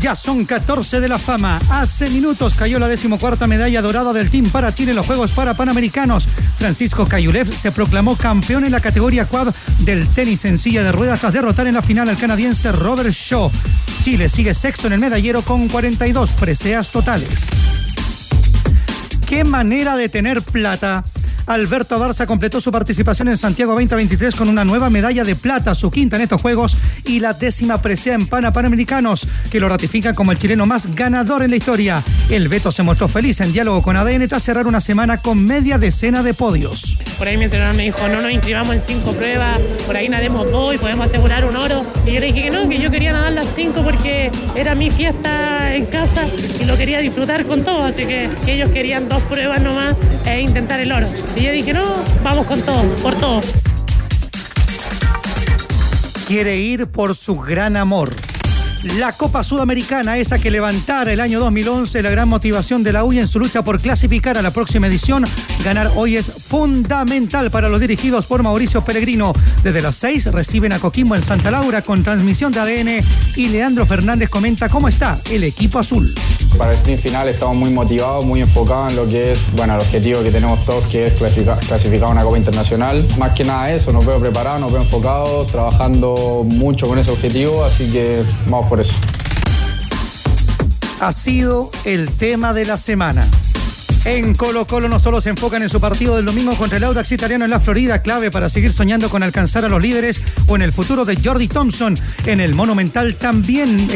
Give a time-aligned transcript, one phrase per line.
[0.00, 1.60] ya son 14 de la fama.
[1.70, 5.54] Hace minutos cayó la decimocuarta medalla dorada del Team para Chile en los Juegos para
[5.54, 6.28] Panamericanos.
[6.58, 11.20] Francisco Cayulev se proclamó campeón en la categoría quad del tenis en silla de ruedas
[11.20, 13.50] tras derrotar en la final al canadiense Robert Shaw.
[14.02, 17.46] Chile sigue sexto en el medallero con 42 preseas totales.
[19.26, 21.04] ¿Qué manera de tener plata?
[21.46, 25.90] Alberto Barça completó su participación en Santiago 2023 con una nueva medalla de plata, su
[25.90, 30.32] quinta en estos Juegos y la décima presea en Pana Panamericanos, que lo ratifica como
[30.32, 32.02] el chileno más ganador en la historia.
[32.30, 35.78] El Beto se mostró feliz en diálogo con ADN tras cerrar una semana con media
[35.78, 36.98] decena de podios.
[37.18, 40.50] Por ahí mi entrenador me dijo, no nos inscribamos en cinco pruebas, por ahí nademos
[40.50, 41.82] dos y podemos asegurar un oro.
[42.06, 44.90] Y yo le dije que no, que yo quería nadar las cinco porque era mi
[44.90, 46.26] fiesta en casa
[46.60, 50.80] y lo quería disfrutar con todo, así que ellos querían dos pruebas nomás e intentar
[50.80, 51.06] el oro.
[51.36, 53.40] Y yo dije, no, vamos con todo, por todo.
[56.26, 58.14] Quiere ir por su gran amor.
[58.82, 63.12] La Copa Sudamericana, esa que levantara el año 2011 la gran motivación de la U
[63.12, 65.24] en su lucha por clasificar a la próxima edición,
[65.64, 69.34] ganar hoy es fundamental para los dirigidos por Mauricio Pellegrino.
[69.62, 73.86] Desde las 6 reciben a Coquimbo en Santa Laura con transmisión de ADN y Leandro
[73.86, 76.12] Fernández comenta cómo está el equipo azul.
[76.58, 79.80] Para el sprint final estamos muy motivados, muy enfocados en lo que es, bueno, el
[79.80, 83.06] objetivo que tenemos todos, que es clasificar, clasificar una Copa Internacional.
[83.18, 87.64] Más que nada eso, nos veo preparados, nos veo enfocados, trabajando mucho con ese objetivo,
[87.64, 88.92] así que vamos por eso.
[91.00, 93.28] Ha sido el tema de la semana.
[94.04, 97.12] En Colo Colo no solo se enfocan en su partido del domingo contra el Audax
[97.12, 100.62] italiano en la Florida, clave para seguir soñando con alcanzar a los líderes o en
[100.62, 101.94] el futuro de Jordi Thompson.
[102.26, 103.88] En el Monumental también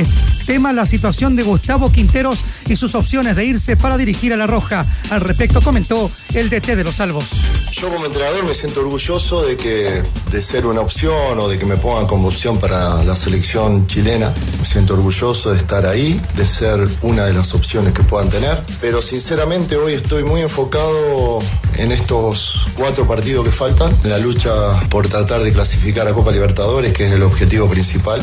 [0.47, 2.39] tema la situación de Gustavo Quinteros
[2.69, 4.87] y sus opciones de irse para dirigir a La Roja.
[5.11, 7.31] Al respecto comentó el DT de los Salvos.
[7.73, 11.67] Yo como entrenador me siento orgulloso de que de ser una opción o de que
[11.67, 14.33] me pongan como opción para la selección chilena.
[14.61, 18.63] Me siento orgulloso de estar ahí, de ser una de las opciones que puedan tener.
[18.81, 21.39] Pero sinceramente hoy estoy muy enfocado
[21.77, 26.93] en estos cuatro partidos que faltan, la lucha por tratar de clasificar a Copa Libertadores,
[26.93, 28.21] que es el objetivo principal.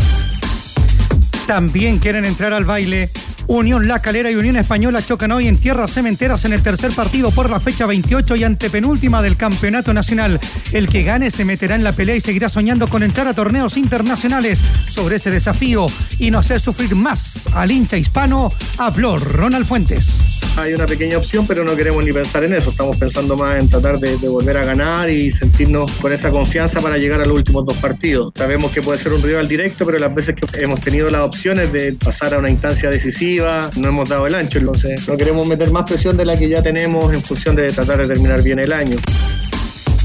[1.47, 3.09] También quieren entrar al baile.
[3.47, 7.31] Unión La Calera y Unión Española chocan hoy en tierras cementeras en el tercer partido
[7.31, 10.39] por la fecha 28 y antepenúltima del Campeonato Nacional.
[10.71, 13.77] El que gane se meterá en la pelea y seguirá soñando con entrar a torneos
[13.77, 14.61] internacionales.
[14.89, 15.87] Sobre ese desafío
[16.19, 20.19] y no hacer sufrir más al hincha hispano, habló Ronald Fuentes.
[20.55, 22.69] Hay una pequeña opción, pero no queremos ni pensar en eso.
[22.69, 26.97] Estamos pensando más en tratar de, volver a ganar y sentirnos con esa confianza para
[26.97, 28.31] llegar a los últimos dos partidos.
[28.35, 31.73] Sabemos que puede ser un rival directo, pero las veces que hemos tenido las opciones
[31.73, 34.59] de pasar a una instancia decisiva, no hemos dado el ancho.
[34.59, 37.99] Entonces, no queremos meter más presión de la que ya tenemos en función de tratar
[37.99, 38.97] de terminar bien el año.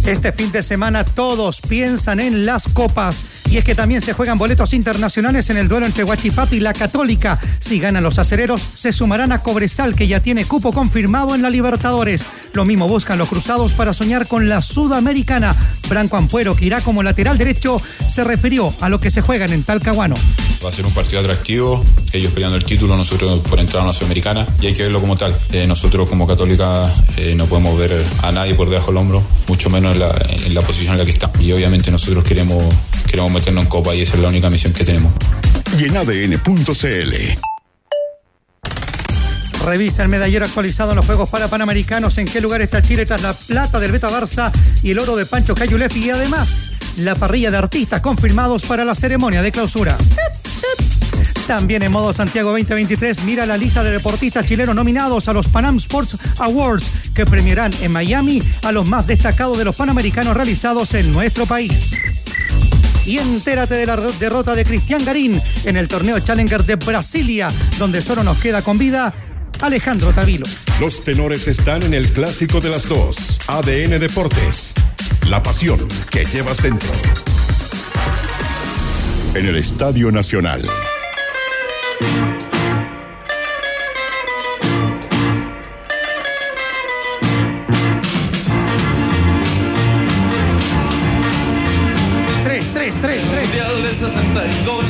[0.07, 4.39] Este fin de semana todos piensan en las copas y es que también se juegan
[4.39, 7.39] boletos internacionales en el duelo entre Huachipato y la Católica.
[7.59, 11.51] Si ganan los acereros, se sumarán a Cobresal que ya tiene cupo confirmado en la
[11.51, 12.25] Libertadores.
[12.53, 15.55] Lo mismo buscan los cruzados para soñar con la Sudamericana.
[15.89, 19.63] Branco Ampuero, que irá como lateral derecho, se refirió a lo que se juegan en
[19.63, 20.15] Talcahuano.
[20.65, 23.93] Va a ser un partido atractivo, ellos peleando el título, nosotros por entrar a una
[23.93, 25.37] Sudamericana y hay que verlo como tal.
[25.53, 29.71] Eh, nosotros como Católica eh, no podemos ver a nadie por debajo del hombro, mucho
[29.71, 31.31] menos en la, en la posición en la que está.
[31.39, 32.63] Y obviamente nosotros queremos,
[33.09, 35.13] queremos meternos en Copa y esa es la única misión que tenemos.
[35.79, 37.58] Y en ADN.cl.
[39.69, 42.17] Revisa el medallero actualizado en los Juegos para Panamericanos.
[42.17, 44.51] En qué lugar está Chile tras la plata del Beta Barça
[44.83, 45.95] y el oro de Pancho Cayulef.
[45.95, 49.95] Y además, la parrilla de artistas confirmados para la ceremonia de clausura.
[51.47, 55.77] También en modo Santiago 2023, mira la lista de deportistas chilenos nominados a los Panam
[55.77, 61.13] Sports Awards que premiarán en Miami a los más destacados de los panamericanos realizados en
[61.13, 61.95] nuestro país.
[63.05, 68.03] Y entérate de la derrota de Cristian Garín en el torneo Challenger de Brasilia, donde
[68.03, 69.15] solo nos queda con vida
[69.61, 70.47] Alejandro Tavilo.
[70.81, 73.39] Los tenores están en el clásico de las dos.
[73.49, 74.73] ADN Deportes.
[75.29, 76.89] La pasión que llevas dentro.
[79.35, 80.63] En el Estadio Nacional.
[92.45, 93.45] Tres, tres, tres, tres.
[93.45, 94.85] Mundial del 62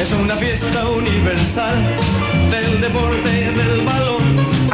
[0.00, 1.74] es una fiesta universal
[2.60, 4.13] del deporte del balón.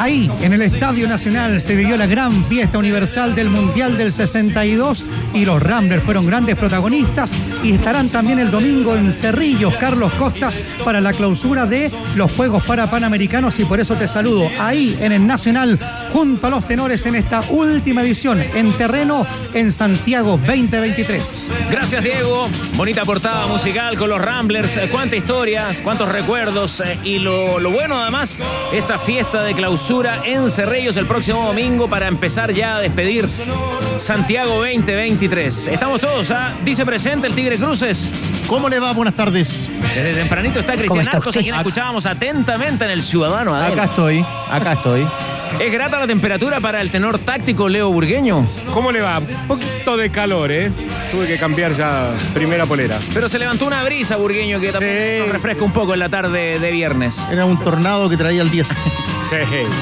[0.02, 5.05] Ahí, en el Estadio Nacional, se vivió la gran fiesta universal del Mundial del 62
[5.35, 10.58] y los Ramblers fueron grandes protagonistas y estarán también el domingo en Cerrillos, Carlos Costas,
[10.87, 15.12] para la clausura de los Juegos para Panamericanos y por eso te saludo ahí en
[15.12, 15.79] el Nacional
[16.14, 21.53] junto a los tenores en esta última edición en terreno en Santiago 2023.
[21.70, 27.19] Gracias Diego, bonita portada musical con los Ramblers, Eh, cuánta historia, cuántos recuerdos eh, y
[27.19, 28.38] lo, lo bueno además,
[28.73, 33.28] esta fiesta de clausura en Cerrillos el próximo domingo para empezar ya a despedir
[33.98, 35.66] Santiago 2023.
[35.66, 36.52] Estamos todos, ¿ah?
[36.64, 38.08] Dice presente el Tigre Cruces.
[38.46, 38.92] ¿Cómo le va?
[38.92, 39.69] Buenas tardes.
[39.92, 43.72] Desde tempranito está Cristian está Arcos, a quien escuchábamos atentamente en el Ciudadano Adel.
[43.72, 45.04] Acá estoy, acá estoy.
[45.58, 48.46] ¿Es grata la temperatura para el tenor táctico Leo Burgueño?
[48.72, 49.19] ¿Cómo le va?
[49.19, 50.70] Un poquito de calor, ¿eh?
[51.10, 53.00] Tuve que cambiar ya primera polera.
[53.12, 56.60] Pero se levantó una brisa, Burgueño, que también nos refresca un poco en la tarde
[56.60, 57.26] de viernes.
[57.32, 58.69] Era un tornado que traía el 10.
[59.31, 59.37] Sí,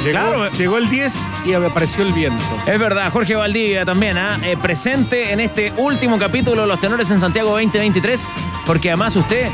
[0.04, 0.50] llegó, Claro.
[0.50, 1.14] llegó el 10
[1.46, 2.42] y apareció el viento.
[2.66, 4.38] Es verdad, Jorge Valdivia también, ¿ah?
[4.42, 8.26] Eh, presente en este último capítulo de Los Tenores en Santiago 2023,
[8.66, 9.48] porque además usted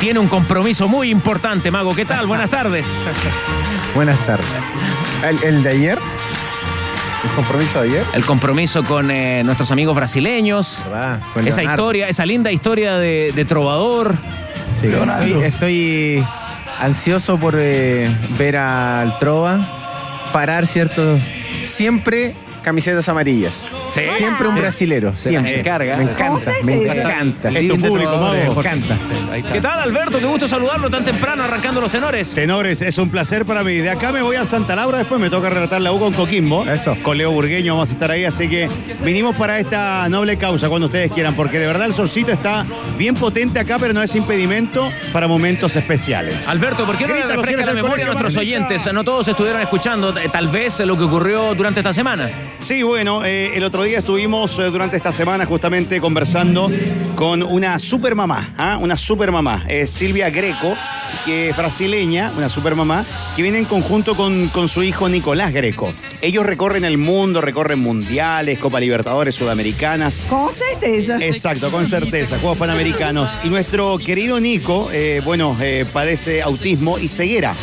[0.00, 1.94] tiene un compromiso muy importante, Mago.
[1.94, 2.26] ¿Qué tal?
[2.26, 2.84] Buenas tardes.
[3.94, 4.46] Buenas tardes.
[5.28, 5.98] ¿El, el de ayer?
[7.22, 8.04] ¿El compromiso de ayer?
[8.14, 10.82] El compromiso con eh, nuestros amigos brasileños.
[11.34, 14.16] Con esa historia, esa linda historia de, de Trovador.
[14.74, 16.24] Sí, estoy, estoy
[16.80, 19.60] ansioso por eh, ver al Trova
[20.32, 21.18] parar, ¿cierto?
[21.64, 23.54] Siempre camisetas amarillas.
[23.90, 24.02] Sí.
[24.18, 25.14] Siempre un brasilero.
[25.14, 25.58] Siempre.
[25.58, 25.96] Me carga.
[25.96, 27.50] Me encanta, me encanta.
[27.50, 28.30] Es tu público.
[28.32, 28.96] Me encanta.
[29.52, 30.18] ¿Qué tal, Alberto?
[30.18, 32.34] Qué gusto saludarlo tan temprano, arrancando los tenores.
[32.34, 33.76] Tenores, es un placer para mí.
[33.76, 36.64] De acá me voy a Santa Laura, después me toca relatar la U con Coquimbo.
[36.64, 36.96] Eso.
[37.02, 38.68] Con Leo Burgueño vamos a estar ahí, así que
[39.04, 42.64] vinimos para esta noble causa cuando ustedes quieran, porque de verdad el solcito está
[42.98, 46.48] bien potente acá, pero no es impedimento para momentos especiales.
[46.48, 48.92] Alberto, ¿por qué no le Grita, refresca la memoria a nuestros oyentes?
[48.92, 52.30] No todos estuvieron escuchando, eh, tal vez, lo que ocurrió durante esta semana.
[52.60, 56.70] Sí, bueno, eh, el otro día estuvimos eh, durante esta semana justamente conversando
[57.14, 58.78] con una supermamá, ¿ah?
[58.78, 60.74] una supermamá, eh, Silvia Greco,
[61.24, 63.04] que es brasileña, una supermamá,
[63.36, 65.92] que viene en conjunto con, con su hijo Nicolás Greco.
[66.20, 70.24] Ellos recorren el mundo, recorren mundiales, Copa Libertadores, Sudamericanas.
[70.28, 71.18] Com certeza.
[71.20, 73.30] Exacto, con certeza, Juegos Panamericanos.
[73.44, 75.56] Y nuestro querido Nico, eh, bueno,
[75.92, 77.54] padece autismo y ceguera.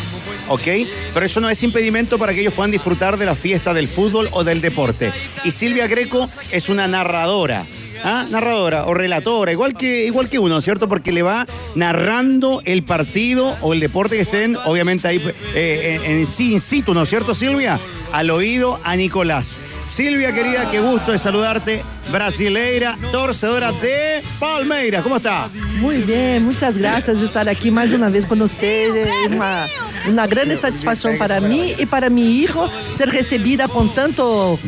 [0.48, 0.88] ¿Ok?
[1.14, 4.28] Pero eso no es impedimento para que ellos puedan disfrutar de la fiesta del fútbol
[4.32, 5.12] o del deporte.
[5.44, 7.64] Y Silvia Greco es una narradora.
[8.04, 8.26] ¿Ah?
[8.30, 10.88] Narradora o relatora, igual que, igual que uno, ¿cierto?
[10.88, 15.20] Porque le va narrando el partido o el deporte que estén, obviamente ahí
[15.54, 17.80] eh, en, en in situ, ¿no es cierto, Silvia?
[18.12, 19.58] Al oído a Nicolás.
[19.88, 21.82] Silvia, querida, qué gusto de saludarte.
[22.12, 25.02] Brasileira, torcedora de Palmeiras.
[25.02, 25.48] ¿Cómo está?
[25.80, 29.08] Muy bien, muchas gracias de estar aquí más una vez con ustedes.
[29.30, 29.66] Una,
[30.06, 34.58] una grande satisfacción para mí y para mi hijo ser recibida con tanto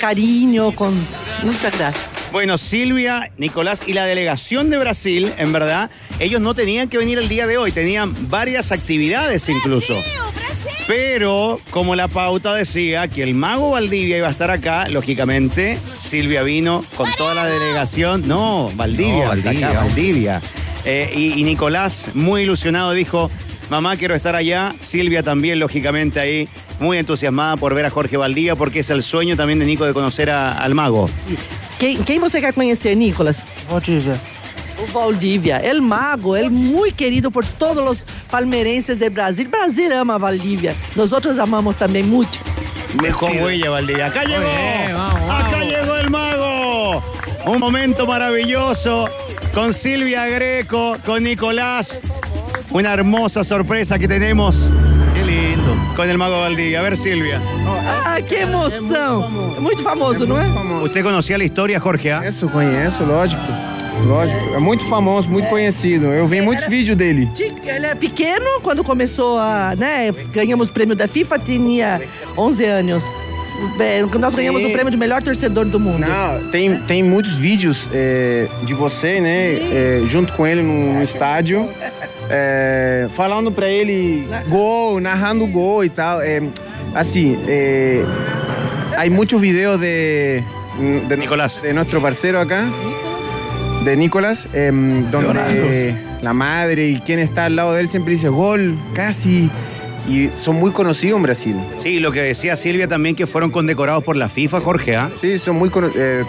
[0.00, 0.94] cariño, con
[1.42, 2.06] muchas gracias.
[2.32, 5.90] Bueno, Silvia, Nicolás y la delegación de Brasil, en verdad,
[6.20, 9.94] ellos no tenían que venir el día de hoy, tenían varias actividades incluso.
[10.86, 16.42] Pero, como la pauta decía que el mago Valdivia iba a estar acá, lógicamente, Silvia
[16.42, 18.26] vino con toda la delegación.
[18.26, 19.68] No, Valdivia, No, Valdivia.
[19.68, 19.72] Valdivia.
[19.72, 20.42] Valdivia.
[20.84, 23.30] Eh, y, y Nicolás, muy ilusionado, dijo,
[23.70, 24.74] mamá, quiero estar allá.
[24.80, 26.48] Silvia también, lógicamente, ahí,
[26.80, 29.92] muy entusiasmada por ver a Jorge Valdivia, porque es el sueño también de Nico de
[29.94, 31.08] conocer a- al mago.
[31.78, 33.44] Quem, quem você quer conhecer, Nicolas?
[33.70, 34.14] Valdívia.
[34.82, 39.46] O Valdívia, el mago, ele muito querido por todos os palmeirenses de Brasil.
[39.48, 40.74] Brasil ama a Valdívia.
[40.96, 42.38] Nós outros amamos também muito.
[43.02, 44.06] Dejó huella Valdivia.
[44.06, 44.48] Acá llegó.
[45.30, 47.02] Acá llegó el mago.
[47.46, 49.06] Un momento maravilloso
[49.54, 52.00] con Silvia Greco, con Nicolás.
[52.72, 54.72] Una hermosa sorpresa que tenemos.
[55.14, 55.74] Qué lindo.
[55.96, 56.78] Con el mago Valdivia.
[56.80, 57.40] A ver, Silvia.
[58.06, 59.28] Ah, que emoção!
[59.60, 60.46] Muito famoso, não é?
[60.84, 62.10] ¿Usted conocía la historia, Jorge?
[62.10, 62.18] ah?
[62.18, 63.42] Conheço, conheço, lógico.
[64.06, 64.54] Lógico.
[64.54, 66.06] É muito famoso, muito conhecido.
[66.06, 67.28] Eu vi muitos vídeos dele.
[67.66, 72.00] Ele é pequeno, quando começou a, né, ganhamos o prêmio da FIFA, tinha
[72.36, 73.04] 11 anos.
[74.18, 74.68] Nós ganhamos Sim.
[74.68, 76.00] o prêmio de melhor torcedor do mundo.
[76.00, 79.54] Não, tem, tem muitos vídeos é, de você, né?
[79.54, 81.68] é, junto com ele no, no estádio.
[82.28, 86.20] é, falando pra ele gol, narrando gol e tal.
[86.20, 86.42] É,
[86.94, 88.04] assim, é,
[88.96, 90.42] hay muchos videos de,
[91.08, 91.60] de Nicolás.
[91.62, 92.68] De nuestro parcero acá.
[93.84, 98.28] De Nicolás, em, donde la madre y quien está al lado de él siempre dice
[98.28, 99.50] gol, casi.
[100.08, 101.56] Y son muy conocidos en Brasil.
[101.76, 104.96] Sí, lo que decía Silvia también que fueron condecorados por la FIFA, Jorge.
[104.96, 105.10] ¿ah?
[105.20, 106.26] Sí, son muy conocidos.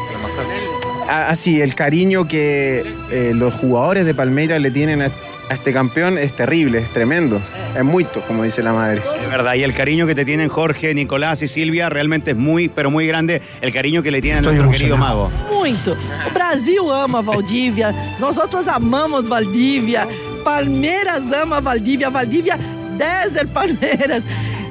[1.07, 5.05] así, el cariño que eh, los jugadores de Palmeiras le tienen a,
[5.49, 7.41] a este campeón es terrible, es tremendo.
[7.75, 9.01] Es muito, como dice la madre.
[9.23, 12.67] Es verdad, y el cariño que te tienen Jorge, Nicolás y Silvia realmente es muy,
[12.67, 15.31] pero muy grande el cariño que le tienen a Estoy nuestro querido mago.
[15.49, 15.95] Muito.
[16.27, 20.05] O Brasil ama Valdívia, nós outros amamos Valdívia,
[20.43, 22.59] Palmeiras ama Valdívia, Valdívia
[22.97, 24.23] desde el Palmeiras.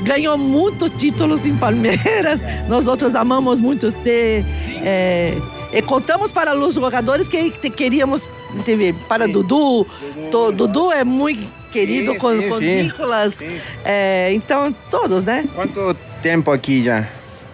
[0.03, 4.45] Ganhou muitos títulos em Palmeiras, nós outros amamos muito este.
[4.83, 5.37] eh,
[5.73, 8.29] e contamos para os jogadores que queríamos
[8.65, 8.95] TV.
[9.09, 9.87] Para Dudu,
[10.31, 12.83] to- Dudu é muito querido Sim, com, sim, com sim.
[12.83, 13.43] Nicolas.
[13.85, 15.45] eh, então, todos, né?
[15.55, 17.07] Quanto tempo aqui já?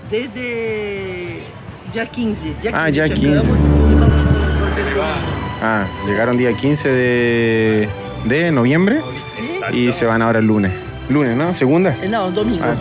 [0.08, 1.40] Desde
[1.92, 2.50] dia 15.
[2.62, 3.44] Dia 15 Ah, dia chegamos 15.
[3.44, 5.04] e vamos pro Brasileirão.
[5.62, 7.88] Ah, llegaron día 15 de,
[8.24, 8.50] de
[9.72, 10.72] y se van ahora el lunes.
[11.08, 11.54] Lunes, ¿no?
[11.54, 11.96] ¿Segunda?
[12.32, 12.64] Domingo.
[12.64, 12.74] Ah,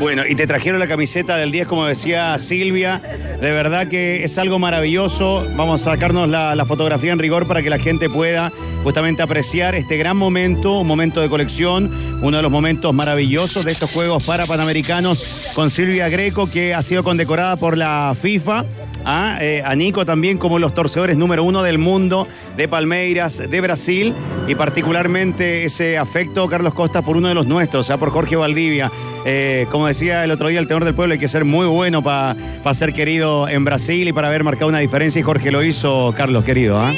[0.00, 3.02] Bueno, y te trajeron la camiseta del 10, como decía Silvia.
[3.40, 5.46] De verdad que es algo maravilloso.
[5.56, 8.50] Vamos a sacarnos la, la fotografía en rigor para que la gente pueda
[8.82, 11.90] justamente apreciar este gran momento, un momento de colección,
[12.22, 16.80] uno de los momentos maravillosos de estos Juegos para Panamericanos con Silvia Greco, que ha
[16.80, 18.64] sido condecorada por la FIFA.
[19.08, 23.60] Ah, eh, a Nico también como los torcedores número uno del mundo de Palmeiras, de
[23.60, 24.12] Brasil,
[24.48, 28.90] y particularmente ese afecto, Carlos Costa, por uno de los nuestros, ah, por Jorge Valdivia.
[29.24, 32.02] Eh, como decía el otro día el tenor del pueblo, hay que ser muy bueno
[32.02, 32.34] para
[32.74, 36.42] ser querido en Brasil y para haber marcado una diferencia, y Jorge lo hizo, Carlos,
[36.44, 36.80] querido.
[36.80, 36.90] ¿ah?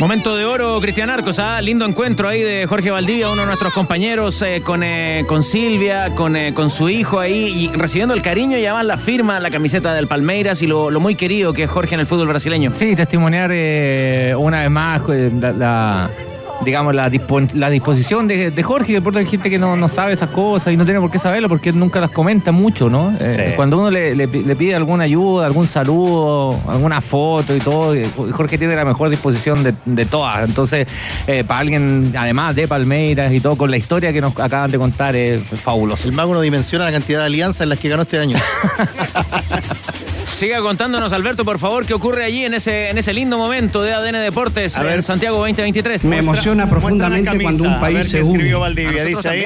[0.00, 1.60] Momento de oro, Cristian Arcos, ¿ah?
[1.62, 6.10] lindo encuentro ahí de Jorge Valdivia, uno de nuestros compañeros, eh, con, eh, con Silvia,
[6.16, 9.50] con, eh, con su hijo ahí, y recibiendo el cariño y además la firma, la
[9.50, 12.72] camiseta del Palmeiras y lo, muy querido que es Jorge en el fútbol brasileño.
[12.74, 13.50] Sí, testimoniar
[14.36, 16.10] una vez más la-
[16.64, 17.10] digamos, la,
[17.54, 20.72] la disposición de, de Jorge, que por hay gente que no, no sabe esas cosas
[20.72, 23.14] y no tiene por qué saberlo porque él nunca las comenta mucho, ¿no?
[23.20, 23.42] Eh, Sí.
[23.56, 27.94] Cuando uno le, le pi- le pide alguna ayuda, algún saludo, alguna foto y todo,
[27.94, 30.48] eh, Jorge tiene la mejor disposición de, de todas.
[30.48, 30.86] Entonces,
[31.26, 34.78] eh, para alguien, además de Palmeiras y todo, con la historia que nos acaban de
[34.78, 36.08] contar, es fabuloso.
[36.08, 38.38] El mago no dimensiona la cantidad de alianzas en las que ganó este año.
[40.32, 43.92] Siga contándonos, Alberto, por favor, qué ocurre allí en ese, en ese lindo momento de
[43.92, 44.94] ADN Deportes A ver.
[44.96, 46.04] en Santiago 2023.
[46.06, 49.04] Me emociona Muestra profundamente la camisa, cuando un a país ver se qué escribió une.
[49.04, 49.44] Dice ahí.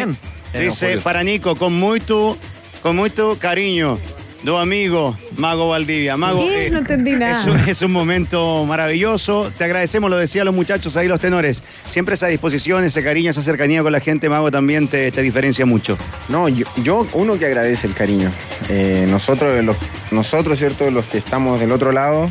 [0.58, 2.36] Dice, para Nico, con mucho,
[2.82, 3.98] con mucho cariño,
[4.42, 6.16] do amigo, Mago Valdivia.
[6.16, 6.70] Mago, ¿Qué?
[6.70, 7.40] No entendí nada.
[7.40, 9.52] Es un, es un momento maravilloso.
[9.56, 11.62] Te agradecemos, lo decían los muchachos ahí, los tenores.
[11.90, 15.66] Siempre esa disposición, ese cariño, esa cercanía con la gente, Mago, también te, te diferencia
[15.66, 15.98] mucho.
[16.28, 18.30] No, yo, yo uno que agradece el cariño.
[18.68, 19.76] Eh, nosotros, los,
[20.10, 20.90] nosotros, ¿cierto?
[20.90, 22.30] Los que estamos del otro lado,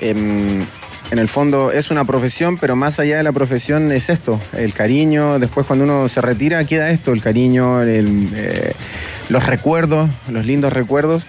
[0.00, 0.60] em,
[1.14, 4.74] en el fondo es una profesión, pero más allá de la profesión es esto, el
[4.74, 5.38] cariño.
[5.38, 8.72] Después cuando uno se retira queda esto, el cariño, el, eh,
[9.28, 11.24] los recuerdos, los lindos recuerdos.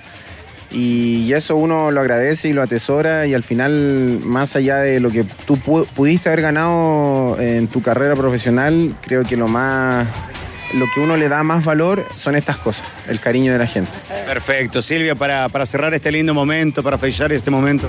[0.72, 5.12] Y eso uno lo agradece y lo atesora y al final, más allá de lo
[5.12, 10.08] que tú pu- pudiste haber ganado en tu carrera profesional, creo que lo más,
[10.74, 13.92] lo que uno le da más valor son estas cosas, el cariño de la gente.
[14.26, 14.82] Perfecto.
[14.82, 17.88] Silvia, para, para cerrar este lindo momento, para fechar este momento.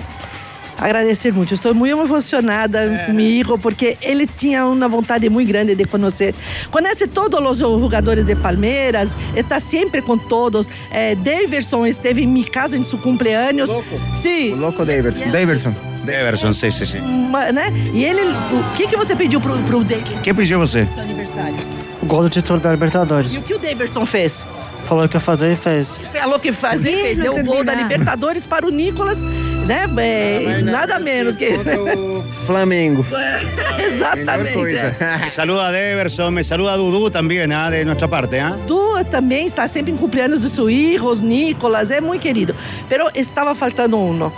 [0.79, 1.55] Agradecer muito.
[1.55, 6.35] Estou muito emocionada com meu hijo, porque ele tinha uma vontade muito grande de conhecer.
[6.71, 10.69] Conhece todos os jogadores de Palmeiras, está sempre com todos.
[10.91, 13.71] Eh, Daverson esteve em minha casa em seu cumpleaños.
[14.15, 14.53] Sim.
[14.53, 15.31] O louco Daverson.
[15.31, 15.75] Daverson.
[16.07, 16.99] Everson, sí, sí, sí.
[17.01, 17.73] Ma- né?
[17.93, 20.87] E ele, o que, que você pediu pro, pro Daverson ¿Qué pidió você?
[20.87, 21.57] seu aniversário?
[22.01, 23.35] O gol do título da Libertadores.
[23.35, 24.47] E o que o Daverson fez?
[24.85, 25.99] Falou que ia fazer e fez.
[26.13, 27.75] Falou que fazer, Ih, fez, deu o gol da.
[27.75, 29.25] Libertadores para o Nicolas,
[29.67, 29.87] né?
[29.99, 31.59] É, nada menos que.
[32.47, 33.05] Flamengo.
[33.79, 34.95] Exatamente.
[35.25, 38.39] Me saluda a Everson, me saluda a Dudu también, ah, de nuestra parte.
[38.39, 38.57] ah.
[38.67, 42.55] Du também está sempre em cumpleaños do seu hijo, os Nicolas, é muito querido.
[42.89, 44.33] Pero estava faltando uno.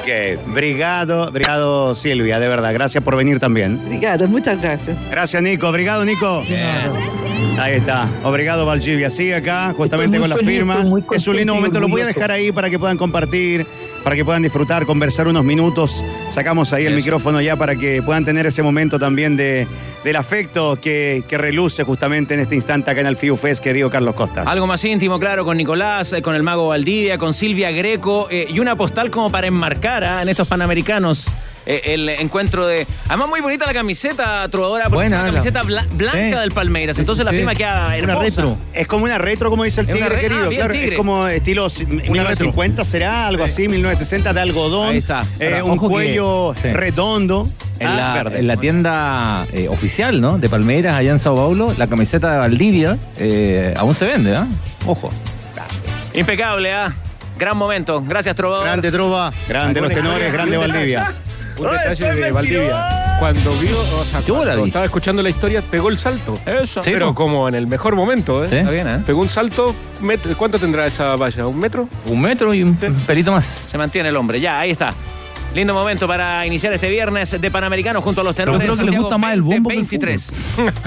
[0.00, 2.74] Ok, brigado, brigado Silvia, de verdad.
[2.74, 3.80] Gracias por venir también.
[3.86, 4.96] Obrigada, muchas gracias.
[5.10, 5.66] Gracias, Nico.
[5.68, 6.42] Obrigado, Nico.
[7.58, 8.06] Ahí está.
[8.22, 9.08] Obrigado, Valdivia.
[9.08, 10.84] Sigue acá, justamente con la firma.
[11.12, 11.80] Es un lindo momento.
[11.80, 13.66] Lo voy a dejar ahí para que puedan compartir,
[14.08, 16.02] para que puedan disfrutar, conversar unos minutos.
[16.30, 19.66] Sacamos ahí el micrófono ya para que puedan tener ese momento también de,
[20.02, 23.90] del afecto que, que reluce justamente en este instante acá en el FIU Fest, querido
[23.90, 24.44] Carlos Costa.
[24.44, 28.46] Algo más íntimo, claro, con Nicolás, eh, con el mago Valdivia, con Silvia Greco eh,
[28.48, 31.28] y una postal como para enmarcar ah, en estos Panamericanos
[31.70, 32.86] eh, el encuentro de...
[33.08, 36.40] Además muy bonita la camiseta, trovadora, porque Buena, es una camiseta bla- blanca Sí.
[36.40, 38.56] del Palmeiras, entonces la firma queda hermosa.
[38.72, 40.46] Es como una retro, como dice el una tigre, re- querido.
[40.46, 40.88] ah, claro, tigre.
[40.88, 44.88] es como estilo 1950 será, algo así, 1960 de algodón.
[44.90, 45.24] Ahí está.
[45.38, 46.68] Eh, un que- cuello sí.
[46.72, 47.48] redondo.
[47.80, 48.38] En, ah, la, verde.
[48.40, 50.36] en la tienda eh, oficial, ¿no?
[50.38, 54.48] De Palmeiras, allá en Sao Paulo, la camiseta de Valdivia eh, aún se vende, ¿ah?
[54.84, 55.10] Ojo.
[56.14, 56.92] Impecable, ¿ah?
[57.38, 58.02] Gran momento.
[58.04, 58.64] Gracias, trovador.
[58.66, 59.32] Grande trova.
[59.48, 61.12] Grande los tenores, grande Valdivia.
[61.58, 63.16] Un detalle de Valdivia.
[63.18, 64.68] cuando vio, o sea, Yo la cuando vi.
[64.68, 66.38] estaba escuchando la historia, pegó el salto.
[66.46, 66.80] Eso.
[66.82, 67.14] Sí, Pero po.
[67.16, 68.48] como en el mejor momento, ¿eh?
[68.50, 68.56] Sí.
[68.56, 69.00] Está bien, ¿eh?
[69.04, 71.46] Pegó un salto, met- ¿cuánto tendrá esa valla?
[71.46, 71.88] ¿Un metro?
[72.06, 72.74] Un metro y un
[73.06, 73.44] pelito más.
[73.66, 74.40] Se mantiene el hombre.
[74.40, 74.92] Ya, ahí está.
[75.54, 78.60] Lindo momento para iniciar este viernes de Panamericanos junto a los tenores.
[78.60, 80.32] creo que le Santiago gusta más el bombo que el 23.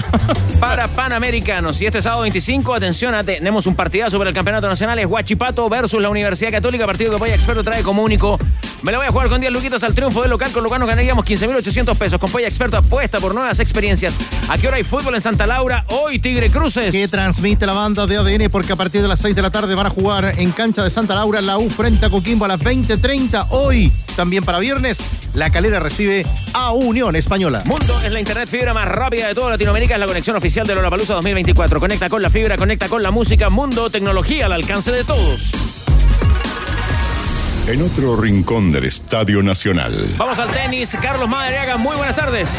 [0.60, 1.80] para Panamericanos.
[1.82, 4.98] Y este sábado 25, atención, tenemos un partidazo para el Campeonato Nacional.
[4.98, 6.86] Es Huachipato versus la Universidad Católica.
[6.86, 8.38] Partido que Polla Experto trae como único.
[8.82, 10.80] Me la voy a jugar con 10 luquitas al triunfo del local, con lo cual
[10.80, 12.20] nos ganaríamos 15.800 pesos.
[12.20, 14.18] Con Polla Experto apuesta por nuevas experiencias.
[14.48, 15.84] ¿A qué hora hay fútbol en Santa Laura?
[15.88, 16.92] Hoy Tigre Cruces.
[16.92, 19.74] Que transmite la banda de ADN porque a partir de las 6 de la tarde
[19.74, 22.60] van a jugar en cancha de Santa Laura la U frente a Coquimbo a las
[22.60, 23.46] 20.30.
[23.50, 24.98] Hoy, también para viernes,
[25.34, 27.62] la calera recibe a Unión Española.
[27.66, 29.94] Mundo es la internet fibra más rápida de toda Latinoamérica.
[29.94, 31.80] Es la conexión oficial de Lollapalooza 2024.
[31.80, 33.48] Conecta con la fibra, conecta con la música.
[33.48, 35.52] Mundo, tecnología al alcance de todos.
[37.68, 40.08] En otro rincón del Estadio Nacional.
[40.18, 40.96] Vamos al tenis.
[41.00, 42.58] Carlos Madariaga, muy buenas tardes.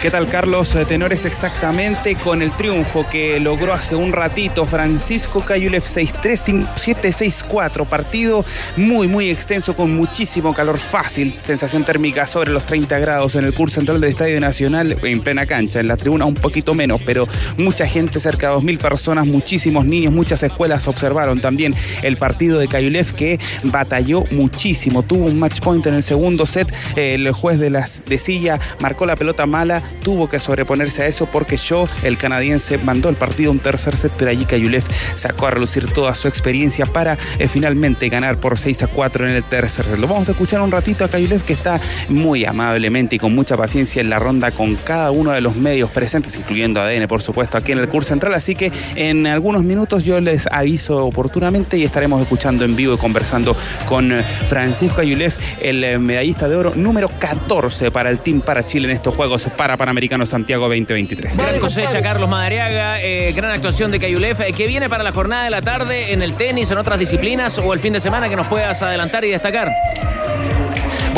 [0.00, 0.76] ¿Qué tal, Carlos?
[0.76, 7.84] Eh, Tenores exactamente con el triunfo que logró hace un ratito Francisco Cayulev 6-3, 7-6-4.
[7.84, 8.44] Partido
[8.76, 11.36] muy, muy extenso con muchísimo calor fácil.
[11.42, 15.46] Sensación térmica sobre los 30 grados en el curso central del Estadio Nacional en plena
[15.46, 15.80] cancha.
[15.80, 17.26] En la tribuna un poquito menos, pero
[17.56, 22.68] mucha gente, cerca de 2.000 personas, muchísimos niños, muchas escuelas observaron también el partido de
[22.68, 25.02] Cayulev que batalló muchísimo.
[25.02, 26.72] Tuvo un match point en el segundo set.
[26.94, 31.26] El juez de, las, de silla marcó la pelota mala tuvo que sobreponerse a eso
[31.26, 35.46] porque yo, el canadiense, mandó el partido a un tercer set, pero allí Cayulev sacó
[35.46, 39.44] a relucir toda su experiencia para eh, finalmente ganar por 6 a 4 en el
[39.44, 39.98] tercer set.
[39.98, 43.56] Lo vamos a escuchar un ratito a Cayulev que está muy amablemente y con mucha
[43.56, 47.56] paciencia en la ronda con cada uno de los medios presentes, incluyendo ADN, por supuesto,
[47.56, 48.34] aquí en el curso central.
[48.34, 52.98] Así que en algunos minutos yo les aviso oportunamente y estaremos escuchando en vivo y
[52.98, 53.56] conversando
[53.88, 58.64] con eh, Francisco Cayulev, el eh, medallista de oro número 14 para el Team para
[58.66, 61.36] Chile en estos Juegos para Panamericanos Santiago 2023.
[61.36, 63.00] Gran cosecha, Carlos Madariaga.
[63.00, 64.40] eh, gran actuación de Cayulef.
[64.40, 67.56] Eh, ¿Qué viene para la jornada de la tarde en el tenis, en otras disciplinas
[67.58, 69.70] o el fin de semana que nos puedas adelantar y destacar?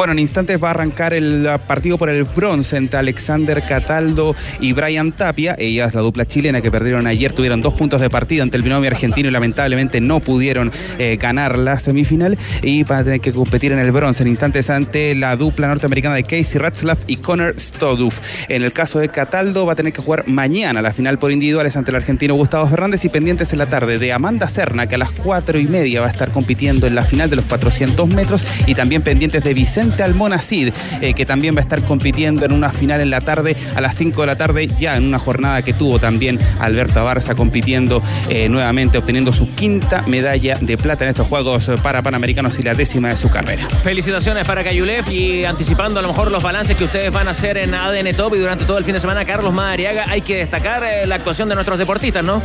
[0.00, 4.72] Bueno, en instantes va a arrancar el partido por el bronce entre Alexander Cataldo y
[4.72, 5.56] Brian Tapia.
[5.58, 8.62] Ella es la dupla chilena que perdieron ayer, tuvieron dos puntos de partido ante el
[8.62, 13.30] binomio argentino y lamentablemente no pudieron eh, ganar la semifinal y van a tener que
[13.30, 17.52] competir en el bronce en instantes ante la dupla norteamericana de Casey Ratzlaff y Connor
[17.52, 18.20] Stoduf.
[18.48, 21.76] En el caso de Cataldo va a tener que jugar mañana la final por individuales
[21.76, 24.98] ante el argentino Gustavo Fernández y pendientes en la tarde de Amanda Serna que a
[24.98, 28.46] las cuatro y media va a estar compitiendo en la final de los 400 metros
[28.66, 32.70] y también pendientes de Vicente Almonacid, eh, que también va a estar compitiendo en una
[32.72, 35.72] final en la tarde a las 5 de la tarde, ya en una jornada que
[35.72, 41.26] tuvo también Alberto Barça compitiendo eh, nuevamente, obteniendo su quinta medalla de plata en estos
[41.26, 43.68] Juegos para Panamericanos y la décima de su carrera.
[43.82, 47.56] Felicitaciones para Cayulef y anticipando a lo mejor los balances que ustedes van a hacer
[47.58, 50.82] en ADN Top y durante todo el fin de semana, Carlos Madariaga, hay que destacar
[50.84, 52.42] eh, la actuación de nuestros deportistas, ¿no?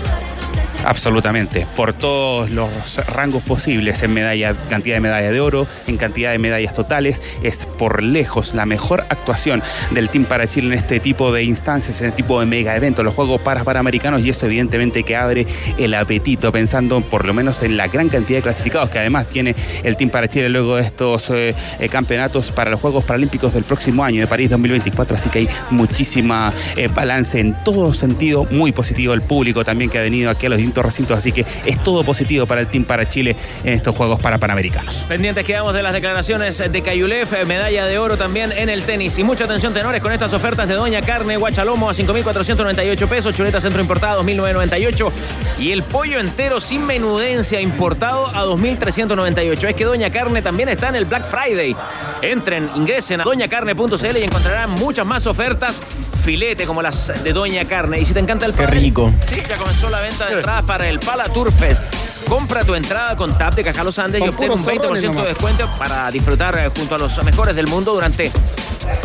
[0.83, 6.31] Absolutamente, por todos los rangos posibles en medalla, cantidad de medalla de oro, en cantidad
[6.31, 10.99] de medallas totales, es por lejos la mejor actuación del Team para Chile en este
[10.99, 14.45] tipo de instancias, en este tipo de mega eventos, los Juegos para Panamericanos, y eso
[14.45, 15.45] evidentemente que abre
[15.77, 19.55] el apetito pensando por lo menos en la gran cantidad de clasificados que además tiene
[19.83, 23.63] el Team para Chile luego de estos eh, eh, campeonatos para los Juegos Paralímpicos del
[23.63, 28.71] próximo año de París 2024, así que hay muchísima eh, balance en todo sentido, muy
[28.71, 31.83] positivo el público también que ha venido aquí a los distintos recintos, así que es
[31.83, 35.05] todo positivo para el Team para Chile en estos Juegos para Panamericanos.
[35.07, 39.17] Pendientes quedamos de las declaraciones de Cayulef, eh, medalla de oro también en el tenis.
[39.19, 43.61] Y mucha atención, tenores, con estas ofertas de Doña Carne, Guachalomo a 5.498 pesos, chuleta
[43.61, 45.11] centro importada 2.998
[45.59, 49.69] y el pollo entero sin menudencia importado a 2.398.
[49.69, 51.75] Es que Doña Carne también está en el Black Friday.
[52.21, 55.81] Entren, ingresen a doñacarne.cl y encontrarán muchas más ofertas.
[56.25, 57.99] Filete como las de Doña Carne.
[57.99, 59.13] Y si te encanta el Qué pádel, rico.
[59.29, 61.83] Sí, ya comenzó la venta de entradas para el Pala Tour Fest.
[62.27, 64.99] Compra tu entrada con TAP de Cajá Los Andes y Con obtén un puros 20%
[65.01, 65.23] de nomás.
[65.25, 68.31] descuento para disfrutar eh, junto a los mejores del mundo durante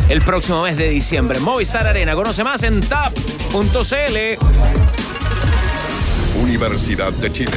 [0.09, 1.39] el próximo mes de diciembre.
[1.41, 2.15] Movistar Arena.
[2.15, 4.17] Conoce más en tap.cl.
[6.43, 7.57] Universidad de Chile.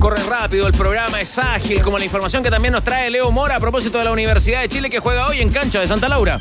[0.00, 3.56] Corre rápido, el programa es ágil, como la información que también nos trae Leo Mora
[3.56, 6.40] a propósito de la Universidad de Chile que juega hoy en cancha de Santa Laura.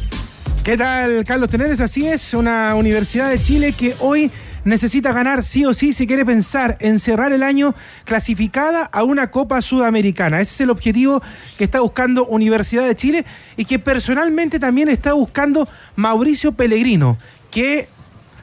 [0.64, 1.80] ¿Qué tal, Carlos Teneres?
[1.80, 4.30] Así es, una Universidad de Chile que hoy
[4.66, 9.32] necesita ganar sí o sí si quiere pensar en cerrar el año clasificada a una
[9.32, 10.42] Copa Sudamericana.
[10.42, 11.24] Ese es el objetivo
[11.58, 17.18] que está buscando Universidad de Chile y que personalmente también está buscando Mauricio Pellegrino,
[17.52, 17.88] que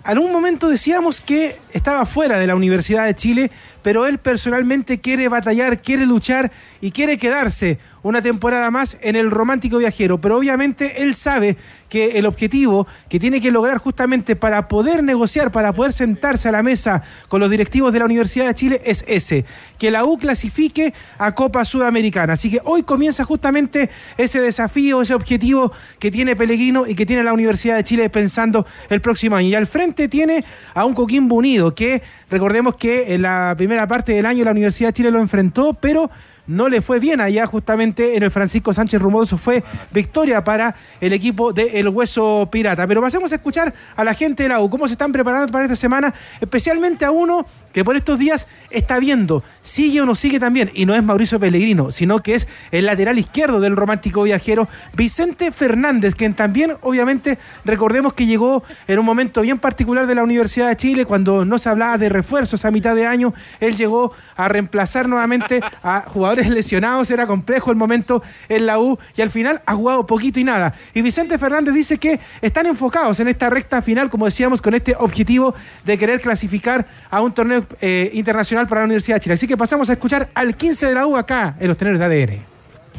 [0.07, 3.51] en un momento decíamos que estaba fuera de la Universidad de Chile,
[3.87, 9.31] pero él personalmente quiere batallar, quiere luchar y quiere quedarse una temporada más en el
[9.31, 10.21] romántico viajero.
[10.21, 11.57] Pero obviamente él sabe
[11.89, 16.53] que el objetivo que tiene que lograr justamente para poder negociar, para poder sentarse a
[16.53, 19.45] la mesa con los directivos de la Universidad de Chile es ese,
[19.79, 22.33] que la U clasifique a Copa Sudamericana.
[22.33, 27.23] Así que hoy comienza justamente ese desafío, ese objetivo que tiene Pellegrino y que tiene
[27.23, 29.49] la Universidad de Chile pensando el próximo año.
[29.49, 30.45] Y al frente tiene
[30.75, 34.91] a un Coquimbo Unido, que recordemos que en la primera parte del año la Universidad
[34.91, 36.09] de Chile lo enfrentó, pero
[36.47, 37.21] no le fue bien.
[37.21, 42.49] Allá justamente en el Francisco Sánchez Rumoso fue victoria para el equipo de El Hueso
[42.51, 42.87] Pirata.
[42.87, 45.65] Pero pasemos a escuchar a la gente de la U, cómo se están preparando para
[45.65, 47.45] esta semana, especialmente a uno
[47.77, 51.39] que por estos días está viendo, sigue o no sigue también, y no es Mauricio
[51.39, 57.39] Pellegrino, sino que es el lateral izquierdo del romántico viajero, Vicente Fernández, quien también obviamente
[57.67, 61.59] recordemos que llegó en un momento bien particular de la Universidad de Chile, cuando no
[61.59, 66.49] se hablaba de refuerzos a mitad de año, él llegó a reemplazar nuevamente a jugadores
[66.49, 70.45] lesionados, era complejo el momento en la U, y al final ha jugado poquito y
[70.45, 70.73] nada.
[70.95, 74.97] Y Vicente Fernández dice que están enfocados en esta recta final, como decíamos, con este
[74.99, 79.35] objetivo de querer clasificar a un torneo eh, internacional para la Universidad de Chile.
[79.35, 82.07] Así que pasamos a escuchar al 15 de la U acá en los tenores de
[82.07, 82.57] ADN.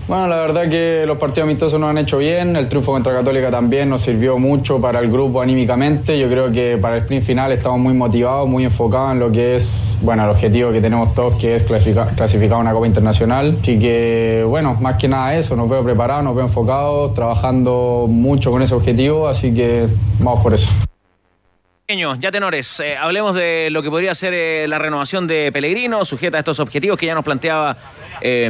[0.08, 3.51] Bueno, la verdad que los partidos amistosos nos han hecho bien, el triunfo contra Católica
[3.51, 7.51] también nos sirvió mucho para el grupo anímicamente, yo creo que para el sprint final
[7.51, 11.34] estamos muy motivados, muy enfocados en lo que es, bueno, el objetivo que tenemos todos
[11.34, 15.69] que es clasificar, clasificar una Copa Internacional, así que bueno, más que nada eso, nos
[15.69, 19.88] veo preparados, nos veo enfocados, trabajando mucho con ese objetivo, así que
[20.21, 20.69] vamos por eso.
[21.89, 26.36] Ya tenores, eh, hablemos de lo que podría ser eh, la renovación de Pellegrino, sujeta
[26.36, 27.78] a estos objetivos que ya nos planteaba
[28.19, 28.50] eh,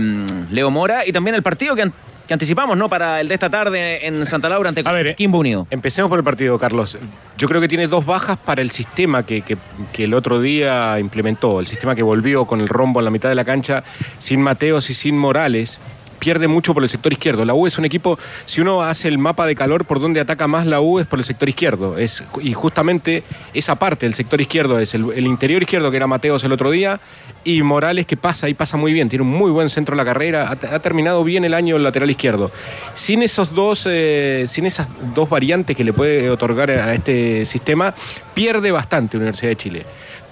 [0.50, 1.94] Leo Mora y también el partido que, an-
[2.28, 2.90] que anticipamos ¿no?
[2.90, 4.82] para el de esta tarde en Santa Laura ante
[5.14, 5.68] Kimbo Unido.
[5.70, 6.98] Empecemos por el partido, Carlos.
[7.38, 9.58] Yo creo que tiene dos bajas para el sistema que, que-
[9.94, 13.30] que el otro día implementó, el sistema que volvió con el rombo en la mitad
[13.30, 13.84] de la cancha,
[14.18, 15.80] sin Mateos y sin Morales.
[16.20, 17.46] Pierde mucho por el sector izquierdo.
[17.46, 20.48] La U es un equipo, si uno hace el mapa de calor por donde ataca
[20.48, 21.98] más la U es por el sector izquierdo.
[21.98, 26.44] Es, y justamente esa parte, el sector izquierdo, es el, interior izquierdo que era Mateos
[26.44, 27.00] el otro día
[27.44, 29.10] y Morales que pasa y pasa muy bien.
[29.10, 30.50] Tiene un muy buen centro en la carrera.
[30.50, 32.52] Ha, ha terminado bien el año el lateral izquierdo.
[32.96, 37.94] Sin esos dos, eh, sin esas dos variantes que le puede otorgar a este sistema,
[38.34, 39.86] pierde bastante Universidad de Chile.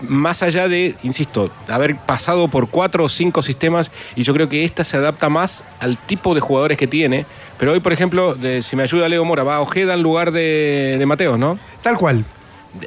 [0.08, 4.64] Más allá de, insisto, haber pasado por cuatro o cinco sistemas, y yo creo que
[4.66, 7.26] esta se adapta más al tipo de jugadores que tiene.
[7.58, 10.96] Pero hoy, por ejemplo, de- si me ayuda Leo Mora, va Ojeda en lugar de,
[11.00, 11.58] de Mateos, ¿no?
[11.82, 12.26] Tal cual.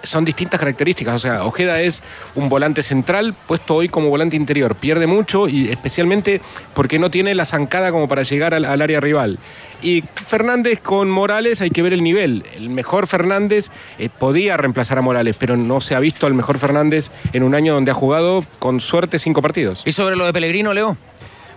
[0.03, 1.15] Son distintas características.
[1.15, 2.03] O sea, Ojeda es
[2.35, 4.75] un volante central puesto hoy como volante interior.
[4.75, 6.43] Pierde mucho y especialmente
[6.75, 9.39] porque no tiene la zancada como para llegar al, al área rival.
[9.83, 12.45] Y Fernández con Morales hay que ver el nivel.
[12.57, 16.59] El mejor Fernández eh, podía reemplazar a Morales, pero no se ha visto al mejor
[16.59, 19.83] Fernández en un año donde ha jugado con suerte cinco partidos.
[19.87, 20.97] ¿Y sobre lo de Pellegrino, Leo?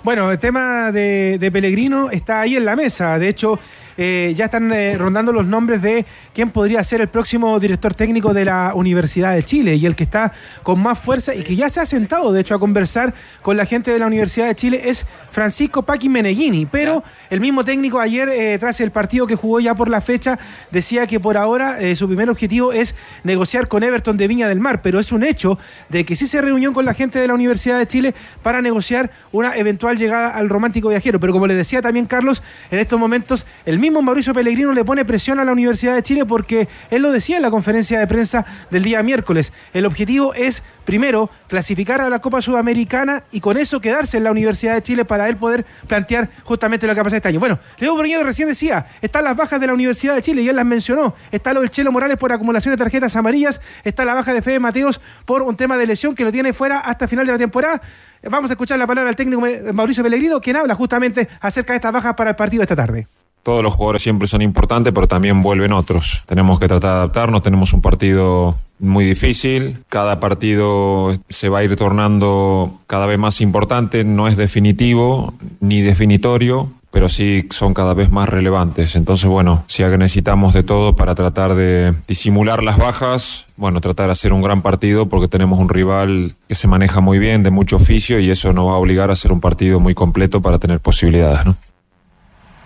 [0.04, 3.20] Bueno, el tema de, de Pellegrino está ahí en la mesa.
[3.20, 3.60] De hecho,
[3.98, 8.34] eh, ya están eh, rondando los nombres de quién podría ser el próximo director técnico
[8.34, 10.32] de la Universidad de Chile y el que está
[10.64, 13.66] con más fuerza y que ya se ha sentado, de hecho, a conversar con la
[13.66, 16.66] gente de la Universidad de Chile es Francisco Paqui Meneghini.
[16.66, 20.40] Pero el mismo técnico ayer, eh, tras el partido que jugó ya por la fecha,
[20.72, 24.82] decía que por ahora su primer objetivo es negociar con Everton de Viña del Mar.
[24.82, 25.58] Pero es un hecho
[25.90, 29.12] de que sí se reunió con la gente de la Universidad de Chile para negociar
[29.32, 31.20] una eventual llegada al romántico viajero.
[31.20, 35.04] Pero como le decía también Carlos, en estos momentos el mismo Mauricio Pellegrino le pone
[35.04, 38.46] presión a la Universidad de Chile porque él lo decía en la conferencia de prensa
[38.70, 39.52] del día miércoles.
[39.74, 44.32] El objetivo es, primero, clasificar a la Copa Sudamericana y con eso quedarse en la
[44.32, 47.40] Universidad de Chile para él poder plantear justamente lo que ha pasado este año.
[47.40, 50.56] Bueno, Leo Borguedo recién decía, están las bajas de la Universidad de Chile y él
[50.56, 51.14] las mencionó.
[51.32, 54.60] Está lo del Chelo Morales por acumulación de tarjetas amarillas, está la baja de Fede
[54.60, 57.82] Mateos por un tema de lesión que lo tiene fuera hasta final de la temporada.
[58.30, 59.42] Vamos a escuchar la palabra del técnico
[59.74, 63.08] Mauricio Pellegrino, quien habla justamente acerca de estas bajas para el partido de esta tarde.
[63.44, 66.24] Todos los jugadores siempre son importantes, pero también vuelven otros.
[66.28, 71.64] Tenemos que tratar de adaptarnos, tenemos un partido muy difícil, cada partido se va a
[71.64, 77.94] ir tornando cada vez más importante, no es definitivo ni definitorio, pero sí son cada
[77.94, 78.96] vez más relevantes.
[78.96, 84.12] Entonces, bueno, si necesitamos de todo para tratar de disimular las bajas, bueno, tratar de
[84.12, 87.78] hacer un gran partido porque tenemos un rival que se maneja muy bien, de mucho
[87.78, 90.80] oficio, y eso nos va a obligar a hacer un partido muy completo para tener
[90.80, 91.56] posibilidades, ¿no?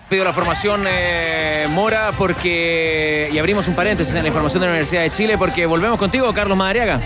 [0.08, 3.28] Pido la formación eh, Mora porque.
[3.32, 6.32] Y abrimos un paréntesis en la información de la Universidad de Chile porque volvemos contigo,
[6.32, 7.00] Carlos Madariaga.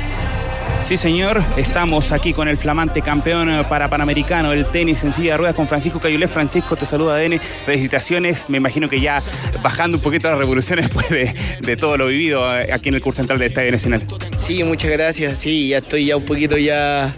[0.82, 5.32] Sí, señor, estamos aquí con el flamante campeón eh, para Panamericano, el tenis en silla
[5.32, 6.26] de ruedas con Francisco Cayulé.
[6.26, 7.38] Francisco, te saluda ADN.
[7.64, 9.22] Felicitaciones, me imagino que ya
[9.62, 13.02] bajando un poquito las revoluciones después de, de todo lo vivido eh, aquí en el
[13.02, 14.02] curso central del Estadio Nacional.
[14.38, 15.38] Sí, muchas gracias.
[15.38, 17.12] Sí, ya estoy ya un poquito ya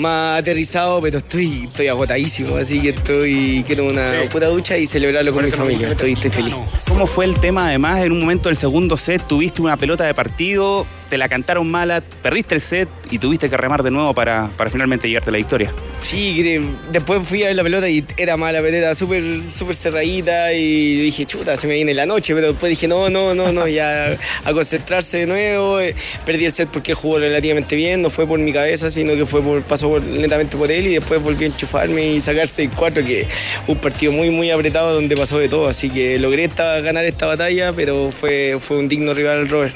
[0.00, 5.32] más aterrizado, pero estoy, estoy agotadísimo, así que estoy quiero una puta ducha y celebrarlo
[5.32, 5.88] con mi familia.
[5.88, 6.54] Estoy, estoy feliz.
[6.88, 7.68] ¿Cómo fue el tema?
[7.68, 11.70] Además, en un momento del segundo set tuviste una pelota de partido, te la cantaron
[11.70, 15.36] mala, perdiste el set y tuviste que remar de nuevo para, para finalmente llevarte la
[15.36, 15.72] victoria.
[16.00, 16.42] Sí,
[16.90, 21.02] después fui a ver la pelota y era mala, pero era súper súper cerradita y
[21.02, 24.16] dije, chuta, se me viene la noche, pero después dije, no, no, no, no, ya
[24.44, 25.78] a concentrarse de nuevo.
[26.24, 29.42] Perdí el set porque jugó relativamente bien, no fue por mi cabeza, sino que fue
[29.42, 33.26] por, pasó por- netamente por él y después volví a enchufarme y sacar 6-4, que
[33.66, 35.68] un partido muy, muy apretado donde pasó de todo.
[35.68, 39.74] Así que logré esta- ganar esta batalla, pero fue, fue un digno rival al Robert.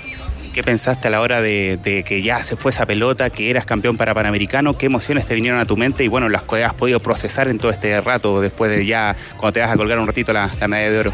[0.54, 3.64] ¿Qué pensaste a la hora de, de que ya se fue esa pelota, que eras
[3.66, 4.78] campeón para Panamericano?
[4.78, 7.58] ¿Qué emociones te vinieron a tu mente y bueno, las que has podido procesar en
[7.58, 10.68] todo este rato después de ya, cuando te vas a colgar un ratito la, la
[10.68, 11.12] medalla de oro?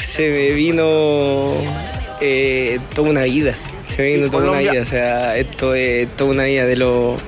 [0.00, 1.52] se me vino
[2.20, 3.54] eh, toda una vida.
[3.88, 4.80] Se me vino toda una vida.
[4.80, 6.64] O sea, esto es toda una vida.
[6.64, 7.20] De, los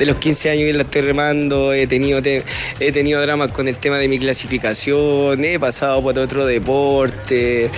[0.00, 2.42] de los 15 años que la estoy remando, he tenido, te-
[2.80, 7.70] he tenido dramas con el tema de mi clasificación, he pasado por otro deporte.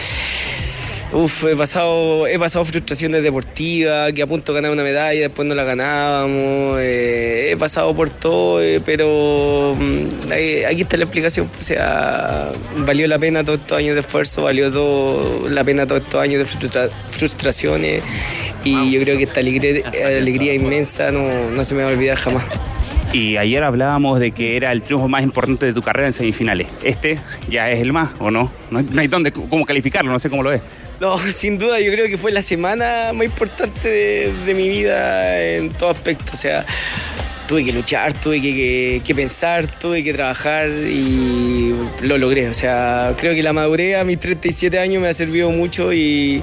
[1.15, 5.47] Uf, he pasado, he pasado frustraciones deportivas, que a punto de ganar una medalla, después
[5.47, 6.79] no la ganábamos.
[6.81, 10.33] eh, he pasado por todo, eh, pero mm,
[10.69, 11.49] aquí está la explicación.
[11.61, 16.01] O sea, valió la pena todos estos años de esfuerzo, valió todo, la pena todos
[16.03, 18.03] estos años de frustra- frustraciones.
[18.65, 22.17] Y yo creo que esta alegría, alegría inmensa no, no se me va a olvidar
[22.17, 22.45] jamás.
[23.13, 26.67] Y ayer hablábamos de que era el triunfo más importante de tu carrera en semifinales.
[26.83, 28.51] ¿Este ya es el más o no?
[28.73, 30.63] No hay, no hay dónde, cómo calificarlo, no sé cómo lo ves.
[31.05, 35.69] No, sin duda, yo creo que fue la semana más importante de, mi vida en
[35.69, 36.33] todo aspecto.
[36.33, 36.65] O sea,
[37.47, 42.49] tuve que luchar, tuve que, pensar, tuve que trabajar y lo logré.
[42.49, 46.43] O sea, creo que la madurez a mis 37 años me ha servido mucho y,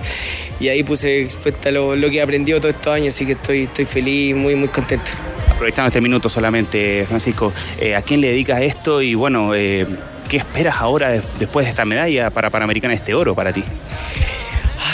[0.60, 3.16] ahí puse expuesta lo, que he aprendido todos estos años.
[3.16, 5.10] Así que estoy, feliz, muy, muy contento.
[5.50, 9.02] Aprovechando este minuto solamente, Francisco, eh, ¿a quién le dedicas esto?
[9.02, 9.88] Y bueno, eh,
[10.30, 13.64] ¿qué esperas ahora de- después de esta medalla para Panamericana, este oro para ti?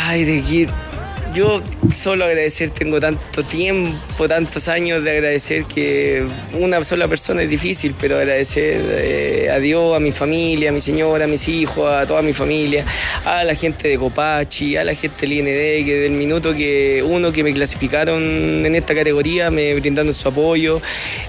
[0.10, 0.87] Ay, de que
[1.34, 1.62] yo
[1.94, 7.94] solo agradecer, tengo tanto tiempo, tantos años de agradecer que una sola persona es difícil,
[8.00, 12.06] pero agradecer eh, a Dios, a mi familia, a mi señora, a mis hijos, a
[12.08, 12.86] toda mi familia,
[13.26, 15.46] a la gente de Copachi, a la gente del IND,
[15.86, 18.22] que del minuto que uno que me clasificaron
[18.66, 20.82] en esta categoría me brindaron su apoyo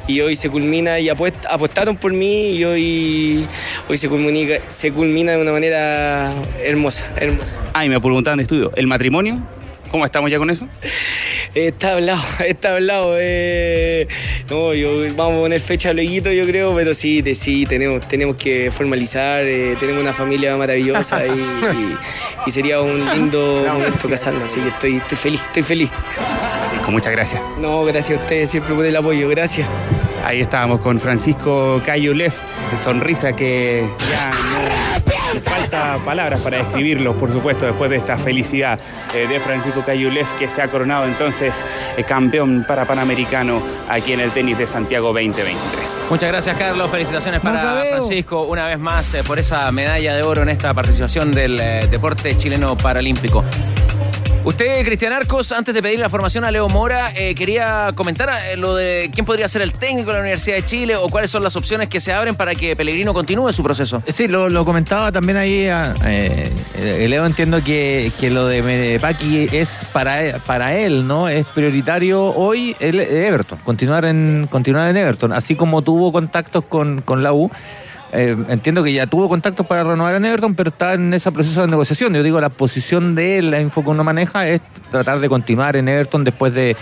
[0.07, 3.47] y hoy se culmina y apuest- apostaron por mí y hoy,
[3.89, 6.33] hoy se, culmina, se culmina de una manera
[6.65, 7.57] hermosa, hermosa.
[7.75, 9.41] Ah, y me preguntaban de estudio, ¿el matrimonio?
[9.91, 10.67] ¿Cómo estamos ya con eso?
[11.55, 13.15] Está hablado, está hablado.
[13.19, 14.07] eh,
[14.51, 18.37] no, yo, vamos a poner fecha luego, yo creo, pero sí, te- sí tenemos, tenemos
[18.37, 19.45] que formalizar.
[19.45, 21.97] eh, tenemos una familia maravillosa y, y-
[22.47, 24.43] y sería un lindo momento casarnos.
[24.45, 25.91] Así que estoy, estoy feliz, estoy feliz.
[25.91, 27.41] Francisco, muchas gracias.
[27.59, 29.67] No, gracias a ustedes siempre por el apoyo, gracias.
[30.25, 32.35] Ahí estábamos con Francisco Cayo Leff,
[32.85, 34.98] sonrisa que ya no
[35.43, 38.79] falta palabras para describirlo, por supuesto, después de esta felicidad
[39.15, 41.65] eh, de Francisco Cayo Leff, que se ha coronado entonces
[41.97, 46.05] eh, campeón para Panamericano aquí en el tenis de Santiago 2023.
[46.11, 46.91] Muchas gracias, Carlos.
[46.91, 51.33] Felicitaciones para Francisco una vez más eh, por esa medalla de oro en esta participación
[51.33, 53.45] del eh, deporte chileno paralímpico.
[54.45, 58.57] Usted, Cristian Arcos, antes de pedir la formación a Leo Mora, eh, quería comentar eh,
[58.57, 61.43] lo de quién podría ser el técnico de la Universidad de Chile o cuáles son
[61.43, 64.03] las opciones que se abren para que Pellegrino continúe su proceso.
[64.07, 65.69] Sí, lo, comentaba también ahí.
[65.69, 71.29] ah, eh, eh, Leo, entiendo que, que lo de Medepaki es para, para él, ¿no?
[71.29, 75.33] Es prioritario hoy el Everton, continuar en, continuar en Everton.
[75.33, 77.51] Así como tuvo contactos con, con la U.
[78.13, 81.61] eh, entiendo que ya tuvo contactos para renovar en Everton, pero está en ese proceso
[81.63, 82.15] de negociación.
[82.15, 85.77] Yo digo, la posición de él, la info que uno maneja, es tratar de continuar
[85.77, 86.77] en Everton después de,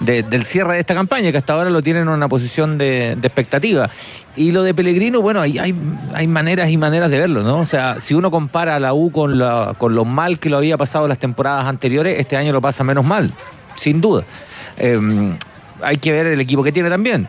[0.00, 3.12] de- del cierre de esta campaña, que hasta ahora lo tienen en una posición de,
[3.12, 3.88] expectativa.
[4.36, 7.58] Y lo de Pellegrino, bueno, hay, hay, maneras y maneras de verlo, ¿no?
[7.58, 9.40] O sea, si uno compara a la U con,
[9.78, 13.04] con lo mal que lo había pasado las temporadas anteriores, este año lo pasa menos
[13.04, 13.32] mal,
[13.76, 14.24] sin duda.
[14.76, 14.98] Eh,
[15.82, 17.28] hay que ver el equipo que tiene también.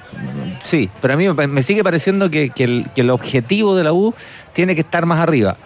[0.63, 3.93] Sí, pero a mí me, sigue pareciendo que, que el, que el objetivo de la
[3.93, 4.13] U
[4.53, 5.57] tiene que estar más arriba.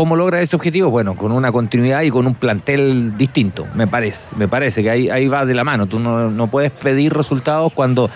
[0.00, 0.88] ¿Cómo logra ese objetivo?
[0.88, 4.20] Bueno, con una continuidad y con un plantel distinto, me parece.
[4.34, 5.88] Me parece que ahí, ahí va de la mano.
[5.88, 8.08] Tú no, no puedes pedir resultados cuando,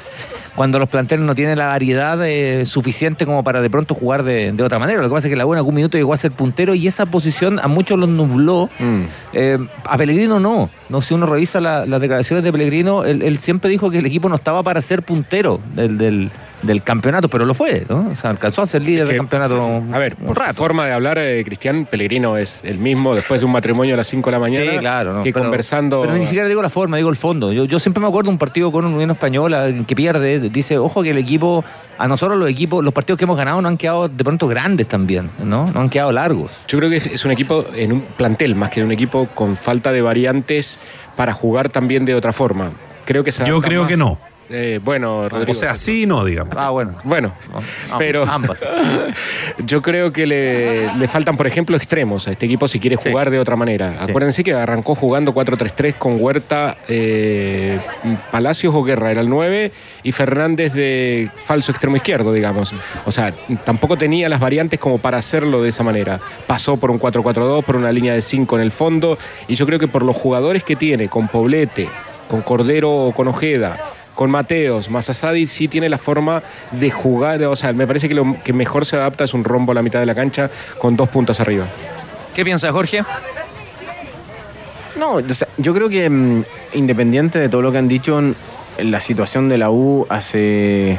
[0.56, 4.52] cuando los planteles no tienen la variedad eh, suficiente como para de pronto jugar de,
[4.52, 5.02] de otra manera.
[5.02, 6.86] Lo que pasa es que la U en algún minuto llegó a ser puntero y
[6.86, 8.70] esa posición a muchos los nubló.
[9.34, 10.70] Eh, a Pellegrino no.
[10.88, 14.06] no si uno revisa la- las declaraciones de Pellegrino, él, él siempre dijo que el
[14.06, 16.30] equipo no estaba para ser puntero del, del,
[16.66, 18.08] del campeonato, pero lo fue, ¿no?
[18.12, 19.82] O sea, alcanzó a ser líder del campeonato.
[19.92, 23.46] A ver, por su forma de hablar, eh, Cristian Pellegrino es el mismo después de
[23.46, 24.70] un matrimonio a las 5 de la mañana.
[24.72, 26.02] Sí, claro, no, que pero- conversando.
[26.02, 27.52] Pero ni siquiera digo la forma, digo el fondo.
[27.52, 30.40] Yo, yo siempre me acuerdo de un partido con un Unión Española que pierde.
[30.50, 31.64] Dice, ojo que el equipo,
[31.98, 34.88] a nosotros los equipos, los partidos que hemos ganado no han quedado de pronto grandes
[34.88, 35.66] también, ¿no?
[35.72, 36.50] No han quedado largos.
[36.68, 39.56] Yo creo que es, es un equipo en un plantel, más que un equipo con
[39.56, 40.78] falta de variantes
[41.16, 42.70] para jugar también de otra forma.
[43.04, 44.18] Creo que Yo creo más- que no.
[44.50, 45.52] Eh, bueno, Rodrigo.
[45.52, 46.54] O sea, sí y no, digamos.
[46.56, 46.94] Ah, bueno.
[47.04, 47.34] Bueno,
[47.98, 48.60] pero ambas.
[49.64, 53.30] yo creo que le, le faltan, por ejemplo, extremos a este equipo si quiere jugar
[53.30, 53.96] de otra manera.
[54.00, 57.80] Acuérdense que arrancó jugando 4-3-3 con Huerta, eh,
[58.30, 62.72] Palacios o Guerra, era el 9, y Fernández de falso extremo izquierdo, digamos.
[63.06, 63.32] O sea,
[63.64, 66.20] tampoco tenía las variantes como para hacerlo de esa manera.
[66.46, 69.78] Pasó por un 4-4-2, por una línea de 5 en el fondo, y yo creo
[69.78, 71.88] que por los jugadores que tiene, con Poblete,
[72.28, 73.76] con Cordero o con Ojeda,
[74.14, 78.14] con Mateos, más Asadi sí tiene la forma de jugar, o sea, me parece que
[78.14, 80.96] lo que mejor se adapta es un rombo a la mitad de la cancha con
[80.96, 81.64] dos puntas arriba.
[82.34, 83.02] ¿Qué piensa Jorge?
[84.98, 88.20] No, o sea, yo creo que mm, independiente de todo lo que han dicho,
[88.78, 90.92] la situación de la U hace.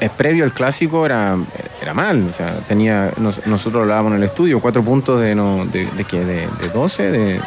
[0.00, 1.36] eh, previo al clásico era,
[1.82, 2.26] era mal.
[2.30, 3.10] O sea, tenía.
[3.16, 5.64] nos- nosotros hablábamos en el estudio, cuatro puntos de no.
[5.66, 7.40] de, de qué, de, de 12, de.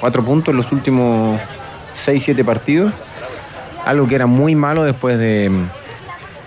[0.00, 1.40] cuatro puntos en los últimos
[1.94, 2.92] seis, siete partidos.
[3.86, 5.50] Algo que era muy malo después de.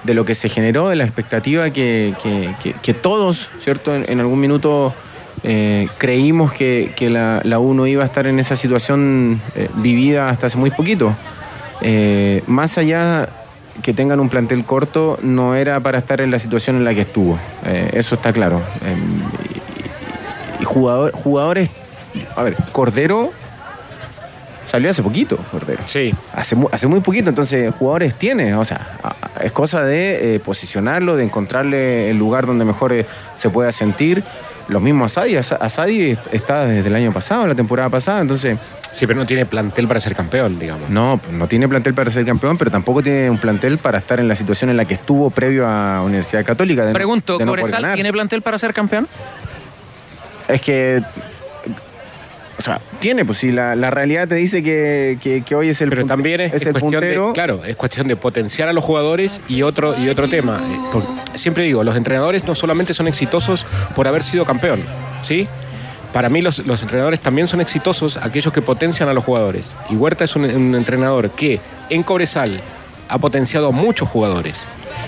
[0.04, 2.52] de lo que se generó, de la expectativa que, que-
[2.94, 3.96] todos, ¿cierto?
[3.96, 4.94] En, algún minuto
[5.44, 10.58] eh, creímos que, la, la iba a estar en esa situación eh, vivida hasta hace
[10.58, 11.14] muy poquito.
[11.82, 13.28] Eh, más allá
[13.82, 17.02] que tengan un plantel corto, no era para estar en la situación en la que
[17.02, 17.40] estuvo.
[17.94, 18.62] Eso está claro.
[18.86, 18.96] Eh,
[20.60, 21.70] y y jugador- jugadores,
[22.36, 23.32] a ver, Cordero
[24.74, 25.84] salió hace poquito, Cordero.
[25.86, 26.12] Sí.
[26.34, 28.98] Hace, hace muy poquito, entonces jugadores tiene, o sea,
[29.44, 33.06] es cosa de eh, posicionarlo, de encontrarle el lugar donde mejor eh,
[33.36, 34.24] se pueda sentir.
[34.70, 38.58] Los mismos Asadi, Asa- Asadi est- está desde el año pasado, la temporada pasada, entonces...
[38.94, 40.90] Sí, pero no tiene plantel para ser campeón, digamos.
[40.90, 44.28] No, no tiene plantel para ser campeón, pero tampoco tiene un plantel para estar en
[44.28, 46.82] la situación en la que estuvo previo a Universidad Católica.
[46.84, 47.96] de no- Pregunto, de no poder ¿Cobresal ganar.
[47.96, 49.08] tiene plantel para ser campeón?
[50.48, 51.02] Es que.
[52.58, 55.82] O sea, tiene, pues si la, la realidad te dice que, que- que hoy es
[55.82, 57.28] el, Pero también es, es es el cuestión puntero.
[57.28, 60.60] de, claro, es cuestión de potenciar a los jugadores y otro, y otro tema.
[60.62, 64.82] eh, siempre digo, los entrenadores no solamente son exitosos por haber sido campeón,
[65.24, 65.48] ¿sí?
[66.14, 69.74] Para mí los, los entrenadores también son exitosos aquellos que potencian a los jugadores.
[69.90, 72.62] Y Huerta es un, un entrenador que en Cobresal
[73.10, 74.66] ha potenciado a muchos jugadores.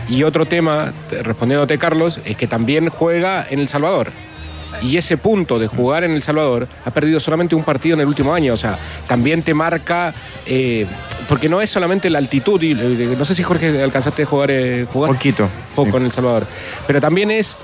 [0.10, 4.12] Y otro tema, te- respondiéndote Carlos, es que también juega en El Salvador.
[4.82, 8.08] Y ese punto de jugar en El Salvador ha perdido solamente un partido en el
[8.08, 8.54] último año.
[8.54, 10.14] O sea, también te marca.
[10.46, 10.86] eh,
[11.28, 12.62] porque no es solamente la altitud.
[12.62, 14.52] Y, eh, no sé si Jorge alcanzaste a jugar.
[14.52, 15.50] Eh, jugar Poquito.
[15.76, 16.46] Poco en El Salvador.
[16.88, 17.56] Pero también es.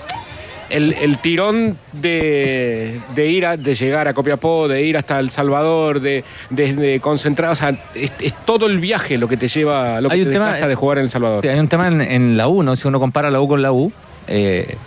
[0.69, 5.30] El, el tirón de, de ir a, de llegar a Copiapó, de ir hasta El
[5.30, 9.50] Salvador, de, de, de concentrar, o sea, es, es todo el viaje lo que te
[9.50, 11.41] lleva, lo que te tema, desgasta de jugar en El Salvador.
[11.41, 12.78] Sí, hay un tema en, en la U, ¿no?
[12.78, 13.91] Si uno compara la U con la U,
[14.30, 14.78] eh,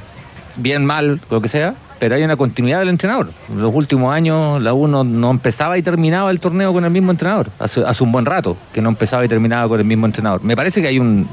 [0.56, 3.30] bien, mal, lo que sea, pero hay una continuidad del entrenador.
[3.50, 7.12] En los últimos años la U no, empezaba y terminaba el torneo con el mismo
[7.12, 7.46] entrenador.
[7.58, 10.44] Hace un buen rato que no empezaba y terminaba con el mismo entrenador.
[10.44, 11.26] Me parece que hay un,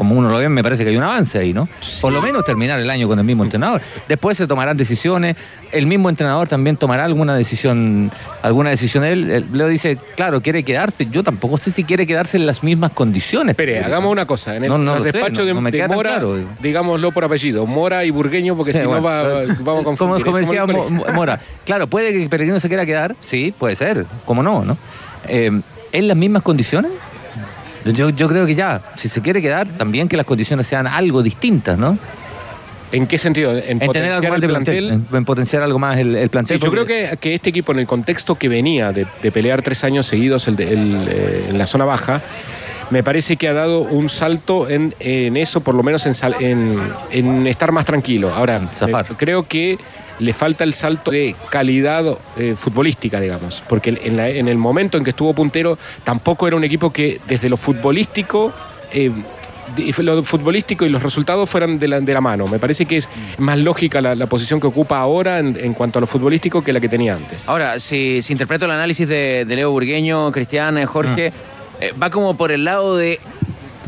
[0.00, 1.68] como uno lo ve, me parece que hay un avance ahí, ¿no?
[2.00, 3.82] Por lo menos terminar el año con el mismo entrenador.
[4.08, 5.36] Después se tomarán decisiones.
[5.72, 8.10] El mismo entrenador también tomará alguna decisión,
[8.40, 9.30] alguna decisión él.
[9.30, 11.06] Él- Leo dice, claro, quiere quedarse.
[11.10, 13.50] Yo tampoco sé si quiere quedarse en las mismas condiciones.
[13.50, 14.56] Espere, hagamos una cosa.
[14.56, 15.12] En el, No, no los lo sé,
[15.44, 16.38] de, no me de Mora, claro.
[16.60, 19.84] digámoslo por apellido, Mora y Burgueño, porque Sí, si bueno, no va- pero- vamos a
[19.84, 20.24] como, confundir.
[20.24, 21.14] como Es decía el.
[21.14, 24.78] Mora, claro, puede que Peregrino se quiera quedar, sí, puede ser, cómo no, ¿no?
[25.28, 25.50] Eh,
[25.92, 26.90] ¿En las mismas condiciones?
[27.84, 31.22] Yo, yo creo que ya, si se quiere quedar, también que las condiciones sean algo
[31.22, 31.96] distintas, ¿no?
[32.92, 33.56] ¿En qué sentido?
[33.56, 35.06] ¿En, tener potenciar algo más el de plantel, plantel?
[35.12, 36.58] en, en potenciar algo más el, el plantel.
[36.58, 39.62] Sí, yo creo que, que este equipo, en el contexto que venía de, de pelear
[39.62, 42.20] tres años seguidos el de- el, eh, en la zona baja,
[42.90, 46.34] me parece que ha dado un salto en, en eso, por lo menos en, sal-
[46.40, 46.80] en-
[47.12, 48.34] en estar más tranquilo.
[48.34, 49.78] Ahora, eh, creo que
[50.20, 52.04] le falta el salto de calidad
[52.38, 56.56] eh, futbolística, digamos, porque en, la- en el momento en que estuvo puntero, tampoco era
[56.56, 58.52] un equipo que desde lo futbolístico...
[58.92, 59.10] eh,
[59.98, 62.44] lo futbolístico y los resultados fueran de la, de la mano.
[62.48, 65.98] Me parece que es más lógica la, la posición que ocupa ahora en, en cuanto
[65.98, 67.48] a lo futbolístico que la que tenía antes.
[67.48, 71.32] Ahora, si, si interpreto el análisis de, de Leo Burgueño, Cristian, eh, Jorge,
[71.80, 73.20] eh, va como por el lado de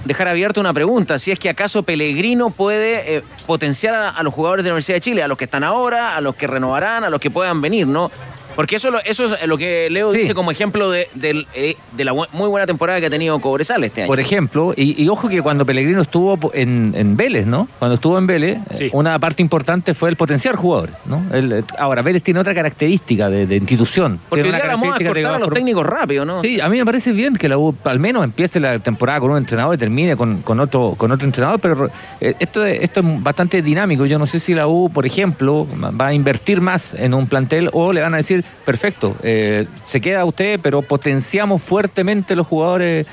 [0.05, 4.35] dejar abierta una pregunta, si es que acaso Pellegrino puede eh, potenciar a, a los
[4.35, 7.05] jugadores de la Universidad de Chile, a los que están ahora, a los que renovarán,
[7.05, 8.11] a los que puedan venir, ¿no?
[8.57, 11.09] Porque eso, lo- eso es lo que Leo dice como ejemplo de,
[11.55, 14.09] eh, de la muy buena temporada que ha tenido Cobresal este año.
[14.09, 17.69] Por ejemplo, y, y ojo que cuando Pellegrino estuvo en, en Vélez, ¿no?
[17.79, 21.23] Cuando estuvo en Vélez, eh, una parte importante fue el potenciar jugadores, ¿no?
[21.33, 24.19] El- eh, ahora, Vélez tiene otra característica de, de institución.
[24.29, 26.43] Porque tiene una la moda de a los técnicos rápido, ¿no?
[26.43, 29.31] Sí, a mí me parece bien que la U al menos empiece la temporada con
[29.31, 31.89] un entrenador y termine con, con otro con otro entrenador, pero
[32.21, 34.05] esto, es- esto es bastante dinámico.
[34.07, 35.67] Yo no sé si la U, por ejemplo,
[36.01, 40.01] va a invertir más en un plantel o le van a decir, perfecto, eh, se
[40.01, 43.07] queda usted, pero potenciamos fuertemente los jugadores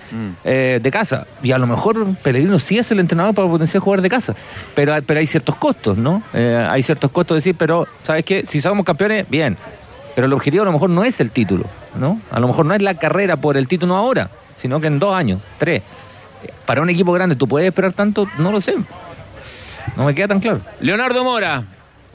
[0.44, 1.26] eh, de casa.
[1.44, 4.36] Y a lo mejor Pellegrino sí es el entrenador para potenciar jugadores de casa,
[4.76, 6.22] pero, hay- pero hay ciertos costos, ¿no?
[6.34, 8.46] Eh, hay ciertos costos de decir, pero, ¿sabes qué?
[8.46, 9.58] Si somos campeones, bien.
[10.16, 11.66] Pero el objetivo a lo mejor no es el título,
[12.00, 12.20] ¿no?
[12.32, 15.16] A lo mejor no es la carrera por el título ahora, sino que en dos
[15.16, 15.82] años, tres.
[16.66, 18.28] Para un equipo grande, ¿tú puedes esperar tanto?
[18.38, 18.76] No lo sé.
[19.96, 20.60] No me queda tan claro.
[20.82, 21.64] Leonardo Mora,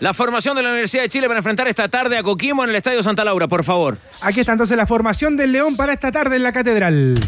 [0.00, 2.76] la formación de la Universidad de Chile para enfrentar esta tarde a Coquimbo en el
[2.76, 3.98] Estadio Santa Laura, por favor.
[4.20, 7.18] Aquí está entonces la formación del León para esta tarde en la Catedral.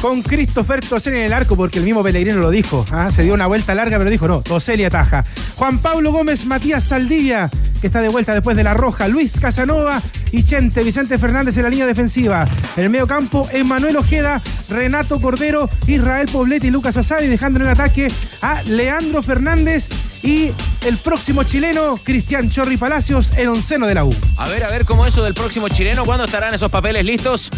[0.00, 2.84] Con Christopher Toseli en el arco, porque el mismo Pellegrino lo dijo.
[2.90, 3.10] ¿ah?
[3.10, 5.24] Se dio una vuelta larga, pero dijo no, Toseli ataja.
[5.56, 7.50] Juan Pablo Gómez, Matías Saldivia,
[7.82, 9.08] que está de vuelta después de la roja.
[9.08, 10.00] Luis Casanova
[10.32, 12.48] y Chente, Vicente Fernández en la línea defensiva.
[12.76, 14.40] En el medio campo, Emanuel Ojeda,
[14.70, 19.88] Renato Cordero, Israel Poblete y Lucas Asadi, dejando en el ataque a Leandro Fernández
[20.22, 20.50] y
[20.86, 24.14] el próximo chileno, Cristian Chorri Palacios, el onceno de la U.
[24.38, 27.50] A ver, a ver cómo eso del próximo chileno, ¿cuándo estarán esos papeles listos?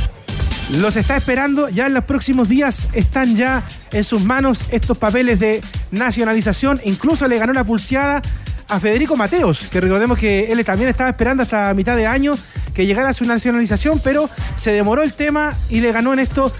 [0.78, 3.62] Los está esperando, ya en los próximos días están ya
[3.92, 5.60] en sus manos estos papeles de
[5.90, 6.80] nacionalización.
[6.84, 8.22] Incluso le ganó la pulseada
[8.68, 12.38] a Federico Mateos, que recordemos que él también estaba esperando hasta mitad de año
[12.72, 16.50] que llegara su nacionalización, pero se demoró el tema y le ganó en esto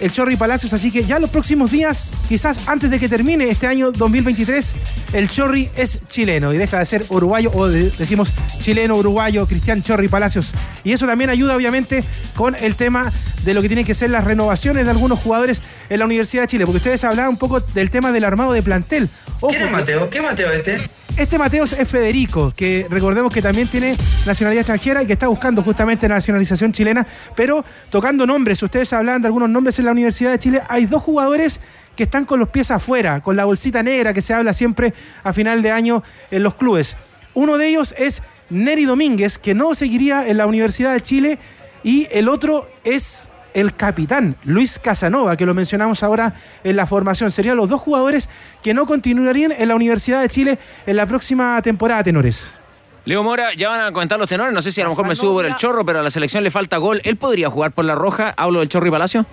[0.00, 0.72] el Chorri Palacios.
[0.72, 4.74] Así que ya los próximos días, quizás antes de que termine este año 2023,
[5.12, 9.82] el Chorri es chileno y deja de ser uruguayo, o de- decimos chileno, uruguayo, Cristian
[9.82, 10.54] Chorri Palacios.
[10.84, 12.02] Y eso también ayuda, obviamente,
[12.34, 13.12] con el tema
[13.44, 16.48] de lo que tienen que ser las renovaciones de algunos jugadores en la Universidad de
[16.48, 19.08] Chile, porque ustedes hablaban un poco del tema del armado de plantel.
[19.40, 20.10] Ojo, ¿Quién es Mateo?
[20.10, 20.76] ¿Qué Mateo este?
[21.16, 23.96] este Mateos es Federico, que recordemos que también tiene
[24.26, 29.20] nacionalidad extranjera y que está buscando justamente la nacionalización chilena, pero tocando nombres, ustedes hablaban
[29.22, 31.60] de algunos nombres en la Universidad de Chile, hay dos jugadores
[31.96, 35.32] que están con los pies afuera, con la bolsita negra que se habla siempre a
[35.32, 36.96] final de año en los clubes.
[37.34, 41.38] Uno de ellos es Neri Domínguez, que no seguiría en la Universidad de Chile,
[41.82, 46.34] y el otro es el capitán Luis Casanova, que lo mencionamos ahora
[46.64, 47.30] en la formación.
[47.30, 48.28] Serían los dos jugadores
[48.62, 52.58] que no continuarían en la Universidad de Chile en la próxima temporada, tenores.
[53.04, 55.14] Leo Mora, ya van a comentar los tenores, no sé si a lo mejor me
[55.14, 57.00] subo por el chorro, pero a la selección le falta gol.
[57.04, 58.34] ¿Él podría jugar por la roja?
[58.36, 59.24] Hablo del chorro y Palacio.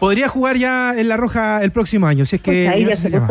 [0.00, 2.64] Podría jugar ya en la Roja el próximo año, si es que.
[2.64, 3.28] Pues ahí ya se se llama.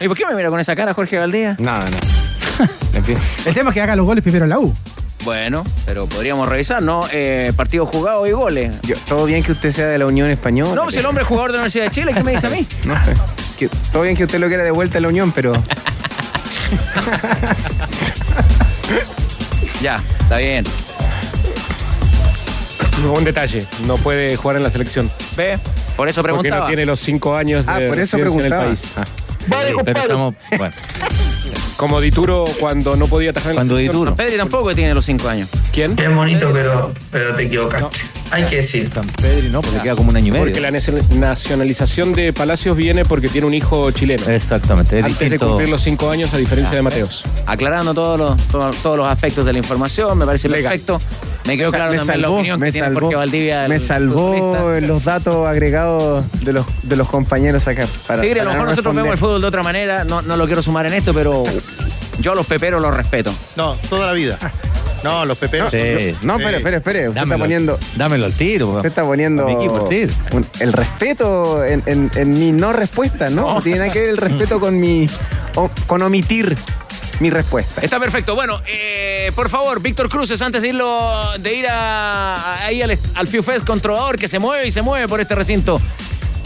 [0.00, 1.56] ¿Y por qué me mira con esa cara, Jorge Valdía?
[1.58, 1.98] Nada, nada.
[3.46, 4.72] El tema es que haga los goles primero en la U.
[5.24, 7.04] Bueno, pero podríamos revisar, ¿no?
[7.10, 8.76] Eh, partidos jugados y goles.
[9.08, 10.74] todo bien que usted sea de la Unión Española.
[10.74, 12.50] No, si el hombre es jugador de la Universidad de Chile, ¿qué me dice a
[12.50, 12.66] mí?
[12.84, 13.12] No sé.
[13.58, 15.52] Que- todo bien que usted lo quiera de vuelta a la Unión, pero.
[19.82, 20.64] Ya, está bien.
[23.02, 25.10] Un detalle, no puede jugar en la selección.
[25.36, 25.58] Ve,
[25.96, 26.60] por eso Porque preguntaba.
[26.62, 28.94] no tiene los cinco años Ah, de por eso en el país.
[29.48, 30.74] Pero estamos, bueno.
[31.76, 34.04] Como Dituro cuando no podía atajar en Cuando la selección.
[34.04, 34.16] Dituro.
[34.16, 35.48] Pedri tampoco tiene los cinco años.
[35.72, 35.98] ¿Quién?
[35.98, 37.98] Es bonito, pero, pero te equivocaste.
[38.34, 38.90] Hay que decir.
[39.20, 40.44] Pedri no, porque queda como un año y medio.
[40.46, 44.26] Porque la nacion- nacionalización de Palacios viene porque tiene un hijo chileno.
[44.28, 44.98] Exactamente.
[44.98, 47.22] es Antes de cumplir los cinco años, a diferencia de Mateos.
[47.46, 50.72] Aclarando todos los, todos, todos los aspectos de la información, me parece Legal.
[50.72, 51.00] perfecto.
[51.46, 53.68] Me quedó claro me también la opinión me que tiene salvó, Jorge Valdivia.
[53.68, 54.86] me salvó futbolista.
[54.86, 57.86] los datos agregados de los, de los compañeros acá.
[58.06, 60.36] Para, Tigre, a lo mejor no nosotros vemos el fútbol de otra manera, no, no
[60.38, 61.44] lo quiero sumar en esto, pero
[62.20, 63.30] yo a los peperos los respeto.
[63.56, 64.38] No, toda la vida.
[65.04, 65.70] No, los peperos.
[65.70, 66.16] Sí.
[66.24, 66.98] No, espere, espere, espere.
[67.08, 67.78] Usted está Dámelo, poniendo.
[67.96, 68.68] dámelo al tiro.
[68.70, 69.88] Usted está poniendo equipo,
[70.32, 73.54] un- el respeto en, en- en mi no respuesta, ¿no?
[73.54, 75.06] No tiene que ver el respeto con mi.
[75.56, 76.56] o- con omitir
[77.20, 77.80] mi respuesta.
[77.80, 78.34] Está perfecto.
[78.34, 82.98] Bueno, eh, por favor, Víctor Cruces, antes de irlo, de ir a, a- ahí al,
[83.14, 85.80] al Fiu Fest controlador que se mueve y se mueve por este recinto.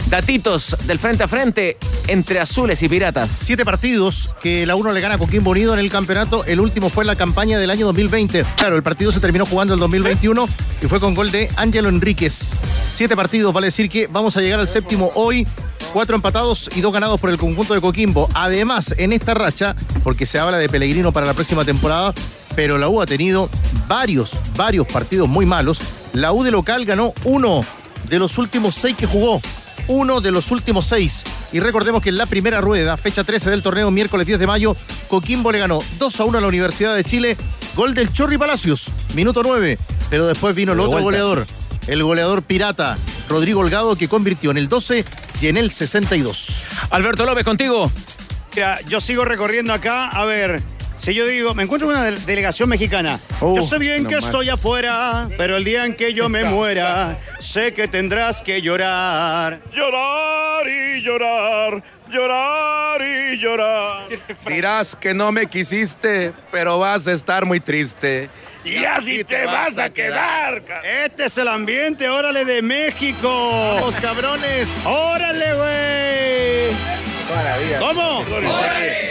[0.09, 3.29] Datitos del frente a frente entre azules y piratas.
[3.43, 6.43] Siete partidos que la uno le gana a Coquimbo Unido en el campeonato.
[6.45, 8.43] El último fue en la campaña del año 2020.
[8.55, 10.49] Claro, el partido se terminó jugando el 2021
[10.81, 12.53] y fue con gol de Ángelo Enríquez.
[12.91, 15.47] Siete partidos, vale decir que vamos a llegar al séptimo hoy.
[15.93, 18.29] Cuatro empatados y dos ganados por el conjunto de Coquimbo.
[18.33, 22.15] Además, en esta racha, porque se habla de Pellegrino para la próxima temporada,
[22.55, 23.47] pero la U ha tenido
[23.87, 25.79] varios, varios partidos muy malos.
[26.13, 27.63] La U de local ganó uno
[28.09, 29.39] de los últimos seis que jugó
[29.89, 31.23] uno de los últimos seis.
[31.51, 34.75] Y recordemos que en la primera rueda, fecha 13 del torneo, miércoles 10 de mayo,
[35.09, 37.35] Coquimbo le ganó 2 a 1 a la Universidad de Chile
[37.75, 39.77] Gol del Chorri Palacios, minuto 9.
[40.09, 41.05] Pero después vino el otro vuelta.
[41.05, 41.45] goleador,
[41.87, 45.05] el goleador pirata, Rodrigo Holgado, que convirtió en el 12
[45.41, 46.63] y en el 62.
[46.91, 47.91] Alberto López, contigo.
[48.55, 50.07] Mira, yo sigo recorriendo acá.
[50.09, 50.61] A ver,
[50.99, 53.19] si yo digo, me encuentro con una de- delegación mexicana.
[53.41, 57.73] yo sé bien que estoy afuera, pero el día en que yo me muera, sé
[57.73, 59.61] que tendrás que llorar.
[59.73, 61.81] Llorar y llorar,
[62.11, 64.01] llorar y llorar.
[64.47, 68.29] Dirás que no me quisiste, pero vas a estar muy triste.
[68.65, 70.61] Y así te vas a quedar.
[70.83, 73.29] Este es el ambiente, órale, de México.
[73.75, 74.67] Vamos, cabrones.
[74.83, 77.08] Órale, güey.
[77.79, 78.23] ¿Cómo?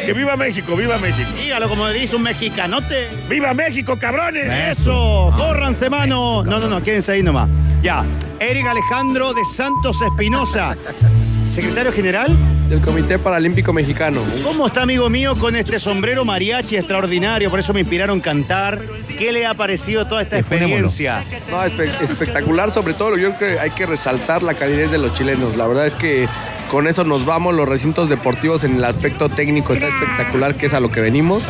[0.04, 1.28] Que viva México, viva México.
[1.36, 3.08] Dígalo como dice un mexicanote.
[3.28, 4.78] ¡Viva México, cabrones!
[4.78, 6.42] Eso, córranse mano.
[6.44, 7.48] No, no, no, quédense ahí nomás.
[7.82, 8.04] Ya,
[8.40, 10.76] Eric Alejandro de Santos Espinosa,
[11.46, 12.36] secretario general.
[12.68, 14.20] Del Comité Paralímpico Mexicano.
[14.44, 17.48] ¿Cómo está, amigo mío, con este sombrero mariachi extraordinario?
[17.50, 18.78] Por eso me inspiraron cantar.
[19.18, 21.22] ¿Qué le ha parecido toda esta experiencia?
[21.50, 25.14] No, espe- espectacular, sobre todo yo creo que hay que resaltar la calidez de los
[25.14, 25.56] chilenos.
[25.56, 26.28] La verdad es que
[26.70, 30.74] con eso nos vamos, los recintos deportivos en el aspecto técnico está espectacular, que es
[30.74, 31.42] a lo que venimos.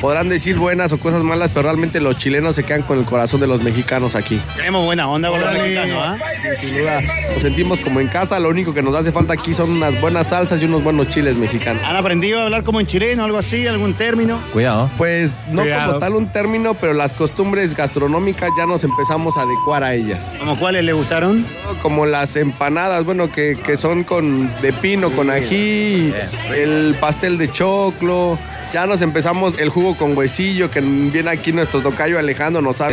[0.00, 3.38] Podrán decir buenas o cosas malas, pero realmente los chilenos se quedan con el corazón
[3.40, 4.40] de los mexicanos aquí.
[4.56, 6.16] Tenemos buena onda con los mexicanos, ¿ah?
[6.56, 9.70] Sin duda, nos sentimos como en casa, lo único que nos hace falta aquí son
[9.70, 11.82] unas buenas salsas y unos buenos chiles mexicanos.
[11.84, 14.40] ¿Han aprendido a hablar como en chileno, algo así, algún término?
[14.52, 14.90] Cuidado.
[14.98, 15.86] Pues no Cuidado.
[15.86, 20.34] como tal un término, pero las costumbres gastronómicas ya nos empezamos a adecuar a ellas.
[20.40, 21.46] ¿Como cuáles le gustaron?
[21.80, 26.12] Como las empanadas, bueno, que, que son con de pino, con ají,
[26.54, 28.38] el pastel de choclo.
[28.72, 32.88] Ya nos empezamos el jugo con huesillo, que viene aquí nuestro tocayo Alejandro, nos ha,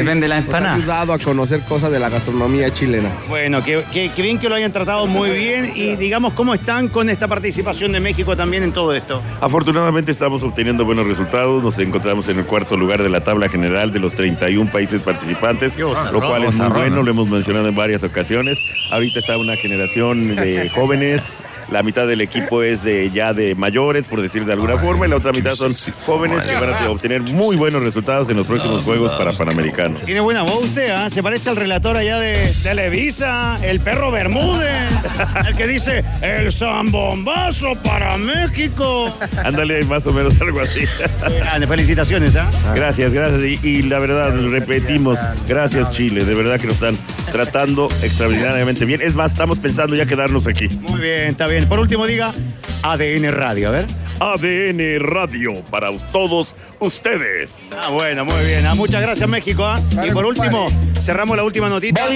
[0.74, 3.10] ayudado a conocer cosas de la gastronomía chilena.
[3.30, 6.90] Bueno, que, que- que bien que lo hayan tratado muy bien y digamos cómo están
[6.90, 9.22] con esta participación de México también en todo esto.
[9.40, 11.64] Afortunadamente estamos obteniendo buenos resultados.
[11.64, 15.78] Nos encontramos en el cuarto lugar de la tabla general de los 31 países participantes,
[15.78, 18.58] lo cual es muy bueno, lo hemos mencionado en varias ocasiones.
[18.92, 21.42] Ahorita está una generación de jóvenes.
[21.72, 25.10] La mitad del equipo es de ya de mayores, por decir de alguna forma, y
[25.10, 28.82] la otra mitad son jóvenes que van a obtener muy buenos resultados en los próximos
[28.84, 30.02] Juegos para Panamericanos.
[30.02, 31.10] Tiene buena voz usted, ¿ah?
[31.10, 34.90] Se parece al relator allá de Televisa, el perro Bermúdez,
[35.48, 39.16] el que dice el zambombazo para México.
[39.44, 40.82] Ándale, más o menos algo así.
[41.40, 42.50] Grande, felicitaciones, ¿ah?
[42.76, 43.44] Gracias, gracias.
[43.44, 45.18] Y, y la verdad, repetimos,
[45.48, 46.26] gracias Chile.
[46.26, 46.96] De verdad que nos están
[47.32, 49.02] tratando extraordinariamente bien.
[49.02, 50.68] Es más, estamos pensando ya quedarnos aquí.
[50.82, 51.59] Muy bien, está bien.
[51.68, 52.34] Por último, diga
[52.84, 53.86] ADN Radio, a ver.
[54.20, 57.70] ADN Radio para todos ustedes.
[57.84, 58.66] Ah, bueno, muy bien.
[58.66, 59.66] Ah, muchas gracias, México.
[59.66, 59.80] ¿ah?
[60.06, 60.68] Y por último,
[61.02, 62.08] cerramos la última notita.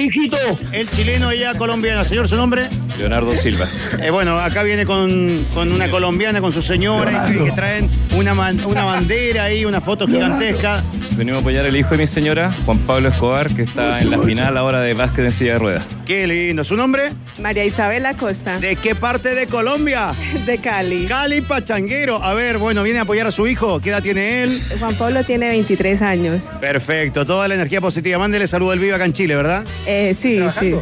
[0.71, 2.05] El chileno y ella colombiana.
[2.05, 2.69] Señor, ¿su nombre?
[2.97, 3.65] Leonardo Silva.
[4.01, 8.33] Eh, bueno, acá viene con, con una colombiana, con su señora, y que traen una,
[8.33, 10.83] man- una bandera ahí, una foto gigantesca.
[11.11, 14.17] Venimos a apoyar al hijo de mi señora, Juan Pablo Escobar, que está en la
[14.19, 15.83] final ahora de básquet en silla de ruedas.
[16.05, 16.63] Qué lindo.
[16.63, 17.11] ¿Su nombre?
[17.39, 18.59] María Isabel Acosta.
[18.59, 20.11] ¿De qué parte de Colombia?
[20.45, 21.05] De Cali.
[21.05, 22.23] Cali Pachanguero.
[22.23, 23.79] A ver, bueno, viene a apoyar a su hijo.
[23.79, 24.52] ¿Qué edad tiene él?
[24.79, 26.43] Juan Pablo tiene 23 años.
[26.59, 28.17] Perfecto, toda la energía positiva.
[28.17, 29.63] Mándele saludo al vivo acá en Chile, ¿verdad?
[29.85, 30.75] Eh, sí, sí.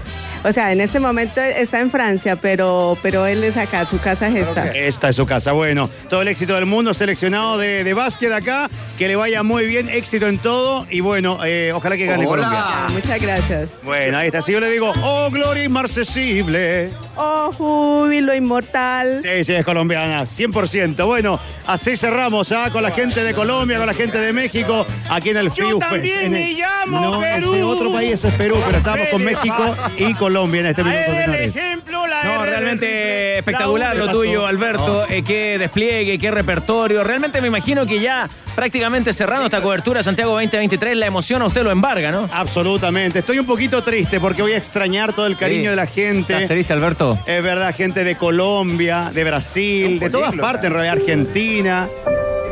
[0.43, 4.27] O sea, en este momento está en Francia, pero, pero él es acá, su casa
[4.27, 4.65] es esta.
[4.67, 5.51] Esta es su casa.
[5.51, 8.67] Bueno, todo el éxito del mundo, seleccionado de, de básquet acá.
[8.97, 10.87] Que le vaya muy bien, éxito en todo.
[10.89, 12.59] Y bueno, eh, ojalá que gane Colombia.
[12.59, 13.69] Ah, muchas gracias.
[13.83, 14.41] Bueno, ahí está.
[14.41, 16.89] Si yo le digo, oh, gloria inmarcesible.
[17.23, 19.19] Oh, júbilo inmortal.
[19.21, 21.05] Sí, sí, es colombiana, 100%.
[21.05, 22.69] Bueno, así cerramos ¿ah?
[22.71, 25.91] con la gente de Colombia, con la gente de México, aquí en el Fiu Fest.
[25.91, 27.67] también me llamo No, Perú.
[27.67, 31.55] otro país es Perú, pero estamos con México y Colombia en este minuto, señores.
[32.23, 35.05] No, realmente espectacular lo tuyo, Alberto.
[35.09, 37.03] Eh, qué despliegue, qué repertorio.
[37.03, 41.63] Realmente me imagino que ya prácticamente cerrando esta cobertura Santiago 2023, la emoción a usted
[41.63, 42.29] lo embarga, ¿no?
[42.31, 43.19] Absolutamente.
[43.19, 45.69] Estoy un poquito triste porque voy a extrañar todo el cariño Sí.
[45.69, 46.33] de la gente.
[46.33, 47.10] ¿Estás triste, Alberto?
[47.25, 51.89] Es verdad, gente de Colombia, de Brasil, de todas partes, en realidad Argentina.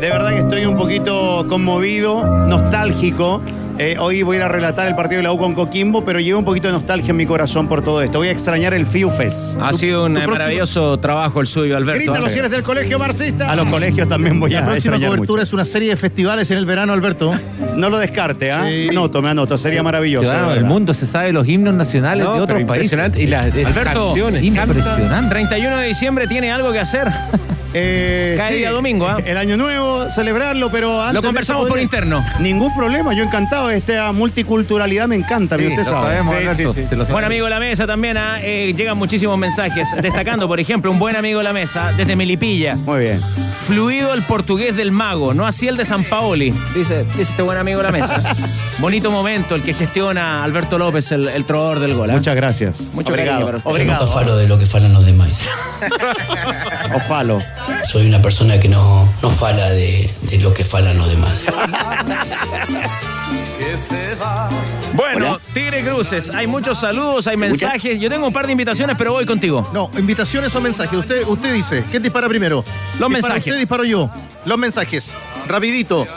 [0.02, 3.42] De verdad que estoy un poquito conmovido, nostálgico.
[3.82, 6.20] Eh, hoy voy a ir a relatar el partido de la U con Coquimbo, pero
[6.20, 8.18] llevo un poquito de nostalgia en mi corazón por todo esto.
[8.18, 9.58] Voy a extrañar el FIU Fest.
[9.62, 11.98] Ha sido un eh, maravilloso trabajo el suyo, Alberto.
[12.12, 12.34] Grita los ¿eh?
[12.34, 13.50] cienes del colegio marxista.
[13.50, 15.44] A los colegios también voy a La próxima extrañar cobertura mucho.
[15.44, 17.34] es una serie de festivales en el verano, Alberto.
[17.78, 18.66] No lo descarte, ¿ah?
[18.68, 18.90] Sí.
[18.90, 19.58] Anoto, me anoto.
[19.58, 20.30] Sería maravilloso.
[20.30, 20.62] Del verdad.
[20.66, 22.92] mundo se sabe los himnos nacionales No, de otros países.
[22.92, 23.22] impresionante.
[23.24, 25.30] Y las- Alberto, impresionante.
[25.30, 27.08] 31 de diciembre tiene algo que hacer.
[27.74, 29.18] Eh, Cae día domingo, ¿ah?
[29.24, 32.26] El año nuevo, celebrarlo, pero antes Lo conversamos por interno.
[32.40, 33.70] Ningún problema, yo encantado.
[33.70, 36.08] Esta multiculturalidad me encanta, Sí, usted lo sabe.
[36.08, 36.74] sabemos, Sí, Alberto.
[36.74, 36.88] sí, sí.
[36.90, 40.60] Te lo Buen amigo de la mesa también, ah, eh, llegan muchísimos mensajes, destacando, por
[40.60, 42.76] ejemplo, un buen amigo de la mesa, desde Melipilla.
[42.76, 43.22] Muy bien.
[43.68, 47.58] Fluido el portugués del mago, no así el de San Paoli, dice, dice este buen
[47.60, 48.20] amigo de la mesa.
[48.80, 52.10] Bonito momento el que gestiona Alberto López, el, el trovador del gol.
[52.10, 52.14] ¿ah?
[52.14, 52.82] Muchas gracias.
[52.96, 53.46] Obrigado.
[53.46, 53.70] para usted.
[53.70, 54.00] Obrigado.
[54.00, 55.48] Yo no falo de lo que falan los demás.
[56.96, 57.40] O falo.
[57.86, 61.46] Soy una persona que no, no fala de, de lo que falan los demás.
[64.94, 68.00] Bueno, Tigre Cruces, hay muchos saludos, hay mensajes.
[68.00, 69.68] Yo tengo un par de invitaciones, pero voy contigo.
[69.74, 70.98] No, invitaciones o mensajes.
[70.98, 72.64] Usted, usted dice, ¿quién dispara primero?
[72.92, 73.48] ¿Dispara mensajes.
[73.48, 74.10] Usted disparo yo.
[74.46, 75.14] Los mensajes.
[75.48, 76.08] Rapidito.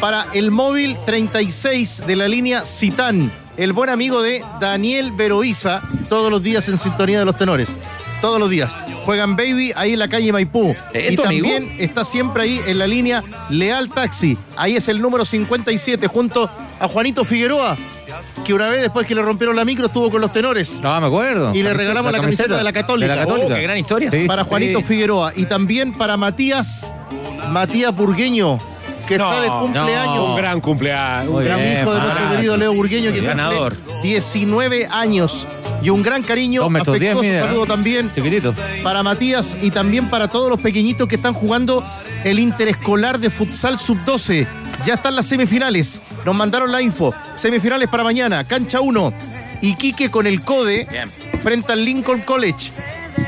[0.00, 6.30] Para el móvil 36 de la línea Citán, el buen amigo de Daniel Veroiza, todos
[6.30, 7.68] los días en sintonía de los tenores.
[8.20, 8.74] Todos los días.
[9.04, 10.74] Juegan Baby ahí en la calle Maipú.
[10.92, 11.22] ¿Es y amigo?
[11.48, 14.36] también está siempre ahí en la línea Leal Taxi.
[14.56, 16.50] Ahí es el número 57 junto
[16.80, 17.76] a Juanito Figueroa,
[18.44, 20.80] que una vez después que le rompieron la micro estuvo con los tenores.
[20.80, 21.54] No, me acuerdo.
[21.54, 23.12] Y le regalamos la camiseta de la Católica.
[23.12, 23.46] De la Católica.
[23.54, 24.10] Oh, qué gran historia.
[24.10, 24.24] Sí.
[24.26, 24.86] Para Juanito Sí.
[24.86, 25.32] Figueroa.
[25.36, 26.92] Y también para Matías,
[27.50, 28.58] Matías Burgueño,
[29.06, 30.18] que está de cumpleaños.
[30.30, 31.28] Un gran cumpleaños.
[31.34, 33.74] Un gran hijo de nuestro querido Leo Burgueño, que Ganador.
[33.76, 35.46] cumple 19 años.
[35.82, 38.54] Y un gran cariño, diez, afectuoso saludo también Chiquitito.
[38.82, 41.84] para Matías y también para todos los pequeñitos que están jugando
[42.24, 44.46] el interescolar de futsal sub-12.
[44.84, 46.02] Ya están las semifinales.
[46.24, 47.14] Nos mandaron la info.
[47.34, 48.44] Semifinales para mañana.
[48.44, 49.12] Cancha 1.
[49.62, 50.86] Iquique con el CODE
[51.42, 52.70] frente al Lincoln College.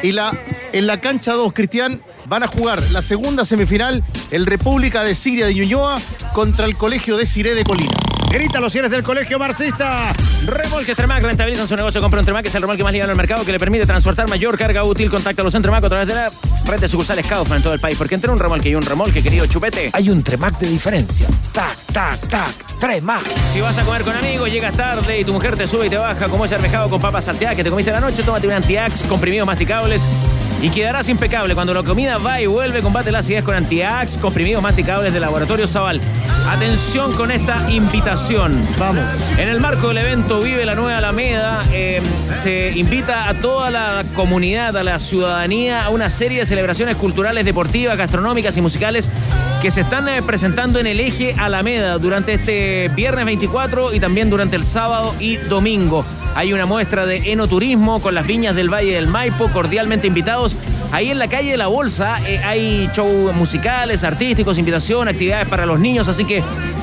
[0.03, 0.37] Y la,
[0.72, 5.47] en la cancha 2, Cristian, van a jugar la segunda semifinal, el República de Siria
[5.47, 5.99] de Ñuñoa
[6.33, 7.95] contra el Colegio de Siré de Colina.
[8.31, 10.12] Grita los cienes del colegio marxista.
[10.45, 12.03] Remolques Tremac rentabilizan su negocio.
[12.03, 14.59] Compra un Tremac, es el remolque más ligado al mercado que le permite transportar mayor
[14.59, 15.09] carga útil.
[15.09, 16.31] Contáctalos en Tremac a través de la
[16.66, 17.97] red de sucursales Kaufman en todo el país.
[17.97, 21.26] Porque entre un remolque y un remolque, querido chupete, Hay un Tremac de diferencia.
[21.53, 22.79] Tac, tac, tac.
[22.79, 23.24] Tremac.
[23.55, 25.97] Si vas a comer con amigos, llegas tarde y tu mujer te sube y te
[25.97, 29.05] baja como ese arvejado con papas salteadas que te comiste la noche, tómate un antiax,
[29.05, 30.03] comprimidos masticables
[30.61, 31.54] y quedarás impecable.
[31.54, 35.66] Cuando la comida va y vuelve, combate la acidez con antiax, comprimidos masticables de Laboratorio
[35.66, 36.00] Zaval.
[36.48, 38.61] Atención con esta invitación.
[38.78, 39.04] Vamos.
[39.38, 42.00] En el marco del evento Vive la Nueva Alameda, eh,
[42.42, 47.44] se invita a toda la comunidad, a la ciudadanía, a una serie de celebraciones culturales,
[47.44, 49.11] deportivas, gastronómicas y musicales
[49.62, 54.30] que se están eh, presentando en el eje Alameda durante este viernes 24 y también
[54.30, 56.04] durante el sábado y domingo.
[56.39, 60.57] Hay una muestra de enoturismo con las viñas del Valle del Maipo, cordialmente invitados.
[60.93, 65.66] Ahí en la calle de la Bolsa eh, hay shows musicales, artísticos, invitación, actividades para
[65.66, 66.41] los niños, así que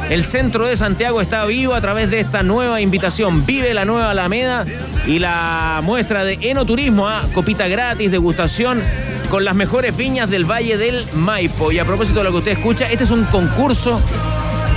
[0.10, 3.45] el centro de Santiago está vivo a través de esta nueva invitación.
[3.45, 4.66] Vive la nueva Alameda
[5.08, 8.82] y la muestra de enoturismo, a copita gratis, degustación
[9.30, 11.72] con las mejores viñas del Valle del Maipo.
[11.72, 14.01] Y a propósito de lo que usted escucha, este es un concurso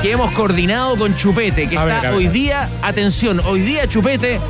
[0.03, 2.15] que hemos coordinado con Chupete, que A está ver.
[2.15, 4.41] hoy día, atención, hoy día Chupete,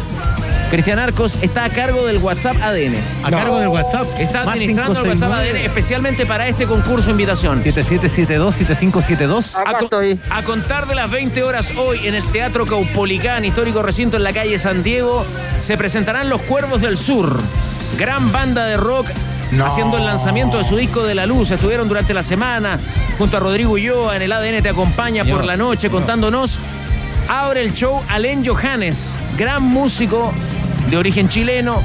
[0.71, 2.95] Cristian Arcos está a cargo del WhatsApp ADN.
[3.25, 4.07] A cargo del WhatsApp.
[4.19, 5.51] Está Más administrando el WhatsApp 569.
[5.51, 7.65] ADN especialmente para este concurso invitación.
[7.65, 9.55] 7772-7572.
[9.57, 14.25] A, a contar de las 20 horas hoy en el Teatro Caupolicán, histórico recinto en
[14.25, 15.25] la calle San Diego,
[15.61, 17.41] se presentarán Los Cuervos del Sur,
[17.97, 19.07] gran banda de rock
[19.65, 21.51] haciendo el lanzamiento de su disco de la luz.
[21.51, 22.79] Estuvieron durante la semana
[23.19, 26.57] junto a Rodrigo Ulloa en el ADN Te Acompaña por la noche contándonos.
[27.29, 30.33] Abre el show Alen Johannes, gran músico
[30.89, 31.83] de origen chileno,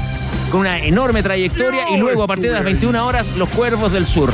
[0.50, 4.06] con una enorme trayectoria y luego a partir de las 21 horas Los Cuervos del
[4.06, 4.32] Sur.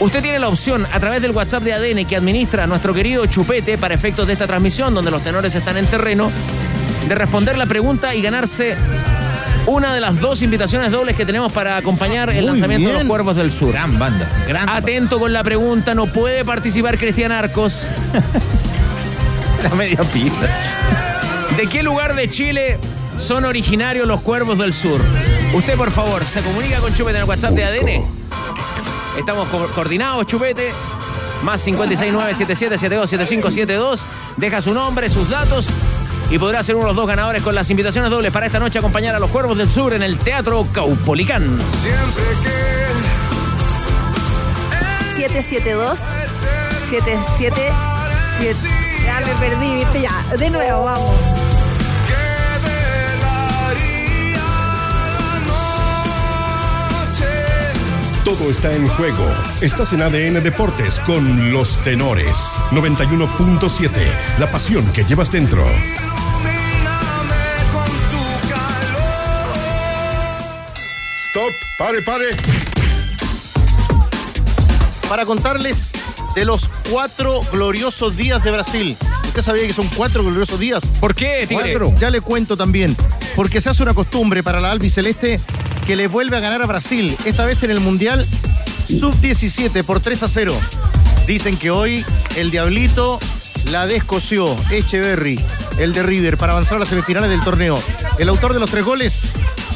[0.00, 3.76] Usted tiene la opción a través del WhatsApp de ADN que administra nuestro querido Chupete
[3.76, 6.32] para efectos de esta transmisión donde los tenores están en terreno,
[7.06, 8.74] de responder la pregunta y ganarse
[9.66, 12.94] una de las dos invitaciones dobles que tenemos para acompañar el Muy lanzamiento de.
[12.98, 13.70] Los Cuervos del Sur.
[13.72, 14.28] Gran banda.
[14.48, 17.86] Gran Atento con la pregunta, no puede participar Cristian Arcos.
[19.62, 20.48] La media pista.
[21.56, 22.78] ¿De qué lugar de Chile
[23.16, 25.00] son originarios los cuervos del sur?
[25.54, 28.02] Usted, por favor, se comunica con Chupete en el WhatsApp de ADN.
[29.18, 30.72] Estamos co- coordinados, Chupete.
[31.44, 34.02] Más 569-7772-7572.
[34.36, 35.68] Deja su nombre, sus datos.
[36.32, 38.78] Y podrá ser uno de los dos ganadores con las invitaciones dobles para esta noche
[38.78, 41.58] acompañar a los Cuervos del Sur en el Teatro Caupolicán.
[41.82, 42.72] Siempre que
[45.14, 45.98] 772
[46.88, 47.60] 777
[49.04, 50.24] Ya me perdí, viste ya.
[50.38, 51.14] De nuevo, vamos.
[58.24, 59.26] Todo está en juego.
[59.60, 62.34] Estás en ADN Deportes con los tenores.
[62.70, 63.90] 91.7.
[64.38, 65.66] La pasión que llevas dentro.
[71.32, 71.54] Stop.
[71.78, 72.36] Pare, pare.
[75.08, 75.90] para contarles
[76.34, 78.98] de los cuatro gloriosos días de Brasil.
[79.24, 80.84] ¿Usted sabía que son cuatro gloriosos días?
[81.00, 81.72] ¿Por qué, Tigre?
[81.78, 81.94] Cuatro.
[81.98, 82.94] Ya le cuento también.
[83.34, 85.40] Porque se hace una costumbre para la albiceleste
[85.86, 87.16] que le vuelve a ganar a Brasil.
[87.24, 88.28] Esta vez en el Mundial
[88.88, 90.54] Sub-17 por 3 a 0.
[91.26, 92.04] Dicen que hoy
[92.36, 93.18] el Diablito
[93.70, 95.40] la descoció Echeverry,
[95.78, 97.82] el de River, para avanzar a las semifinales del torneo.
[98.18, 99.28] El autor de los tres goles,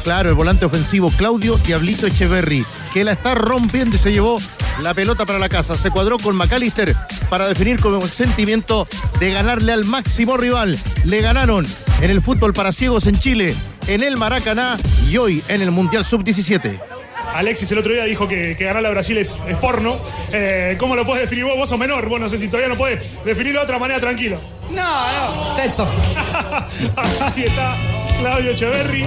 [0.07, 4.39] claro, el volante ofensivo Claudio Diablito Echeverry, que la está rompiendo y se llevó
[4.81, 5.75] la pelota para la casa.
[5.75, 6.95] Se cuadró con McAllister
[7.29, 8.87] para definir con el sentimiento
[9.19, 10.79] de ganarle al máximo rival.
[11.03, 11.67] Le ganaron
[11.99, 13.53] en el fútbol para ciegos en Chile,
[13.87, 14.77] en el Maracaná
[15.09, 16.79] y hoy en el Mundial Sub-17.
[17.33, 19.99] Alexis el otro día dijo que, que ganar a Brasil es, es porno.
[20.31, 21.57] Eh, ¿Cómo lo puedes definir vos?
[21.57, 22.07] Vos sos menor.
[22.07, 24.39] Vos no sé si todavía no podés definirlo de otra manera tranquilo.
[24.71, 25.85] No, no, sexo.
[26.95, 27.75] Ahí está
[28.21, 29.05] Claudio Echeverry.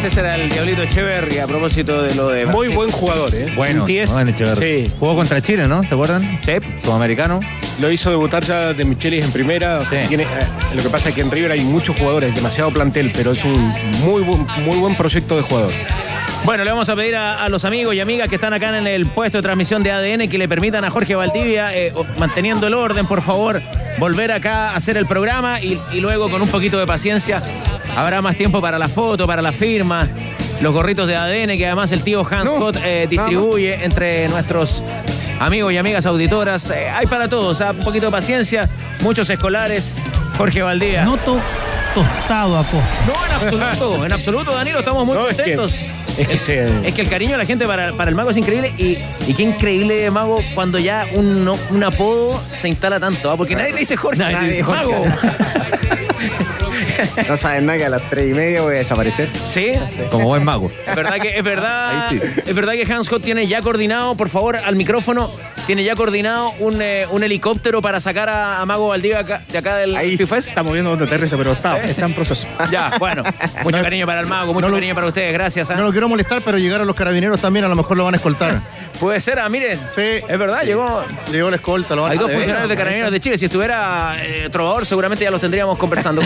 [0.00, 2.44] Pues ese era el Diablito Echeverry a propósito de lo de.
[2.46, 3.46] Muy buen jugador, ¿eh?
[3.56, 4.10] Bueno, Un 10.
[4.10, 4.84] bueno, Echeverri.
[4.84, 4.92] Sí.
[4.98, 5.82] Jugó contra Chile, ¿no?
[5.82, 6.38] ¿Se acuerdan?
[6.44, 6.52] Sí.
[6.84, 7.40] Sudamericano.
[7.80, 9.78] Lo hizo debutar ya de Michelis en primera.
[9.78, 10.26] o sea, tiene, eh,
[10.74, 13.68] lo que pasa es que en River hay muchos jugadores, demasiado plantel, pero es un
[14.04, 15.72] muy buen, muy buen proyecto de jugador.
[16.44, 18.86] Bueno, le vamos a pedir a, a los amigos y amigas que están acá en
[18.86, 22.74] el puesto de transmisión de ADN que le permitan a Jorge Valdivia, eh, manteniendo el
[22.74, 23.62] orden, por favor,
[23.98, 27.42] volver acá a hacer el programa y, y luego con un poquito de paciencia
[27.96, 30.08] habrá más tiempo para la foto, para la firma,
[30.60, 34.84] los gorritos de ADN que además el tío Hans Scott eh, distribuye entre nuestros
[35.40, 36.70] amigos y amigas auditoras.
[36.70, 38.68] Eh, hay para todos, ah, un poquito de paciencia,
[39.00, 39.96] muchos escolares.
[40.38, 41.04] Jorge Valdivia.
[41.04, 41.40] Noto
[41.94, 42.62] tostado a.
[42.62, 45.72] No, en absoluto, en absoluto, Danilo, estamos muy No, es que- contentos.
[46.18, 48.36] es que se- es que el cariño de la gente para, para el mago es
[48.36, 53.30] increíble y, y qué increíble, mago, cuando ya un, no- un apodo se instala tanto,
[53.30, 53.36] ¿ah?
[53.38, 54.84] porque nadie le dice Jorge, Nadie Jorge.
[54.84, 55.04] mago.
[57.28, 59.30] No saben nada que a las 3 y media voy a desaparecer.
[59.50, 59.72] ¿Sí?
[60.10, 60.70] Como buen mago.
[60.86, 64.28] Es verdad que es verdad, Ahí es verdad que Hans Scott tiene ya coordinado, por
[64.28, 65.30] favor, al micrófono,
[65.66, 69.58] tiene ya coordinado un, eh, un helicóptero para sacar a, a Mago Valdivia acá- de
[69.58, 72.46] acá del FIFA Estamos viendo dónde aterriza, pero está, está en proceso.
[72.70, 73.22] Ya, bueno,
[73.64, 75.70] mucho cariño para el mago, mucho no lo- cariño para ustedes, gracias.
[75.70, 75.74] ¿ah?
[75.76, 78.16] No lo quiero molestar, pero llegaron los carabineros también, a lo mejor lo van a
[78.16, 78.60] escoltar.
[79.00, 80.02] Puede ser, ah, miren, Sí.
[80.26, 83.38] es verdad, llegó, Llegó la escolta, lo van Hay dos funcionarios de Carabineros de Chile.
[83.38, 86.22] Si estuviera eh, Trovador, seguramente ya los tendríamos conversando.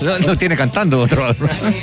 [0.00, 1.34] Lo, lo tiene cantando otro.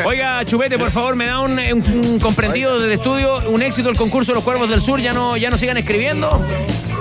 [0.06, 3.38] Oiga, Chupete, por favor, me da un, un- un comprendido desde estudio.
[3.50, 5.00] Un éxito el concurso de los Cuervos del Sur.
[5.00, 6.46] Ya no, ya no sigan escribiendo.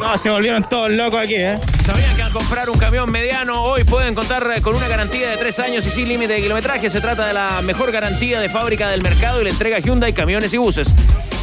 [0.01, 1.59] No, se volvieron todos locos aquí, ¿eh?
[1.87, 5.37] Sabían que al comprar un camión mediano hoy pueden contar eh, con una garantía de
[5.37, 6.91] tres años y sin límite de kilometraje.
[6.91, 10.53] Se trata de la mejor garantía de fábrica del mercado y le entrega Hyundai camiones
[10.53, 10.89] y buses.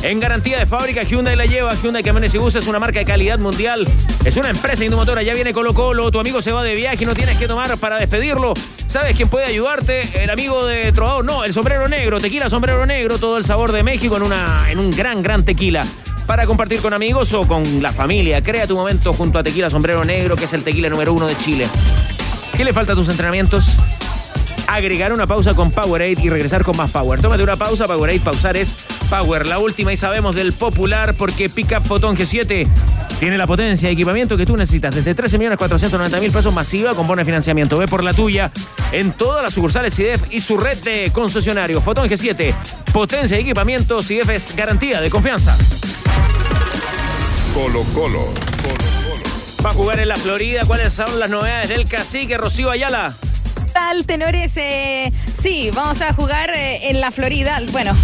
[0.04, 1.76] En garantía de fábrica, Hyundai la lleva.
[1.76, 3.88] Hyundai Camiones y Buses es una marca de calidad mundial.
[4.26, 5.22] Es una empresa indumotora.
[5.22, 6.10] Ya viene Colo Colo.
[6.10, 8.54] Tu amigo se va de viaje y no tienes que tomar para despedirlo.
[8.88, 10.24] ¿Sabes quién puede ayudarte?
[10.24, 11.24] El amigo de Trovador.
[11.24, 12.20] No, el sombrero negro.
[12.20, 13.20] Tequila sombrero negro.
[13.20, 15.84] Todo el sabor de México en, una, en un gran, gran tequila
[16.26, 18.41] para compartir con amigos o con la familia.
[18.41, 21.36] Crea tu momento junto a Tequila Sombrero Negro, que es el tequila número uno de
[21.38, 21.68] Chile.
[22.56, 23.76] ¿Qué le falta a tus entrenamientos?
[24.68, 27.20] Agregar una pausa con Powerade y regresar con más Power.
[27.22, 28.74] Tómate una pausa, Powerade, pausar es
[29.12, 29.45] Power.
[29.45, 32.66] La última y sabemos del popular porque Pickup Fotón G7
[33.20, 34.95] tiene la potencia y equipamiento que tú necesitas.
[34.95, 37.78] Desde 13.490.000 pesos masiva con bono de financiamiento.
[37.78, 38.49] Ve por la tuya
[38.93, 41.84] en todas las sucursales CIDEF y su red de concesionarios.
[41.84, 42.55] Fotón G7,
[42.93, 44.01] potencia y equipamiento.
[44.01, 45.57] CIDEF es garantía de confianza.
[47.53, 48.34] Colo Colo.
[49.64, 50.64] Va a jugar en la Florida.
[50.66, 53.14] ¿Cuáles son las novedades del cacique Rocío Ayala?
[53.72, 54.55] tal, tenores?
[54.57, 57.59] Eh, sí, vamos a jugar eh, en la Florida.
[57.72, 57.95] Bueno,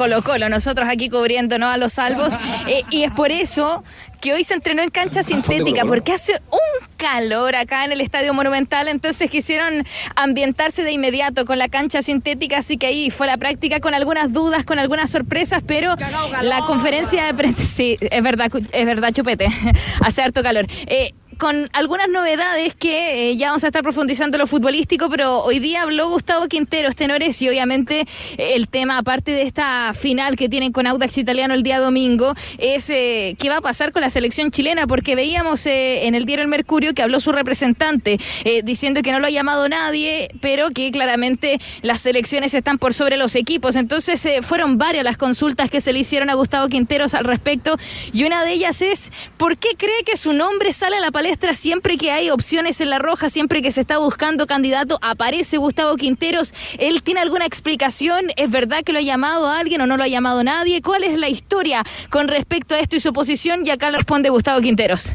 [0.00, 2.32] Colo Colo, nosotros aquí cubriéndonos a los salvos.
[2.68, 3.84] eh, y es por eso
[4.22, 8.32] que hoy se entrenó en cancha sintética, porque hace un calor acá en el Estadio
[8.32, 9.84] Monumental, entonces quisieron
[10.16, 14.32] ambientarse de inmediato con la cancha sintética, así que ahí fue la práctica con algunas
[14.32, 15.94] dudas, con algunas sorpresas, pero
[16.42, 19.48] la conferencia de prensa, sí, es verdad, es verdad, chupete,
[20.00, 20.66] hace harto calor.
[20.86, 25.58] Eh, con algunas novedades que eh, ya vamos a estar profundizando lo futbolístico, pero hoy
[25.58, 28.00] día habló Gustavo Quinteros, tenores, y obviamente
[28.36, 32.34] eh, el tema, aparte de esta final que tienen con Audax Italiano el día domingo,
[32.58, 36.42] es eh, qué va a pasar con la selección chilena, porque veíamos en el diario
[36.42, 38.18] El Mercurio que habló su representante
[38.62, 43.16] diciendo que no lo ha llamado nadie, pero que claramente las selecciones están por sobre
[43.16, 43.76] los equipos.
[43.76, 47.76] Entonces fueron varias las consultas que se le hicieron a Gustavo Quinteros al respecto,
[48.12, 51.10] y una de ellas es, ¿por qué cree que su nombre sale a la
[51.54, 55.96] siempre que hay opciones en la roja, siempre que se está buscando candidato, aparece Gustavo
[55.96, 56.54] Quinteros.
[56.78, 58.26] ¿Él tiene alguna explicación?
[58.36, 60.82] ¿Es verdad que lo ha llamado a alguien o no lo ha llamado nadie?
[60.82, 63.66] ¿Cuál es la historia con respecto a esto y su posición?
[63.66, 65.12] Y acá lo responde Gustavo Quinteros.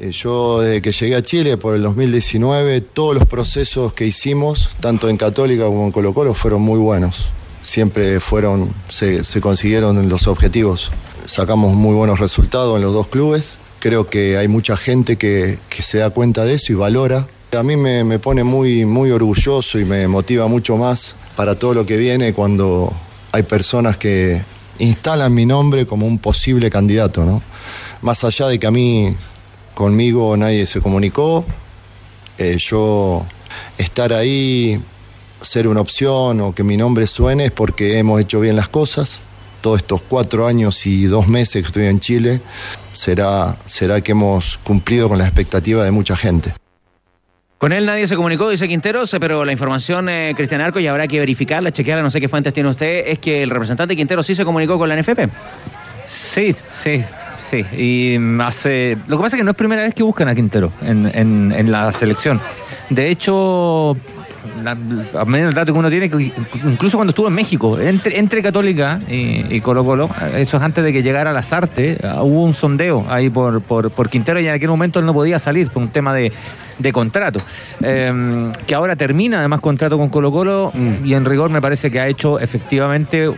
[0.00, 4.70] Eh, Yo desde que llegué a Chile por el 2019, todos los procesos que hicimos,
[4.80, 7.30] tanto en Católica como en Colo Colo, fueron muy buenos.
[7.62, 10.90] Siempre fueron, se, se consiguieron los objetivos.
[11.26, 13.58] Sacamos muy buenos resultados en los dos clubes.
[13.84, 17.26] Creo que hay mucha gente que, se da cuenta de eso y valora.
[17.52, 21.74] A mí me, me pone muy, muy orgulloso y me motiva mucho más para todo
[21.74, 22.90] lo que viene cuando
[23.30, 24.40] hay personas que
[24.78, 27.42] instalan mi nombre como un posible candidato, ¿no?
[28.00, 29.14] Más allá de que a mí
[29.74, 31.44] conmigo nadie se comunicó,
[32.38, 33.26] eh, yo
[33.76, 34.80] estar ahí,
[35.42, 39.20] ser una opción o que mi nombre suene es porque hemos hecho bien las cosas.
[39.60, 42.40] Todos estos cuatro años y dos meses que estoy en Chile,
[42.94, 46.52] será, será que hemos cumplido con las expectativas de mucha gente.
[47.58, 50.86] Con él nadie se comunicó, dice Quinteros, eh, pero la información, eh, Cristian Arco, y
[50.86, 54.26] habrá que verificarla, chequearla, no sé qué fuentes tiene usted, es que el representante Quinteros
[54.26, 55.28] sí se comunicó con la NFP.
[56.04, 57.02] Sí, sí,
[57.50, 57.64] sí.
[57.76, 58.98] Y mm, hace.
[59.08, 61.52] Lo que pasa es que no es primera vez que buscan a Quintero en, en-
[61.56, 62.40] en la selección.
[62.90, 63.96] De hecho,
[64.62, 64.76] la-
[65.20, 66.06] a menos el dato que uno tiene,
[66.64, 70.82] incluso cuando estuvo en México, entre, entre Católica y, y Colo Colo, eso es antes
[70.84, 74.54] de que llegara las artes, hubo un sondeo ahí por, por, por Quintero y en
[74.54, 76.32] aquel momento él no podía salir por un tema de,
[76.78, 77.40] de contrato.
[77.82, 80.72] Eh, que ahora termina además contrato con Colo Colo
[81.04, 83.30] y en rigor me parece que ha hecho efectivamente,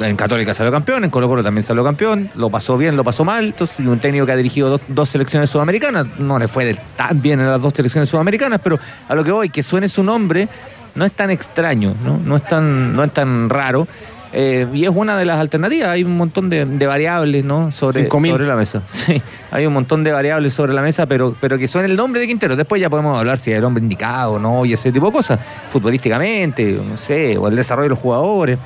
[0.00, 3.24] en Católica salió campeón, en Colo Colo también salió campeón, lo pasó bien, lo pasó
[3.24, 7.20] mal, entonces un técnico que ha dirigido dos, dos selecciones sudamericanas, no le fue tan
[7.20, 8.78] bien en las dos selecciones sudamericanas, pero
[9.08, 10.48] a lo que voy, que suene su nombre
[10.94, 13.86] no es tan extraño, no, no, es, tan, no es tan raro.
[14.32, 15.90] Eh, y es una de las alternativas.
[15.90, 17.70] Hay un montón de, de variables ¿no?
[17.72, 18.30] sobre, 5.000.
[18.30, 18.82] sobre la mesa.
[18.92, 19.20] Sí,
[19.50, 22.26] hay un montón de variables sobre la mesa, pero, pero que son el nombre de
[22.28, 22.54] Quintero.
[22.56, 25.12] Después ya podemos hablar si es el hombre indicado o no y ese tipo de
[25.12, 25.40] cosas.
[25.72, 28.58] Futbolísticamente, no sé, o el desarrollo de los jugadores.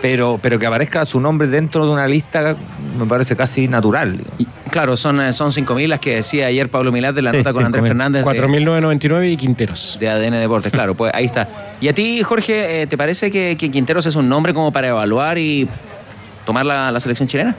[0.00, 2.54] Pero, pero que aparezca su nombre dentro de una lista
[2.98, 4.16] me parece casi natural.
[4.70, 7.52] Claro, son, eh, son 5.000 las que decía ayer Pablo Milad de la Sí, nota
[7.52, 7.88] con Andrés 5.000.
[7.88, 8.24] Fernández.
[8.24, 9.96] de- 4.999 y Quinteros.
[9.98, 11.48] De ADN Deportes, claro, pues ahí está.
[11.80, 14.88] ¿Y a ti, Jorge, eh, te parece que, que Quinteros es un nombre como para
[14.88, 15.68] evaluar y
[16.46, 17.56] tomar la, la selección chilena?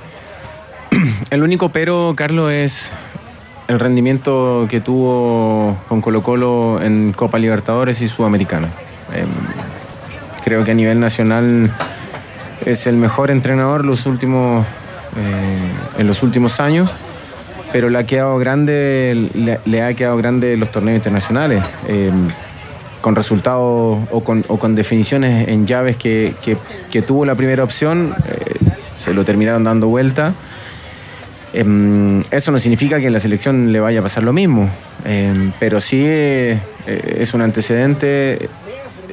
[1.30, 2.92] El único pero, Carlos, es
[3.68, 8.70] el rendimiento que tuvo con Colo Colo en Copa Libertadores y Sudamericana.
[9.14, 9.28] Em,
[10.44, 11.70] creo que a nivel nacional
[12.66, 14.66] es el mejor entrenador los últimos,
[15.18, 16.91] eh, en los últimos años,
[17.72, 19.30] pero le ha quedado grande,
[19.66, 21.64] le, ha quedado grande los torneos internacionales.
[21.88, 22.28] Em,
[23.01, 26.34] con resultados o con, o con definiciones en llaves que,
[26.91, 28.55] que- tuvo la primera opción, eh,
[28.97, 30.34] se lo terminaron dando vuelta.
[31.53, 34.70] Em, eso no significa que en la selección le vaya a pasar lo mismo,
[35.05, 38.49] em, pero sí eh, eh, es un antecedente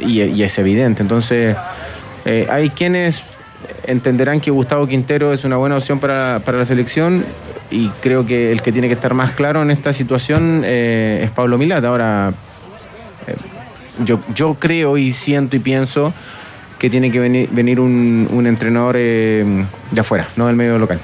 [0.00, 1.02] y, es evidente.
[1.02, 1.56] Entonces,
[2.24, 3.22] eh, hay quienes
[3.86, 7.24] entenderán que Gustavo Quintero es una buena opción para, para la selección
[7.70, 11.30] y creo que el que tiene que estar más claro en esta situación eh, es
[11.30, 11.84] Pablo Milat.
[11.84, 12.32] Ahora,
[13.26, 13.34] eh,
[14.04, 16.12] yo, yo creo y siento y pienso
[16.78, 21.00] que tiene que venir, venir un, un entrenador eh, de afuera, no del medio local.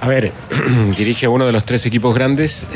[0.00, 0.32] A ver,
[0.96, 2.66] dirige uno de los tres equipos grandes.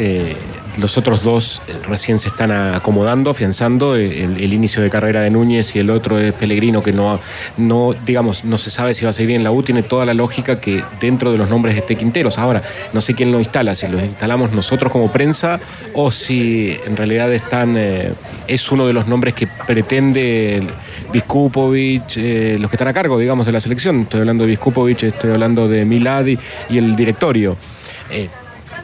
[0.78, 3.96] Los otros dos eh, recién se están acomodando, afianzando.
[3.96, 7.18] eh, El, inicio de carrera de Núñez y el otro es Pellegrino, que no,
[7.56, 9.62] no, digamos, no se sabe si va a seguir en la U.
[9.62, 12.38] Tiene toda la lógica que dentro de los nombres esté Quinteros.
[12.38, 12.62] Ahora,
[12.92, 15.60] no sé quién lo instala, si lo instalamos nosotros como prensa
[15.94, 18.12] o si en realidad están, eh,
[18.46, 20.62] es uno de los nombres que pretende
[21.12, 24.02] Viskupovic, eh, los que están a cargo, digamos, de la selección.
[24.02, 26.38] Estoy hablando de Viskupovic, estoy hablando de Miladi
[26.70, 27.56] y el directorio.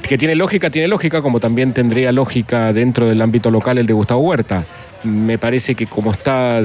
[0.09, 3.93] Que tiene lógica, tiene lógica, como también tendría lógica dentro del ámbito local el de
[3.93, 4.65] Gustavo Huerta.
[5.05, 6.63] Me parece que como está,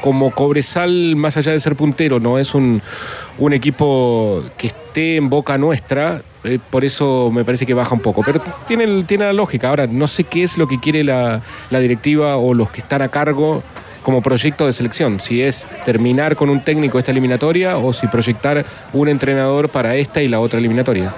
[0.00, 2.82] como Cobresal, más allá de ser puntero, no es un,
[3.38, 8.00] un equipo que esté en boca nuestra, eh, por eso me parece que baja un
[8.00, 8.24] poco.
[8.26, 9.68] Pero tiene, tiene la lógica.
[9.68, 13.00] Ahora, no sé qué es lo que quiere la, la directiva o los que están
[13.00, 13.62] a cargo
[14.02, 15.20] como proyecto de selección.
[15.20, 20.20] Si es terminar con un técnico esta eliminatoria o si proyectar un entrenador para esta
[20.20, 21.14] y la otra eliminatoria.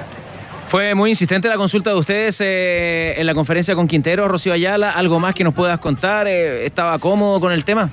[0.67, 4.91] Fue muy insistente la consulta de ustedes eh, en la conferencia con Quintero, Rocío Ayala.
[4.91, 6.27] ¿Algo más que nos puedas contar?
[6.27, 7.91] Eh, ¿Estaba cómodo con el tema?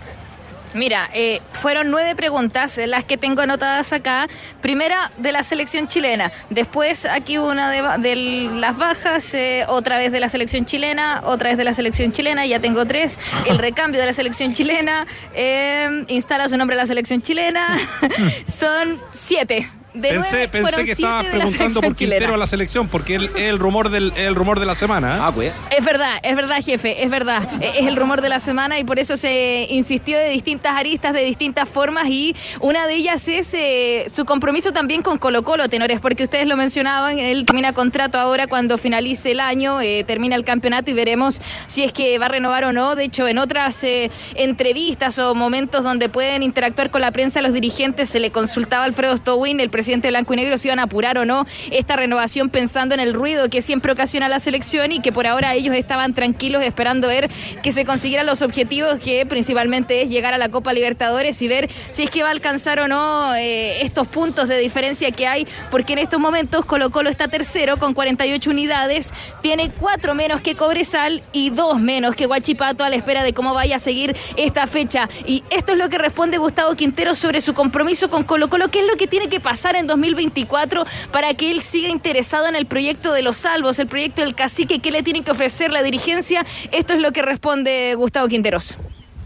[0.74, 4.28] Mira, eh, fueron nueve preguntas las que tengo anotadas acá.
[4.62, 6.32] Primera de la selección chilena.
[6.50, 11.58] Después aquí una de las bajas, eh, otra vez de la selección chilena, otra vez
[11.58, 13.20] de la selección chilena, ya tengo tres.
[13.46, 17.78] El recambio de la selección chilena, eh, instala su nombre a la selección chilena.
[18.48, 19.68] Son siete.
[19.94, 22.34] De Pensé, nueve, pensé que estabas preguntando por Quintero chilena.
[22.36, 25.28] a la selección, porque él es el rumor del el rumor de la semana.
[25.28, 25.54] Ah, pues.
[25.78, 27.46] Es verdad, es verdad, jefe, es verdad.
[27.60, 31.12] Eh, Es el rumor de la semana y por eso se insistió de distintas aristas,
[31.14, 35.68] de distintas formas y una de ellas es eh, su compromiso también con Colo Colo,
[35.68, 40.38] tenores, porque ustedes lo mencionaban, él termina contrato ahora cuando finalice el año, eh, termina
[40.38, 42.96] el campeonato y veremos si es que va a renovar o no.
[42.96, 47.52] De hecho, en otras eh, entrevistas o momentos donde pueden interactuar con la prensa, los
[47.52, 50.80] dirigentes se le consultaba a Alfredo Stowin, el presidente de Blanco y Negro, si iban
[50.80, 54.92] a apurar o no esta renovación pensando en el ruido que siempre ocasiona la selección
[54.92, 57.30] y que por ahora ellos estaban tranquilos esperando ver
[57.64, 61.70] que se consiguieran los objetivos que principalmente es llegar a la Copa Libertadores y ver
[61.90, 65.48] si es que va a alcanzar o no eh, estos puntos de diferencia que hay,
[65.72, 69.12] porque en estos momentos Colo Colo está tercero con 48 unidades,
[69.42, 73.54] tiene cuatro menos que Cobresal y dos menos que Guachipato a la espera de cómo
[73.54, 75.10] vaya a seguir esta fecha.
[75.26, 78.80] Y esto es lo que responde Gustavo Quintero sobre su compromiso con Colo Colo, qué
[78.80, 82.66] es lo que tiene que pasar en 2024 para que él siga interesado en el
[82.66, 86.46] proyecto de los salvos, el proyecto del cacique, qué le tiene que ofrecer la dirigencia.
[86.72, 88.78] Esto es lo que responde Gustavo Quinteros.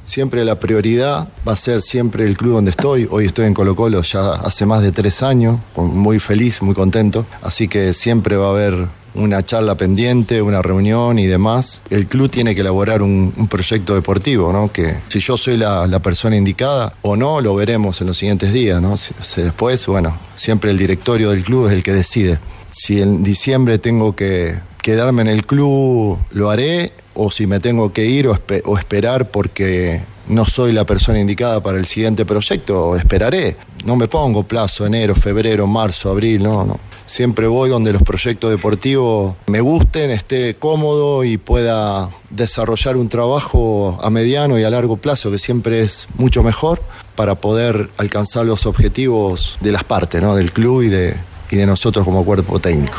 [0.05, 3.07] Siempre la prioridad va a ser siempre el club donde estoy.
[3.09, 7.25] Hoy estoy en Colo Colo ya hace más de tres años, muy feliz, muy contento.
[7.41, 11.81] Así que siempre va a haber una charla pendiente, una reunión y demás.
[11.89, 14.71] El club tiene que elaborar un, proyecto deportivo, ¿no?
[14.71, 18.81] Que si yo soy la, persona indicada o no, lo veremos en los siguientes días,
[18.81, 18.97] ¿no?
[18.97, 22.39] Si- después, bueno, siempre el directorio del club es el que decide.
[22.69, 27.93] Si en diciembre tengo que quedarme en el club, lo haré, o si me tengo
[27.93, 32.95] que ir o, o esperar porque no soy la persona indicada para el siguiente proyecto,
[32.95, 33.55] esperaré.
[33.85, 36.79] No me pongo plazo, enero, febrero, marzo, abril, no, no.
[37.07, 43.99] Siempre voy donde los proyectos deportivos me gusten, esté cómodo y pueda desarrollar un trabajo
[44.01, 46.81] a mediano y a largo plazo, que siempre es mucho mejor
[47.15, 50.35] para poder alcanzar los objetivos de las partes, ¿no?
[50.35, 51.15] del club y de,
[51.51, 52.97] y de nosotros como cuerpo técnico.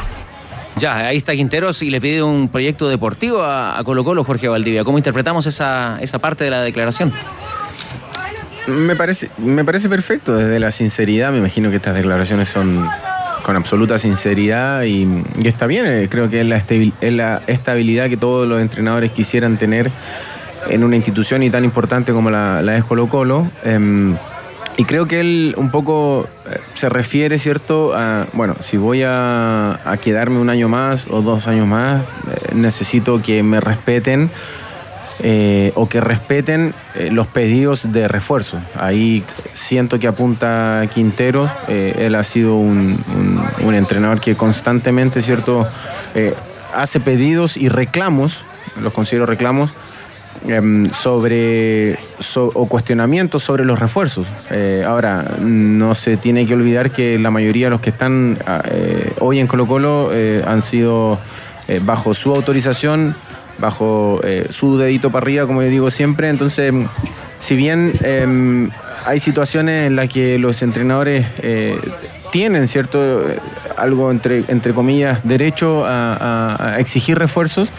[0.77, 4.47] Ya, ahí está Quinteros y le pide un proyecto deportivo a, a Colo Colo, Jorge
[4.47, 4.85] Valdivia.
[4.85, 7.13] ¿Cómo interpretamos esa, esa parte de la declaración?
[8.67, 11.33] Me parece, me parece perfecto desde la sinceridad.
[11.33, 12.87] Me imagino que estas declaraciones son
[13.43, 15.07] con absoluta sinceridad y,
[15.45, 15.87] está bien.
[15.87, 19.91] eh, Creo que es la, es la estabilidad que todos los entrenadores quisieran tener
[20.69, 23.49] en una institución y tan importante como la, la es Colo Colo.
[23.65, 24.17] Em,
[24.79, 27.95] y creo que él un poco eh, se refiere, ¿cierto?
[27.95, 32.55] A, bueno, si voy a, a quedarme un año más o dos años más, eh,
[32.55, 34.29] necesito que me respeten
[35.21, 38.61] eh, o que respeten eh, los pedidos de refuerzo.
[38.79, 41.51] Ahí siento que apunta Quinteros.
[41.69, 43.03] eh, él ha sido un,
[43.75, 45.67] entrenador que constantemente, ¿cierto?,
[46.75, 48.41] hace pedidos y reclamos,
[48.83, 49.71] los considero reclamos,
[50.49, 54.27] em, sobre so- o cuestionamientos sobre los refuerzos.
[54.87, 58.63] Ahora, no se tiene que olvidar que la mayoría de los que están ah,
[59.21, 60.11] hoy en Colo Colo
[60.47, 61.19] han sido
[61.83, 63.15] bajo su autorización,
[63.59, 66.29] bajo eh, su dedito para arriba, como yo digo siempre.
[66.29, 66.73] Entonces,
[67.39, 68.71] si bien em,
[69.05, 71.79] hay situaciones en las que los entrenadores eh,
[72.33, 73.29] tienen, ¿cierto?
[73.29, 73.39] Eh,
[73.77, 77.71] Algo entre, entre comillas, derecho a, exigir refuerzos.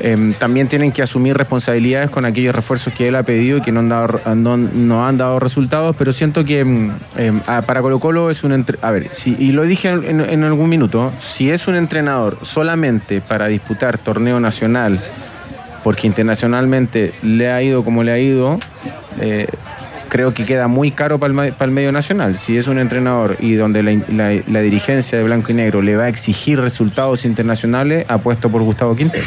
[0.00, 3.72] Em, también tienen que asumir responsabilidades con aquellos refuerzos que él ha pedido y que
[3.72, 8.28] no han dado, no, han dado resultados, pero siento que em, em, para Colo Colo
[8.30, 8.52] es un...
[8.52, 13.46] entre- A ver, y lo dije en, algún minuto, si es un entrenador solamente para
[13.46, 15.00] disputar torneo nacional,
[15.82, 18.58] porque internacionalmente le ha ido como le ha ido,
[19.20, 19.46] eh,
[20.08, 22.36] creo que queda muy caro para el, medio nacional.
[22.38, 25.96] Si es un entrenador y donde la, la- la dirigencia de Blanco y Negro le
[25.96, 29.24] va a exigir resultados internacionales, apuesto por Gustavo Quintero.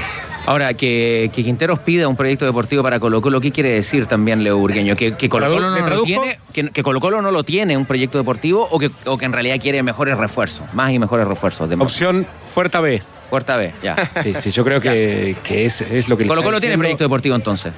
[0.49, 4.43] Ahora, que, que Quinteros pida un proyecto deportivo para Colo Colo, ¿qué quiere decir también,
[4.43, 4.95] Leo Burgueño?
[4.95, 7.77] ¿Que, que Colo Colo ¿Le no lo tiene, que, que Colo Colo no lo tiene
[7.77, 11.27] un proyecto deportivo o que, o que en realidad quiere mejores refuerzos, más y mejores
[11.27, 11.69] refuerzos?
[11.69, 12.25] De Opción
[12.55, 13.03] Puerta B.
[13.29, 13.95] Puerta B, ya.
[14.23, 17.35] Sí, sí, yo creo que, que es, es lo que Colo Colo tiene proyecto deportivo
[17.35, 17.71] entonces.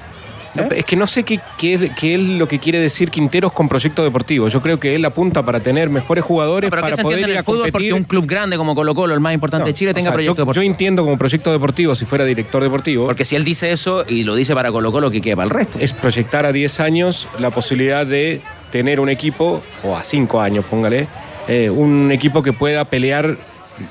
[0.53, 3.53] No, Es que no sé qué, qué es, qué es lo que quiere decir Quinteros
[3.53, 4.49] con proyecto deportivo.
[4.49, 7.29] Yo creo que él apunta para tener mejores jugadores, Pero ¿qué para se poder ir
[7.29, 7.93] en a fútbol porque competir.
[7.93, 10.41] un club grande como Colo Colo, el más importante de Chile, tenga sea, proyecto yo,
[10.41, 10.63] deportivo?
[10.63, 13.05] yo entiendo como proyecto deportivo, si fuera director deportivo.
[13.05, 15.51] Porque si él dice eso y lo dice para Colo Colo, ¿qué queda para el
[15.51, 15.77] resto?
[15.79, 18.41] Es proyectar a 10 años la posibilidad de
[18.71, 21.07] tener un equipo, o a 5 años, póngale,
[21.47, 23.37] eh, un equipo que pueda pelear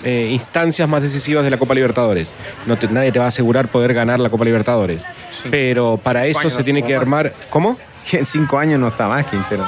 [0.05, 2.33] eh, instancias más decisivas de la Copa Libertadores.
[2.67, 5.03] No te- nadie te va a asegurar poder ganar la Copa Libertadores.
[5.51, 7.01] Pero para eso se no tiene que más.
[7.03, 7.33] armar.
[7.51, 7.79] ¿Cómo?
[8.11, 9.65] Que en cinco años no está más Quintero.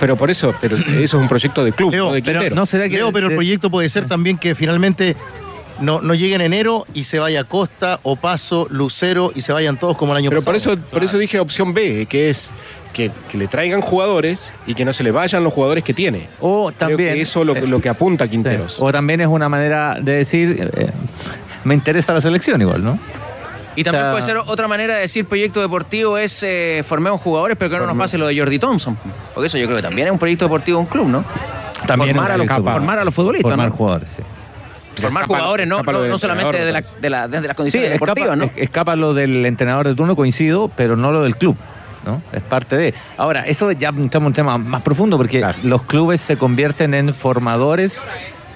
[0.00, 2.88] Pero por eso, pero eso es un proyecto de club, no de pero, Quintero.
[2.88, 5.16] Leo, pero el proyecto puede ser también que finalmente
[5.80, 9.96] no, no llegue en enero y se vaya Costa, Opaso, Lucero y se vayan todos
[9.96, 10.52] como el año Pero pasado.
[10.52, 12.50] por eso, por eso dije opción B, que es
[12.96, 16.28] que, que le traigan jugadores y que no se le vayan los jugadores que tiene.
[16.40, 17.14] O también.
[17.14, 18.78] que eso es lo, que- lo que apunta Quinteros.
[18.80, 20.88] O también es una manera de decir, eh,
[21.64, 22.98] me interesa la selección igual, ¿no?
[23.76, 27.20] Y también O sea, puede ser otra manera de decir proyecto deportivo es eh, formemos
[27.20, 28.96] jugadores, pero que no nos pase lo de Jordi Thompson.
[29.34, 31.22] Porque eso yo creo que también es un proyecto deportivo de un club, ¿no?
[31.86, 33.76] También formar, a los, formar a los futbolistas, Formar ¿no?
[33.76, 34.22] jugadores, sí.
[35.02, 37.92] Formar Escapa- jugadores, no, no, no solamente de, la- de la- desde las Sí, condiciones
[37.92, 38.44] escapa, deportivas, ¿no?
[38.46, 41.54] es- escapa lo del entrenador de turno, coincido, pero no lo del club.
[42.06, 42.22] ¿No?
[42.32, 42.94] Es parte de.
[43.16, 47.12] Ahora, eso ya entramos en un tema más profundo, porque los clubes se convierten en
[47.12, 48.00] formadores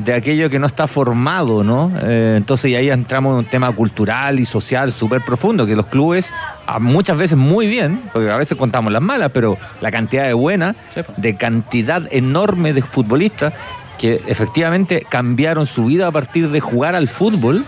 [0.04, 1.92] de aquello que no está formado, ¿no?
[2.02, 5.86] Eh, entonces, y ahí entramos en un tema cultural y social súper profundo, que los
[5.86, 6.32] clubes,
[6.66, 10.32] a muchas veces muy bien, porque a veces contamos las malas, pero la cantidad de
[10.32, 10.74] buenas,
[11.16, 13.52] de cantidad enorme de futbolistas
[13.98, 17.66] que efectivamente cambiaron su vida a partir de jugar al fútbol,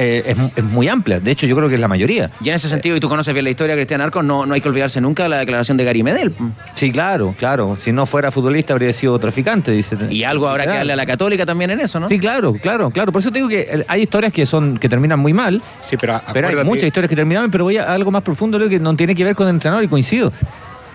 [0.00, 1.20] eh, es, es muy amplia.
[1.20, 2.30] De hecho, yo creo que es la mayoría.
[2.40, 4.54] Y en ese sentido, y tú conoces bien la historia de Cristian Arcos, no, no
[4.54, 6.32] hay que olvidarse nunca de la declaración de Gary Medel.
[6.74, 7.76] Sí, claro, claro.
[7.78, 9.98] Si no fuera futbolista habría sido traficante, dice.
[10.08, 12.08] Y algo habrá que darle a la Católica también en eso, ¿no?
[12.08, 13.12] Sí, claro, claro, claro.
[13.12, 15.60] Por eso te digo que eh, hay historias que son que terminan muy mal.
[15.82, 18.58] Sí, pero, Pero hay muchas historias que terminan mal, pero voy a algo más profundo,
[18.68, 20.32] que no tiene que ver con el entrenador y coincido.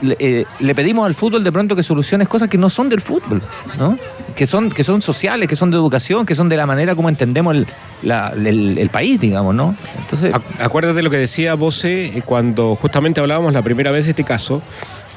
[0.01, 3.01] Le, eh, le pedimos al fútbol de pronto que solucione cosas que no son del
[3.01, 3.41] fútbol,
[3.78, 3.97] ¿no?
[4.36, 7.07] Que son, que son sociales, que son de educación, que son de la manera como
[7.09, 7.67] entendemos el,
[8.03, 9.75] la- el- país, digamos, ¿no?
[9.99, 14.11] Entonces, Ac- Acuérdate lo que decía Bose eh, cuando justamente hablábamos la primera vez de
[14.11, 14.61] este caso,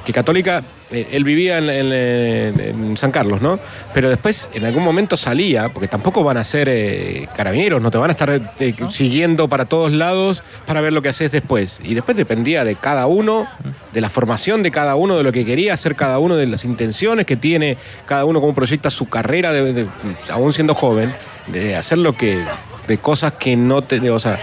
[0.08, 3.60] que Católica, eh, él vivía en, en- en San Carlos, ¿no?
[3.92, 7.98] Pero después en algún momento salía, porque tampoco van a ser eh, carabineros, no te
[7.98, 11.78] van a estar eh, siguiendo para todos lados para ver lo que haces después.
[11.84, 13.46] Y después dependía de cada uno,
[13.92, 16.64] de la formación de cada uno, de lo que quería hacer cada uno, de las
[16.64, 19.86] intenciones que tiene cada uno, cómo proyecta su carrera, de- de-
[20.30, 21.12] aún siendo joven,
[21.48, 22.42] de hacer lo que,
[22.86, 24.38] de cosas que no te, de- o sea,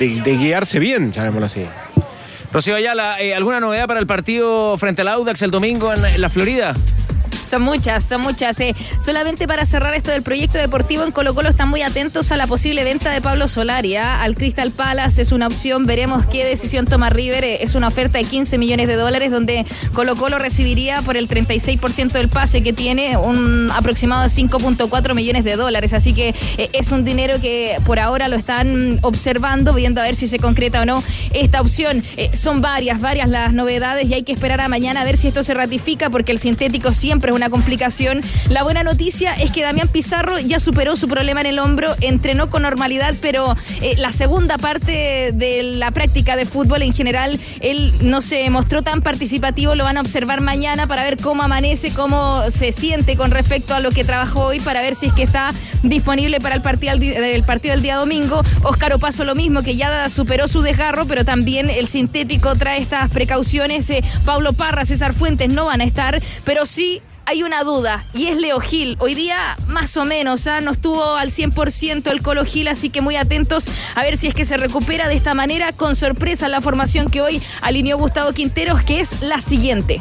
[0.00, 1.64] de, de guiarse bien, llamémoslo así.
[2.52, 6.20] Rocío Ayala, eh, ¿alguna novedad para el partido frente al Audax el domingo en, en
[6.20, 6.74] la Florida?
[7.48, 8.60] Son muchas, son muchas.
[8.60, 8.74] eh.
[9.00, 12.46] Solamente para cerrar esto del proyecto deportivo, en Colo Colo están muy atentos a la
[12.46, 14.22] posible venta de Pablo Solari ¿ah?
[14.22, 15.22] al Crystal Palace.
[15.22, 17.44] Es una opción, veremos qué decisión toma River.
[17.44, 21.28] Eh, Es una oferta de 15 millones de dólares donde Colo Colo recibiría por el
[21.28, 25.92] 36% del pase que tiene un aproximado de 5.4 millones de dólares.
[25.94, 30.16] Así que eh, es un dinero que por ahora lo están observando, viendo a ver
[30.16, 32.02] si se concreta o no esta opción.
[32.16, 35.28] Eh, son varias, varias las novedades y hay que esperar a mañana a ver si
[35.28, 38.20] esto se ratifica porque el sintético siempre es complicación.
[38.48, 42.50] La buena noticia es que Damián Pizarro ya superó su problema en el hombro, entrenó
[42.50, 47.92] con normalidad, pero eh, la segunda parte de la práctica de fútbol en general, él
[48.02, 52.42] no se mostró tan participativo, lo van a observar mañana para ver cómo amanece, cómo
[52.50, 55.52] se siente con respecto a lo que trabajó hoy, para ver si es que está
[55.82, 56.94] disponible para el partido,
[57.46, 58.42] partido del día domingo.
[58.62, 63.10] Óscar Opaso lo mismo, que ya superó su desgarro, pero también el sintético trae estas
[63.10, 63.88] precauciones.
[63.90, 68.28] Eh, Pablo Parra, César Fuentes no van a estar, pero sí hay una duda y
[68.28, 68.96] es Leo Gil.
[69.00, 70.62] Hoy día más o menos ¿ah?
[70.62, 74.34] no estuvo al 100% el Colo Gil, así que muy atentos a ver si es
[74.34, 75.72] que se recupera de esta manera.
[75.72, 80.00] Con sorpresa la formación que hoy alineó Gustavo Quinteros, que es la siguiente.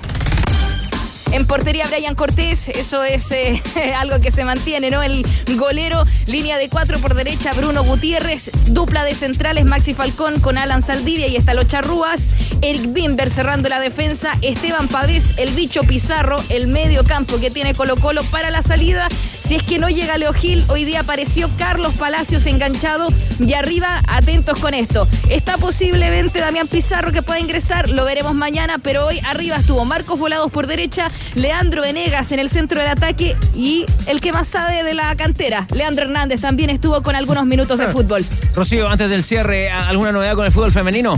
[1.31, 3.61] En portería Brian Cortés, eso es eh,
[3.97, 5.03] algo que se mantiene, ¿no?
[5.03, 5.25] El
[5.57, 10.81] golero, línea de cuatro por derecha, Bruno Gutiérrez, dupla de centrales, Maxi Falcón con Alan
[10.81, 16.37] Saldivia y está Locha Rúas, Eric Bimber cerrando la defensa, Esteban Pavés, el bicho Pizarro,
[16.49, 19.09] el medio campo que tiene Colo Colo para la salida.
[19.47, 23.07] Si es que no llega Leo Gil, hoy día apareció Carlos Palacios enganchado
[23.39, 25.07] y arriba, atentos con esto.
[25.29, 30.19] Está posiblemente Damián Pizarro que pueda ingresar, lo veremos mañana, pero hoy arriba estuvo Marcos
[30.19, 34.83] Volados por derecha, Leandro Venegas en el centro del ataque y el que más sabe
[34.83, 38.25] de la cantera, Leandro Hernández, también estuvo con algunos minutos de fútbol.
[38.53, 41.17] Rocío, antes del cierre, ¿alguna novedad con el fútbol femenino?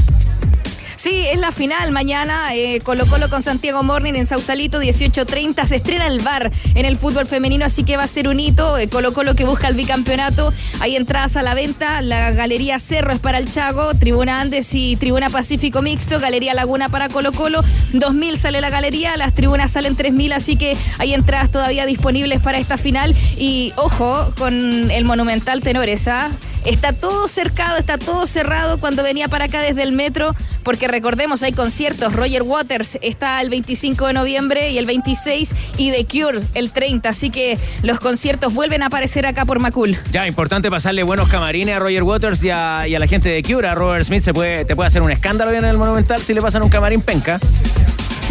[1.00, 2.54] Sí, es la final mañana.
[2.54, 5.64] eh, Colo Colo con Santiago Morning en Sausalito, 18.30.
[5.64, 8.78] Se estrena el bar en el fútbol femenino, así que va a ser un hito.
[8.78, 10.52] Eh, Colo Colo que busca el bicampeonato.
[10.82, 12.02] Hay entradas a la venta.
[12.02, 16.20] La Galería Cerro es para el Chago, Tribuna Andes y Tribuna Pacífico Mixto.
[16.20, 17.62] Galería Laguna para Colo Colo.
[17.94, 22.58] 2.000 sale la galería, las tribunas salen 3.000, así que hay entradas todavía disponibles para
[22.58, 23.16] esta final.
[23.38, 26.30] Y ojo con el Monumental Tenores, ¿ah?
[26.66, 31.42] Está todo cercado, está todo cerrado cuando venía para acá desde el metro, porque recordemos,
[31.44, 32.14] hay conciertos.
[32.14, 37.10] Roger Waters está el 25 de noviembre y el 26, y The Cure el 30.
[37.10, 39.98] Así que los conciertos vuelven a aparecer acá por Macul.
[40.12, 43.42] Ya, importante pasarle buenos camarines a Roger Waters y a, y a la gente de
[43.44, 43.74] Cura.
[43.76, 46.42] Robert Smith se puede, te puede hacer un escándalo bien en el Monumental si le
[46.42, 47.40] pasan un camarín penca.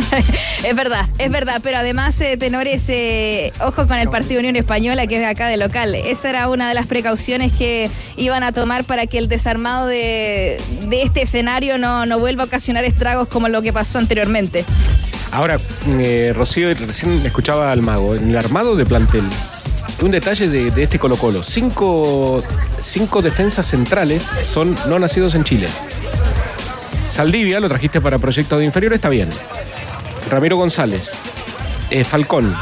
[0.65, 5.07] es verdad, es verdad, pero además, eh, tenores, eh, ojo con el Partido Unión Española,
[5.07, 5.95] que es de acá de local.
[5.95, 10.61] Esa era una de las precauciones que iban a tomar para que el desarmado de,
[10.91, 14.65] este escenario no, no vuelva a ocasionar estragos como lo que pasó anteriormente.
[15.31, 18.15] Ahora, eh, Rocío, recién escuchaba al mago.
[18.15, 19.25] En el armado de plantel,
[20.03, 21.43] un detalle de, de este Colo-Colo.
[21.43, 22.43] Cinco,
[22.81, 25.67] cinco defensas centrales son no nacidos en Chile.
[27.09, 29.29] Saldivia, lo trajiste para proyectos de inferior, está bien.
[30.29, 31.13] Ramiro González,
[31.91, 32.55] eh, Falcón,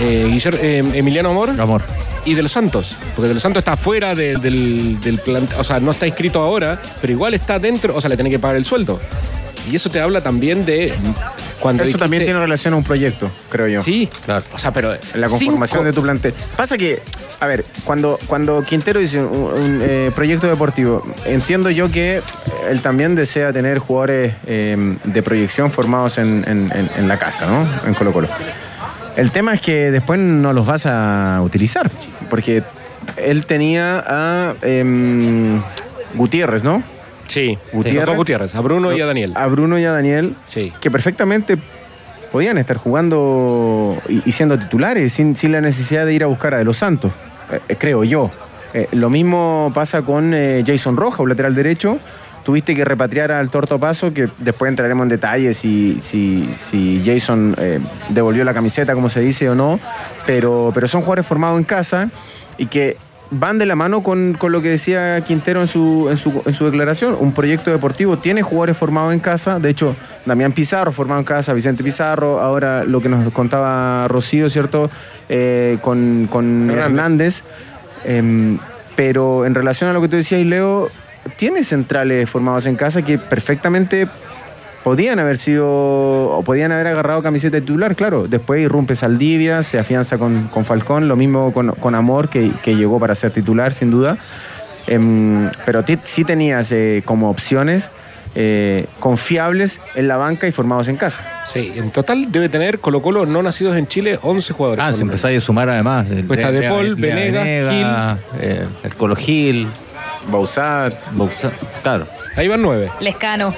[0.00, 1.50] eh, eh, Emiliano Amor.
[1.60, 1.82] Amor.
[2.24, 5.64] Y de los Santos, porque de los Santos está fuera de- del, del plan, o
[5.64, 8.56] sea, no está inscrito ahora, pero igual está dentro, o sea, le tiene que pagar
[8.56, 8.98] el sueldo.
[9.70, 10.94] Y eso te habla también de
[11.60, 13.82] cuando Eso dijiste- también tiene relación a un proyecto, creo yo.
[13.82, 14.44] Sí, claro.
[14.54, 16.34] O sea, pero la conformación cinco- de tu plantel.
[16.56, 17.00] Pasa que,
[17.40, 22.20] a ver, cuando, cuando Quintero dice un, un, eh, proyecto deportivo, entiendo yo que
[22.70, 27.46] él también desea tener jugadores eh, de proyección formados en, en- en- en la casa,
[27.46, 27.66] ¿no?
[27.86, 28.28] En Colo Colo.
[29.16, 31.90] El tema es que después no los vas a utilizar,
[32.30, 32.62] porque
[33.16, 35.62] él tenía a em,
[36.14, 36.82] Gutiérrez, ¿no?
[37.28, 39.32] Sí, Gutiérrez, a Bruno y a Daniel.
[39.34, 40.34] A Bruno y a Daniel,
[40.80, 41.56] que perfectamente
[42.30, 46.54] podían estar jugando y, y siendo titulares sin, sin la necesidad de ir a buscar
[46.54, 47.12] a De Los Santos,
[47.52, 48.30] eh, eh, creo yo.
[48.72, 51.98] Eh, lo mismo pasa con eh, Jason Roja, un lateral derecho.
[52.42, 57.56] Tuviste que repatriar al Torto Paso, que después entraremos en detalles si, si, si Jason
[58.10, 59.80] devolvió la camiseta, como se dice o no,
[60.26, 62.10] pero, pero son jugadores formados en casa
[62.58, 62.98] y que
[63.30, 66.52] van de la mano con, con lo que decía Quintero en su, en, su, en
[66.52, 67.16] su declaración.
[67.18, 69.58] Un proyecto deportivo tiene jugadores formados en casa.
[69.58, 69.96] De hecho,
[70.26, 74.90] Damián Pizarro formado en casa, Vicente Pizarro, ahora lo que nos contaba Rocío, ¿cierto?
[75.28, 77.42] Eh, con, con Hernández.
[78.04, 78.58] Em,
[78.96, 80.90] pero en relación a lo que tú decías, Leo,
[81.36, 84.06] tiene centrales formados en casa que perfectamente
[84.84, 88.28] podían haber sido o podían haber agarrado camiseta titular, claro.
[88.28, 92.76] Después irrumpe Saldivia, se afianza con, con Falcón, lo mismo con, con Amor, que, que
[92.76, 94.18] llegó para ser titular, sin duda.
[94.86, 97.88] Em, pero sí tenías eh, como opciones
[98.34, 101.22] eh, confiables en la banca y formados en casa.
[101.46, 104.84] Sí, en total debe tener Colo Colo no nacidos en Chile 11 jugadores.
[104.84, 106.06] Ah, si empezáis a sumar además.
[106.10, 107.46] el- Pues está De Paul, Venegas,
[108.40, 109.66] eh, el Colo Gil.
[110.30, 110.94] Bausat.
[111.82, 112.06] Claro.
[112.36, 112.90] Ahí van nueve.
[113.00, 113.54] Lescano.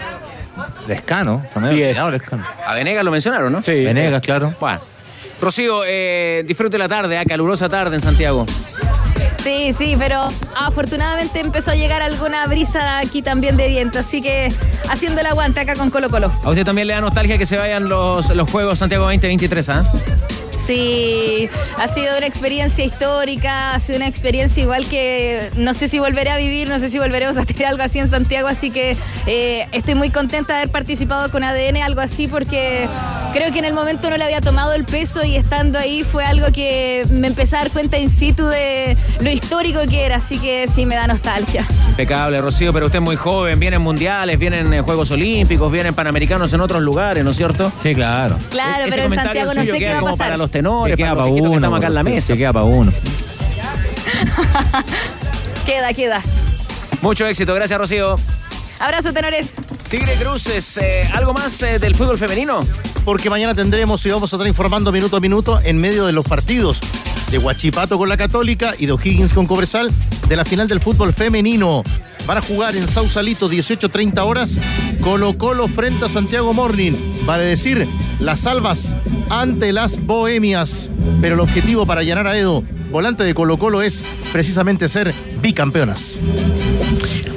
[0.87, 1.43] Lescano.
[1.53, 1.89] también Diez.
[1.91, 2.45] olvidado Lescano.
[2.67, 3.63] A Venegas lo mencionaron, ¿no?
[3.63, 3.85] Sí.
[3.85, 4.55] Venegas, claro.
[4.61, 4.81] Bueno.
[5.41, 8.47] Rocío, eh, disfrute la tarde, ah, calurosa tarde en Santiago.
[9.39, 10.29] Sí, sí, pero
[10.59, 14.53] afortunadamente empezó a llegar alguna brisa aquí también de viento, así que
[14.91, 16.33] haciendo el aguante acá con Colo Colo.
[16.43, 19.85] A usted también le da nostalgia que se vayan los, los Juegos Santiago 2023, ¿ah?
[20.59, 25.99] Sí, ha sido una experiencia histórica, ha sido una experiencia igual que no sé si
[25.99, 28.97] volveré a vivir, no sé si volveremos a tener algo así en Santiago, así que
[29.27, 32.89] eh, estoy muy contenta de haber participado con ADN, algo así, porque
[33.33, 36.25] creo que en el momento no le había tomado el peso y estando ahí fue
[36.25, 40.39] algo que me empecé a dar cuenta in situ de lo histórico que era, así
[40.39, 41.67] que sí me da nostalgia.
[41.91, 46.53] Impecable, Rocío, pero usted es muy joven, vienen mundiales, vienen eh, Juegos Olímpicos, vienen panamericanos
[46.53, 47.71] en otros lugares, ¿no es cierto?
[47.83, 48.37] Sí, claro.
[48.51, 50.46] Claro, Ese pero en Santiago no sé qué queda va a pasar.
[50.47, 51.67] Los tenores, Que queda para para los viejitos que uno.
[51.67, 52.27] estamos acá en la mesa.
[52.27, 52.93] Se queda para uno.
[55.67, 56.23] Queda, queda.
[57.03, 58.17] Mucho éxito, gracias, Rocío.
[58.79, 59.55] Abrazo, tenores.
[59.89, 62.61] Tigre Cruces, eh, ¿algo más eh, del fútbol femenino?
[63.05, 66.27] Porque mañana tendremos y vamos a estar informando minuto a minuto en medio de los
[66.27, 66.81] partidos
[67.31, 69.91] de Huachipato con la Católica y de O'Higgins con Cobresal
[70.29, 71.83] de la final del fútbol femenino.
[72.27, 74.59] Van a jugar en Sausalito 18.30 horas
[75.01, 76.93] Colo Colo frente a Santiago Morning.
[77.25, 77.87] Vale decir,
[78.21, 78.95] las salvas
[79.31, 80.91] ante las bohemias.
[81.21, 86.21] Pero el objetivo para llenar a Edo, volante de Colo Colo, es precisamente ser bicampeonas.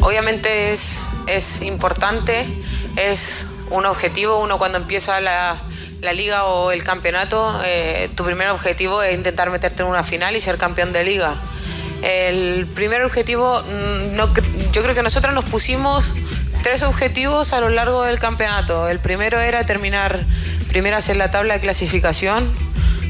[0.02, 2.46] Obviamente es, es importante,
[2.96, 5.62] es un objetivo, uno cuando empieza la,
[6.02, 10.36] la liga o el campeonato, eh, tu primer objetivo es intentar meterte en una final
[10.36, 11.36] y ser campeón de liga.
[12.02, 14.34] El primer objetivo, mm, no,
[14.72, 16.14] yo creo que nosotros nos pusimos
[16.64, 18.88] tres objetivos a lo largo del campeonato.
[18.88, 20.26] El primero era terminar
[20.70, 22.50] primeras en la tabla de clasificación,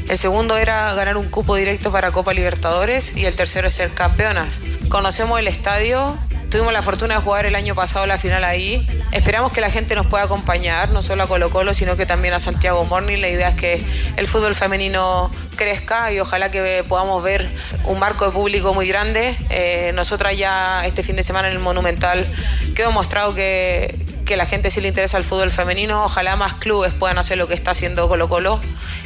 [0.08, 3.90] el segundo era ganar un cupo directo para Copa Libertadores y el tercero es ser
[3.90, 4.60] campeonas.
[4.88, 6.18] Conocemos el estadio,
[6.50, 8.84] tuvimos la fortuna de jugar el año pasado la final ahí.
[9.12, 12.34] Esperamos que la gente nos pueda acompañar, no solo a Colo Colo, sino que también
[12.34, 13.18] a Santiago Morning.
[13.18, 13.80] La idea es que
[14.16, 17.48] el fútbol femenino crezca y ojalá que podamos ver
[17.84, 19.36] un marco de público muy grande.
[19.50, 22.26] Eh, nosotras ya este fin de semana en el Monumental
[22.74, 23.94] quedó mostrado que,
[24.30, 26.04] que la gente sí le interesa el fútbol femenino.
[26.04, 28.60] Ojalá más clubes puedan hacer lo que está haciendo Colo Colo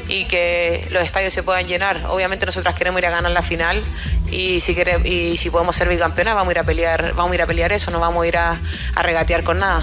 [0.06, 2.02] y que los estadios se puedan llenar.
[2.10, 3.82] Obviamente nosotras queremos ir a ganar la final
[4.30, 7.34] y si quere- y si podemos ser bicampeonas vamos a ir a pelear, vamos a
[7.36, 8.58] ir a pelear eso, no vamos a ir a,
[8.96, 9.82] a regatear con nada.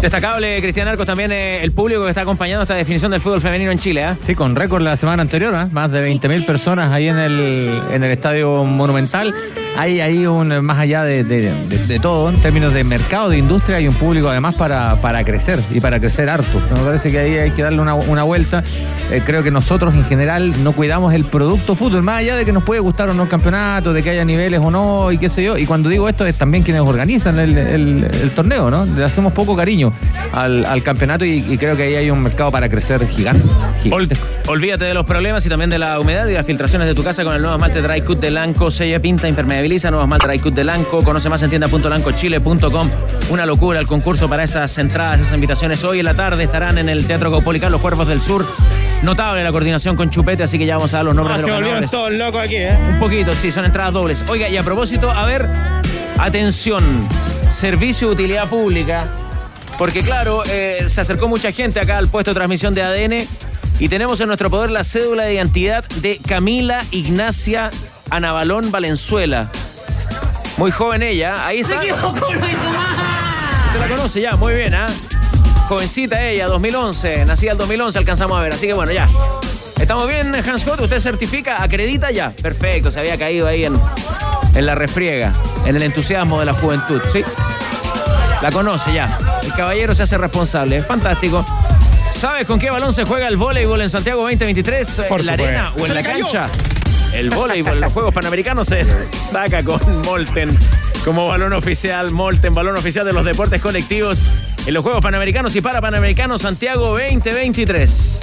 [0.00, 3.70] Destacable, Cristian Arcos, también eh, el público que está acompañando esta definición del fútbol femenino
[3.72, 4.04] en Chile.
[4.04, 4.16] ¿ah?
[4.24, 5.66] Sí, con récord la semana anterior, ¿eh?
[5.70, 9.34] más de 20.000 personas ahí en el, en el Estadio Monumental.
[9.76, 13.38] Hay, hay un, más allá de, de- de- de todo, en términos de mercado, de
[13.38, 16.60] industria, hay un público además para, para crecer y para crecer harto.
[16.72, 18.62] Me parece que ahí hay que darle una, una vuelta.
[19.10, 22.52] Eh, creo que nosotros en general no cuidamos el producto fútbol, más allá de que
[22.52, 25.28] nos puede gustar o no el campeonato, de que haya niveles o no, y qué
[25.28, 25.58] sé yo.
[25.58, 28.86] Y cuando digo esto es también quienes organizan el, el- el torneo, ¿no?
[28.86, 29.92] Le hacemos poco cariño
[30.32, 33.44] al, al campeonato y, y creo que ahí hay un mercado para crecer gigante.
[33.90, 34.08] Ol-
[34.46, 37.24] olvídate de los problemas y también de la humedad y las filtraciones de tu casa
[37.24, 38.70] con el nuevo esmalte Dry Cut de Lanco.
[38.70, 39.63] Sella, pinta, impermeabiliza.
[39.68, 41.00] Dry Cut de Lanco.
[41.02, 42.90] Conoce más en tienda.lancochile.com.
[43.30, 45.82] Una locura el concurso para esas entradas, esas invitaciones.
[45.84, 48.46] Hoy en la tarde estarán en el Teatro Caupolicán los Cuervos del Sur.
[49.02, 51.44] Notable la coordinación con Chupete, así que ya vamos a dar los nombres Ah, de
[51.44, 51.90] se los volvieron ganadores.
[51.90, 52.76] todos locos aquí, ¿eh?
[52.94, 54.24] Un poquito, sí, son entradas dobles.
[54.28, 55.48] Oiga, y a propósito, a ver,
[56.18, 56.96] atención,
[57.50, 59.08] servicio de utilidad pública,
[59.78, 63.26] porque claro, eh, se acercó mucha gente acá al puesto de transmisión de ADN
[63.80, 67.70] y tenemos en nuestro poder la cédula de identidad de Camila Ignacia
[68.10, 69.48] Anabalón Valenzuela.
[70.56, 71.80] Muy joven ella, ahí está.
[71.80, 71.90] ¿Usted
[73.80, 74.36] la conoce ya?
[74.36, 74.86] Muy bien, ¿ah?
[75.68, 79.08] Jovencita ella, 2011, nacida el 2011, alcanzamos a ver, así que bueno, ya.
[79.80, 80.80] ¿Estamos bien, Hans Scott?
[80.80, 82.30] ¿Usted certifica, acredita ya?
[82.42, 83.80] Perfecto, se había caído ahí en,
[84.54, 85.32] en la refriega,
[85.66, 87.24] en el entusiasmo de la juventud, ¿sí?
[88.42, 89.18] La conoce ya.
[89.42, 91.44] El caballero se hace responsable, es fantástico.
[92.12, 95.02] ¿Sabes con qué balón se juega el voleibol en Santiago 2023?
[95.08, 96.26] Por ¿En la arena o Se en la cayó.
[97.14, 100.50] El voleibol en los Juegos Panamericanos se destaca con Molten
[101.04, 102.10] como balón oficial.
[102.10, 104.20] Molten, balón oficial de los deportes colectivos
[104.66, 108.20] en los Juegos Panamericanos y para Panamericanos Santiago 2023.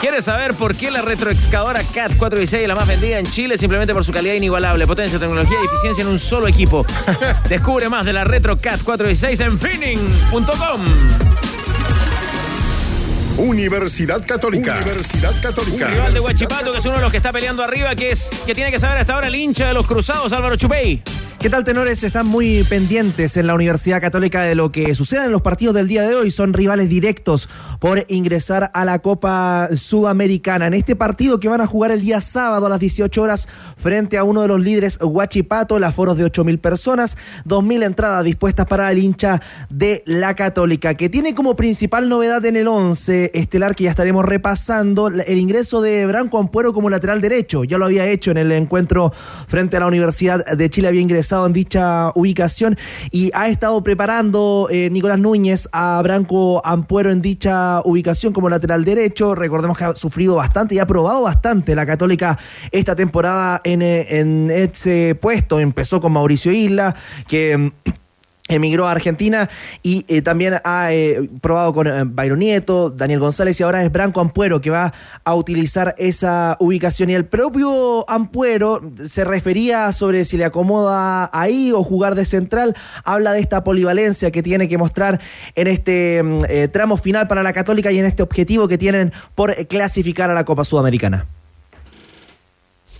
[0.00, 3.58] ¿Quieres saber por qué la retroexcavadora CAT 416 es la más vendida en Chile?
[3.58, 6.86] Simplemente por su calidad inigualable, potencia, tecnología y eficiencia en un solo equipo.
[7.48, 11.43] Descubre más de la Retro CAT 416 en finning.com.
[13.36, 14.76] Universidad Católica.
[14.76, 15.86] Universidad Católica.
[15.86, 18.30] Un rival de Huachipato que es uno de los que está peleando arriba, que es
[18.46, 21.02] que tiene que saber hasta ahora el hincha de los cruzados, Álvaro Chupey.
[21.44, 22.02] ¿Qué tal, tenores?
[22.02, 25.88] Están muy pendientes en la Universidad Católica de lo que suceda en los partidos del
[25.88, 26.30] día de hoy.
[26.30, 27.50] Son rivales directos
[27.80, 30.68] por ingresar a la Copa Sudamericana.
[30.68, 33.46] En este partido que van a jugar el día sábado a las 18 horas
[33.76, 38.66] frente a uno de los líderes Huachipato, el aforo de 8.000 personas, 2.000 entradas dispuestas
[38.66, 43.74] para el hincha de la Católica, que tiene como principal novedad en el 11 estelar
[43.74, 47.64] que ya estaremos repasando el ingreso de Branco Ampuero como lateral derecho.
[47.64, 49.12] Ya lo había hecho en el encuentro
[49.46, 52.76] frente a la Universidad de Chile, había ingresado en dicha ubicación
[53.10, 58.84] y ha estado preparando eh, Nicolás Núñez a Branco Ampuero en dicha ubicación como lateral
[58.84, 59.34] derecho.
[59.34, 62.38] Recordemos que ha sufrido bastante y ha probado bastante la Católica
[62.70, 65.58] esta temporada en, eh, en ese puesto.
[65.58, 66.94] Empezó con Mauricio Isla,
[67.26, 67.72] que...
[68.46, 69.48] Emigró a Argentina
[69.82, 74.20] y eh, también ha eh, probado con eh, Nieto, Daniel González y ahora es Branco
[74.20, 74.92] Ampuero que va
[75.24, 77.08] a utilizar esa ubicación.
[77.08, 82.76] Y el propio Ampuero se refería sobre si le acomoda ahí o jugar de central.
[83.04, 85.22] Habla de esta polivalencia que tiene que mostrar
[85.54, 89.10] en este mm, eh, tramo final para la Católica y en este objetivo que tienen
[89.34, 91.24] por clasificar a la Copa Sudamericana.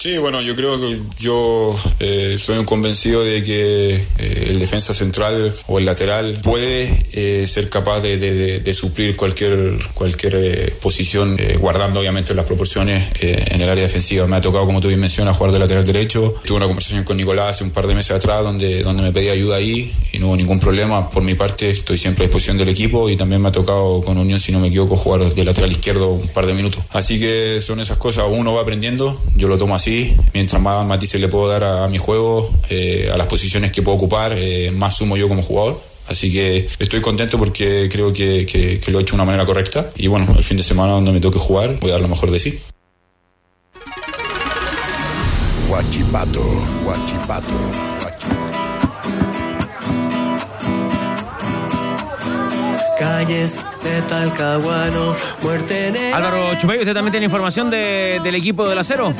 [0.05, 4.93] Sí, bueno, yo creo que yo eh, soy un convencido de que eh, el defensa
[4.93, 12.01] central o el lateral puede eh, ser capaz de, suplir cualquier cualquier eh, posición, guardando
[12.01, 14.26] obviamente las proporciones en el área defensiva.
[14.26, 16.35] Me ha tocado, como tú bien mencionas, jugar de lateral derecho.
[16.44, 19.32] Tuve una conversación con Nicolás hace un par de meses atrás donde, donde me pedía
[19.32, 21.09] ayuda ahí y no hubo ningún problema.
[21.09, 24.18] Por mi parte, estoy siempre a disposición del equipo y también me ha tocado con
[24.18, 26.85] Unión, si no me equivoco, jugar de lateral izquierdo un par de minutos.
[26.90, 29.94] Así que son esas cosas, uno va aprendiendo, yo lo tomo así,
[30.33, 33.83] mientras más matices le puedo dar a, a mi juego, eh, a las posiciones que
[33.83, 35.81] puedo ocupar, eh, más sumo yo como jugador.
[36.09, 39.47] Así que estoy contento porque creo que, que- que lo he hecho de una manera
[39.47, 39.91] correcta.
[39.97, 42.31] Y bueno, el fin de semana donde me toque jugar, voy a dar lo mejor
[42.31, 42.59] de sí.
[45.71, 46.43] Huachipato,
[46.87, 47.55] Huachipato,
[52.99, 58.78] Calles de Talcahuano, muerte el Álvaro Chupey, ¿usted también tiene información de- del equipo del
[58.78, 59.12] acero?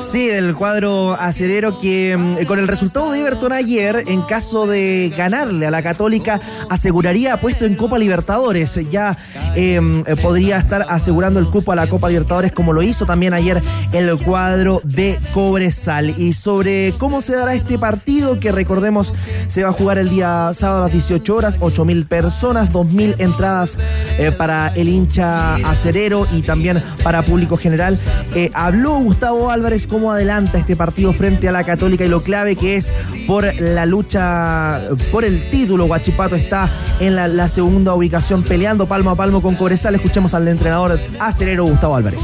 [0.00, 5.12] Sí, del cuadro acerero que mm, con el resultado de Everton ayer, en caso de
[5.16, 6.40] ganarle a la Católica,
[6.70, 8.78] aseguraría puesto en Copa Libertadores.
[8.90, 9.16] Ya
[9.56, 9.80] eh,
[10.22, 13.60] podría estar asegurando el cupo a la Copa Libertadores como lo hizo también ayer
[13.92, 16.14] el cuadro de Cobresal.
[16.16, 19.12] Y sobre cómo se dará este partido, que recordemos
[19.48, 22.86] se va a jugar el día sábado a las 18 horas, 8 mil personas, 2
[22.86, 23.78] mil entradas
[24.18, 27.98] eh, para el hincha acerero y también para público general.
[28.34, 32.56] Eh, habló Gustavo Álvarez cómo adelanta este partido frente a la Católica y lo clave
[32.56, 32.92] que es
[33.26, 34.80] por la lucha
[35.10, 35.86] por el título.
[35.86, 36.70] Guachipato está
[37.00, 39.94] en la, segunda ubicación peleando palmo a palmo con Cobresal.
[39.94, 42.22] Escuchemos al entrenador acerero Gustavo Álvarez.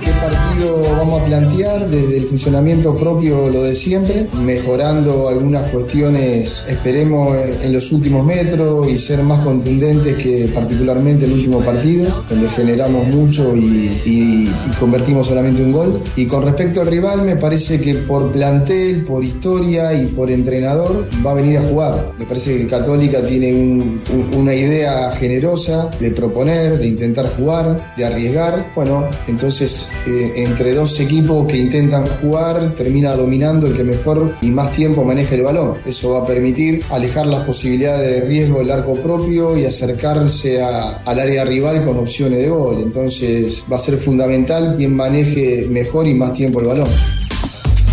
[0.00, 6.64] mí partido vamos a plantear desde el funcionamiento propio lo de siempre, mejorando algunas cuestiones,
[6.68, 12.48] esperemos en los últimos metros y ser más contundentes que particularmente el último partido, donde
[12.48, 13.60] generamos mucho y,
[14.04, 16.00] y- y convertimos solamente un gol.
[16.16, 21.06] Y con respecto al rival, me parece que por plantel, por historia y por entrenador
[21.24, 22.12] va a venir a jugar.
[22.18, 27.94] Me parece que Católica tiene un- un- una idea generosa de proponer, de intentar jugar,
[27.96, 28.72] de arriesgar.
[28.74, 34.46] Bueno, entonces eh, entre dos equipos que intentan jugar termina dominando el que mejor y
[34.50, 35.74] más tiempo maneja el balón.
[35.84, 40.93] Eso va a permitir alejar las posibilidades de riesgo del arco propio y acercarse a-
[41.04, 42.78] al área rival con opciones de gol.
[42.80, 46.88] Entonces va a ser fundamental quien maneje mejor y más tiempo el balón.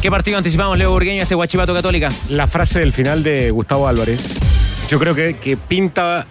[0.01, 2.09] ¿Qué partido anticipamos, Leo Burgueño, a este Guachipato Católica?
[2.29, 4.39] La frase del final de Gustavo Álvarez,
[4.89, 6.25] yo creo que, que pinta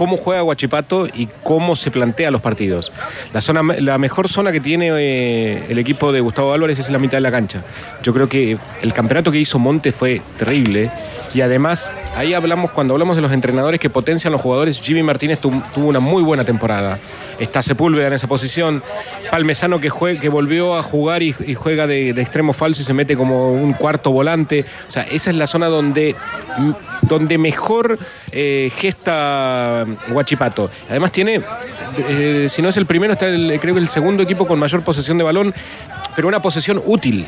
[0.00, 2.90] cómo juega Guachipato y cómo se plantea los partidos.
[3.34, 6.98] La, zona, la mejor zona que tiene eh, el equipo de Gustavo Álvarez es la
[6.98, 7.62] mitad de la cancha.
[8.02, 10.90] Yo creo que el campeonato que hizo Monte fue terrible.
[11.34, 15.38] Y además, ahí hablamos, cuando hablamos de los entrenadores que potencian los jugadores, Jimmy Martínez
[15.38, 16.98] tu- tuvo una muy buena temporada.
[17.40, 18.82] Está Sepúlveda en esa posición.
[19.30, 23.16] Palmesano que, jue- que volvió a jugar y, juega de, extremo falso y se mete
[23.16, 24.64] como un cuarto volante.
[24.86, 26.14] O sea, esa es la zona donde,
[27.02, 27.98] donde mejor
[28.30, 30.70] eh, gesta Guachipato.
[30.88, 31.40] Además tiene,
[32.08, 35.18] eh, si no es el primero, está el, creo el segundo equipo con mayor posesión
[35.18, 35.54] de balón,
[36.14, 37.26] pero una posesión útil.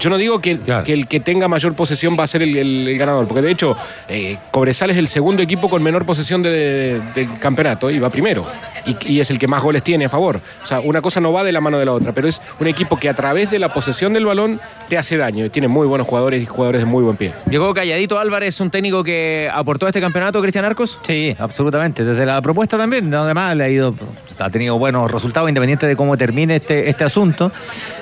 [0.00, 2.88] Yo no digo que, que el que tenga mayor posesión va a ser el, el-
[2.88, 3.76] el ganador, porque de hecho
[4.08, 8.46] eh, Cobresal es el segundo equipo con menor posesión de- del campeonato y va primero.
[8.86, 10.40] Y, y es el que más goles tiene a favor.
[10.62, 12.66] O sea, una cosa no va de la mano de la otra, pero es un
[12.66, 15.44] equipo que a través de la posesión del balón te hace daño.
[15.44, 17.32] Y tiene muy buenos jugadores y jugadores de muy buen pie.
[17.50, 20.98] Llegó Calladito Álvarez, un técnico que aportó a este campeonato, Cristian Arcos.
[21.02, 22.04] Sí, absolutamente.
[22.04, 23.94] Desde la propuesta también, además le ha ido,
[24.38, 27.50] ha tenido buenos resultados independiente de cómo termine este, este asunto.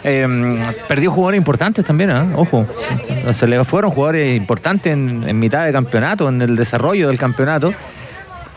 [0.05, 2.27] Eh, perdió jugadores importantes también, ¿ah?
[2.37, 2.67] ojo.
[3.33, 7.73] Se le fueron jugadores importantes en, en mitad de campeonato, en el desarrollo del campeonato.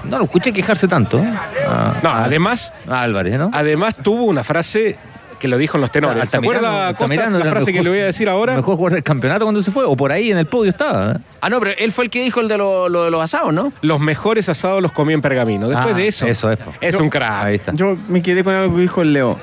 [0.05, 1.19] No lo escuché quejarse tanto.
[1.19, 1.29] ¿eh?
[1.67, 2.73] A- No, además.
[2.87, 3.49] a Álvarez, ¿no?
[3.53, 4.97] Además tuvo una frase
[5.39, 6.29] que lo dijo en los tenores.
[6.29, 8.55] ¿Se Altamirano- acuerda la frase que le voy a decir ahora?
[8.55, 11.13] Mejor jugador del campeonato cuando se fue, o por ahí en el podio estaba.
[11.13, 11.15] ¿eh?
[11.41, 13.53] Ah, no, pero él fue el que dijo el de lo, lo de los asados,
[13.53, 13.71] ¿no?
[13.81, 15.67] Los mejores asados los comí en pergamino.
[15.69, 16.59] Después Ah, de eso, eso es.
[16.81, 17.43] es un crack.
[17.45, 17.71] Ahí está.
[17.73, 19.39] Yo me quedé con algo que dijo el Leo.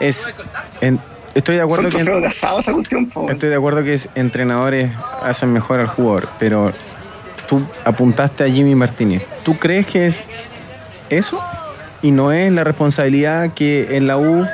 [0.00, 0.28] Es,
[0.80, 1.00] en-
[1.34, 4.90] estoy de acuerdo que de asado estoy de acuerdo que es- entrenadores
[5.22, 6.72] hacen mejor al jugador, pero
[7.48, 9.22] tú apuntaste a Jimmy Martínez.
[9.44, 10.20] ¿Tú crees que es
[11.10, 11.40] eso
[12.02, 14.46] y no es la responsabilidad que en la U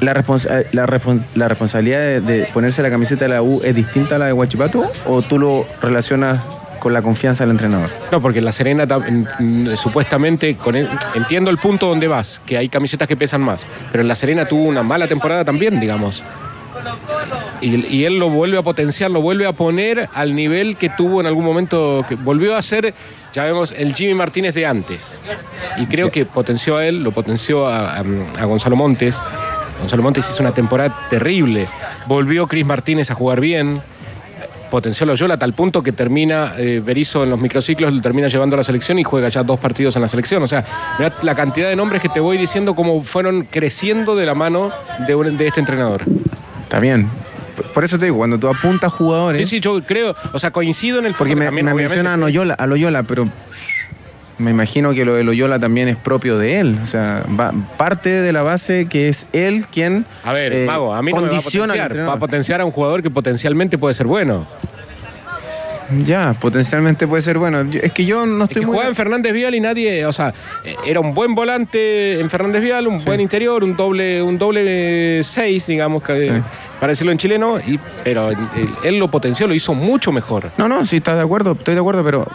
[0.00, 3.74] la, responsa- la, respon- la responsabilidad de, de ponerse la camiseta de la U es
[3.74, 6.40] distinta a la de Huachipato o tú lo relacionas
[6.78, 7.88] con la confianza del entrenador?
[8.12, 9.26] No, porque en La Serena tam- en-
[9.68, 13.66] en- supuestamente, con el- entiendo el punto donde vas, que hay camisetas que pesan más,
[13.90, 16.22] pero en La Serena tuvo una mala temporada también, digamos.
[17.62, 21.20] Y, y él lo vuelve a potenciar, lo vuelve a poner al nivel que tuvo
[21.20, 22.92] en algún momento, que volvió a ser,
[23.32, 25.16] ya vemos, el Jimmy Martínez de antes.
[25.78, 28.04] Y creo que potenció a él, lo potenció a, a-
[28.38, 29.18] a Gonzalo Montes.
[29.80, 31.66] Gonzalo Montes hizo una temporada terrible.
[32.06, 33.80] Volvió Cris Martínez a jugar bien
[34.70, 38.26] potenció a Loyola a tal punto que termina eh, Berizzo en los microciclos, lo termina
[38.26, 40.42] llevando a la selección y juega ya dos partidos en la selección.
[40.42, 40.64] O sea,
[40.98, 44.72] mirá la cantidad de nombres que te voy diciendo cómo fueron creciendo de la mano
[45.06, 46.02] de, un- de este entrenador.
[46.64, 47.08] Está bien.
[47.72, 49.40] Por- eso te digo, cuando tú apuntas jugadores.
[49.48, 52.16] Sí, sí, yo creo, o sea, coincido en el Porque me, también, me menciona a
[52.16, 53.28] Loyola, a Loyola, pero
[54.38, 56.78] me imagino que lo de Loyola también es propio de él.
[56.82, 60.94] O sea, va- parte de la base que es él quien A ver, eh, Mago,
[60.94, 62.08] a mí no me va a condiciona potenciar.
[62.08, 64.46] Va a potenciar a un jugador que potencialmente puede ser bueno.
[66.04, 67.64] Ya, potencialmente puede ser bueno.
[67.80, 68.72] Es que yo no Es estoy que muy...
[68.74, 70.34] jugaba en Fernández Vial y nadie, o sea,
[70.64, 75.22] eh, era un buen volante en Fernández Vial, un buen interior, un doble, un doble
[75.22, 76.42] seis, digamos, que,
[76.80, 78.36] para decirlo en chileno, y, pero él,
[78.84, 80.50] él lo potenció, lo hizo mucho mejor.
[80.58, 82.26] No, no, sí, estás de acuerdo, estoy de acuerdo, pero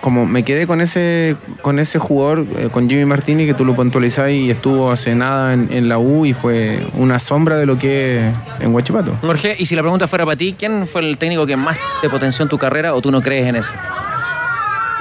[0.00, 3.74] como me quedé con ese con ese jugador, eh, con Jimmy Martínez, que tú lo
[3.74, 7.78] puntualizás y estuvo hace nada en, en la U y fue una sombra de lo
[7.78, 9.12] que es en Huachipato.
[9.20, 12.08] Jorge, y si la pregunta fuera para ti, ¿quién fue el técnico que más te
[12.08, 13.70] potenció en tu carrera o tú no crees en eso?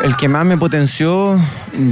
[0.03, 1.39] El que más me potenció,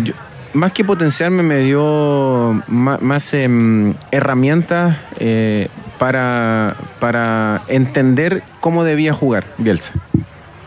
[0.03, 0.13] yo-
[0.53, 5.67] más que potenciarme, me dio más, em, herramientas eh,
[5.97, 9.93] para, para entender cómo debía jugar Bielsa.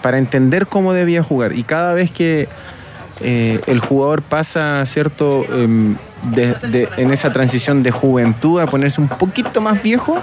[0.03, 1.53] Para entender cómo debía jugar.
[1.53, 2.49] Y cada vez que
[3.21, 5.97] eh, el jugador pasa, ¿cierto?, Em,
[6.97, 10.19] en esa transición de juventud a ponerse un poquito más viejo,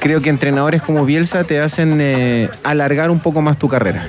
[0.00, 4.08] creo que entrenadores como Bielsa te hacen eh, alargar un poco más tu carrera.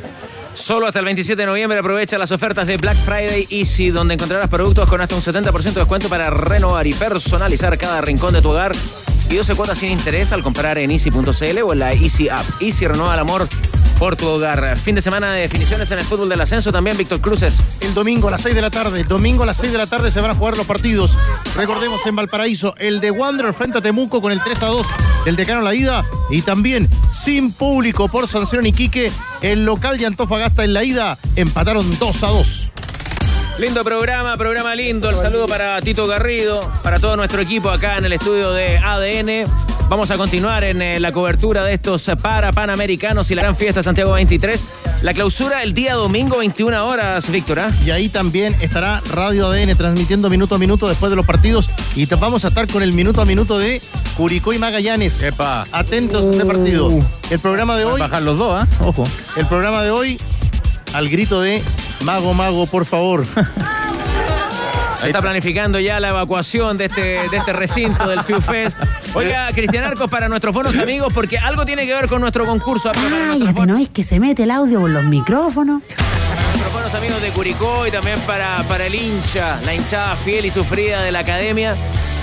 [0.54, 4.50] Solo hasta el 27 de noviembre aprovecha las ofertas de Black Friday Easy, donde encontrarás
[4.50, 8.50] productos con hasta un 70% de descuento para renovar y personalizar cada rincón de tu
[8.50, 8.74] hogar.
[9.32, 12.44] Y 12 cuotas sin interés al comprar en easy.cl o en la Easy App.
[12.60, 13.48] Easy renueva el amor
[13.98, 14.78] por tu hogar.
[14.78, 17.62] Fin de semana de definiciones en el fútbol del ascenso también, Víctor Cruces.
[17.80, 19.88] El domingo a las 6 de la tarde, el domingo a las 6 de la
[19.88, 21.18] tarde se van a jugar los partidos.
[21.56, 24.88] Recordemos en Valparaíso, el de Wanderer frente a Temuco con el 3 a 2
[25.26, 30.64] del decano la ida y también sin público por sanción Iquique, el local de Antofagasta
[30.66, 32.72] en la ida empataron 2 a 2.
[33.62, 35.08] Lindo programa, programa lindo.
[35.08, 39.48] El saludo para Tito Garrido, para todo nuestro equipo acá en el estudio de ADN.
[39.88, 43.56] Vamos a continuar en eh, la cobertura de estos eh, para Panamericanos y la gran
[43.56, 44.66] fiesta Santiago 23.
[45.04, 47.60] La clausura el día domingo, 21 horas, Víctor.
[47.60, 47.72] ¿ah?
[47.86, 51.70] Y ahí también estará Radio ADN transmitiendo minuto a minuto después de los partidos.
[51.96, 53.80] Y te- vamos a estar con el minuto a minuto de
[54.18, 55.22] Curicó y Magallanes.
[55.72, 56.90] Atentos a este partido.
[57.30, 58.00] El programa de hoy.
[58.00, 58.68] Bajar los dos, ¿ah?
[58.84, 59.04] Ojo.
[59.36, 60.18] El programa de hoy,
[60.94, 61.62] al grito de
[62.04, 63.26] Mago, Mago, por favor.
[65.00, 68.78] Se está planificando ya la evacuación de este, de este recinto del Fiu Fest.
[69.16, 72.92] Oiga, Cristian Arcos, para nuestros buenos amigos, porque algo tiene que ver con nuestro concurso.
[72.92, 75.82] Para nuestros Cállate, ¿no es que se mete el audio por los micrófonos?
[76.52, 80.52] nuestros buenos amigos de Curicó y también para, para el hincha, la hinchada fiel y
[80.52, 81.76] sufrida de la academia.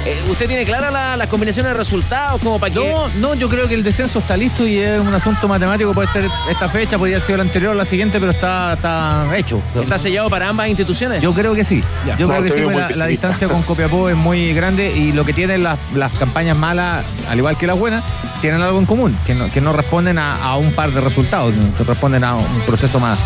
[0.08, 2.78] Eh, ¿Usted tiene claras la- las combinaciones de resultados como para que...
[2.80, 5.92] No, no, yo creo que el descenso está listo y es un asunto matemático.
[5.92, 9.26] Puede ser esta fecha, podría haber sido la anterior o la siguiente, pero está, está
[9.36, 9.60] hecho.
[9.78, 11.20] ¿Está sellado para ambas instituciones?
[11.22, 11.82] Yo creo que sí.
[12.06, 12.16] Ya.
[12.16, 15.26] Yo No, creo que sí, muy la, distancia con Copiapó es muy grande y lo
[15.26, 18.02] que tienen las, las campañas malas, al igual que las buenas,
[18.40, 21.52] tienen algo en común, que no, que no responden a, a un par de resultados,
[21.76, 23.18] que responden a un proceso más,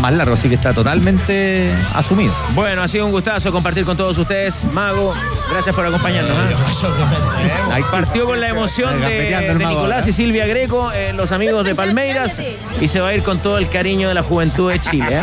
[0.00, 2.34] más largo, así que está totalmente asumido.
[2.54, 4.64] Bueno, ha sido un gustazo compartir con todos ustedes.
[4.72, 5.14] Mago,
[5.50, 6.25] gracias por acompañarnos.
[6.30, 7.74] ¿Ah?
[7.74, 10.08] Ahí partió con la emoción de, Nicolás ahora.
[10.08, 12.40] y Silvia Greco, eh, los amigos de Palmeiras,
[12.80, 15.18] y se va a ir con todo el cariño de la juventud de Chile.
[15.18, 15.22] ¿eh?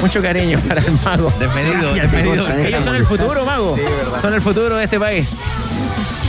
[0.00, 1.32] Mucho cariño para el mago.
[1.38, 2.48] Desmedido, desmedido.
[2.64, 3.76] Ellos son el futuro, mago.
[4.20, 5.26] son el futuro de este país.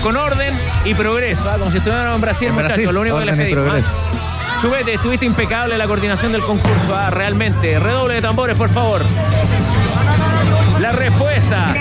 [0.03, 0.53] Con orden
[0.85, 1.57] y progreso, ¿ah?
[1.57, 2.93] como si estuvieran en Brasil, En muchachos.
[2.93, 3.67] Lo único que les pedimos.
[3.67, 4.61] ¿ah?
[4.61, 7.09] Chubete, estuviste impecable en la coordinación del concurso, ¿ah?
[7.09, 7.79] realmente.
[7.79, 9.03] Redoble de tambores, por favor.
[10.79, 11.75] La respuesta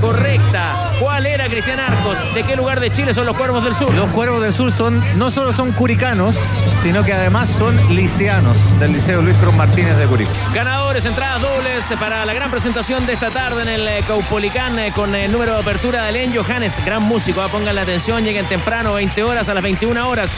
[0.00, 0.92] correcta.
[1.00, 2.18] ¿Cuál era, Cristian Arcos?
[2.34, 3.92] ¿De qué lugar de Chile son los Cuervos del Sur?
[3.94, 6.36] Los Cuervos del Sur son no solo son curicanos,
[6.82, 10.30] sino que además son liceanos del Liceo Luis Cruz Martínez de Curicó.
[10.54, 14.92] Ganadores, entradas dobles para la gran presentación de esta tarde en el eh, Caupolicán eh,
[14.94, 17.40] con el número de apertura de Len Johannes, gran músico.
[17.42, 20.30] ah, Pongan la atención, lleguen temprano, 20 horas a las 21 horas.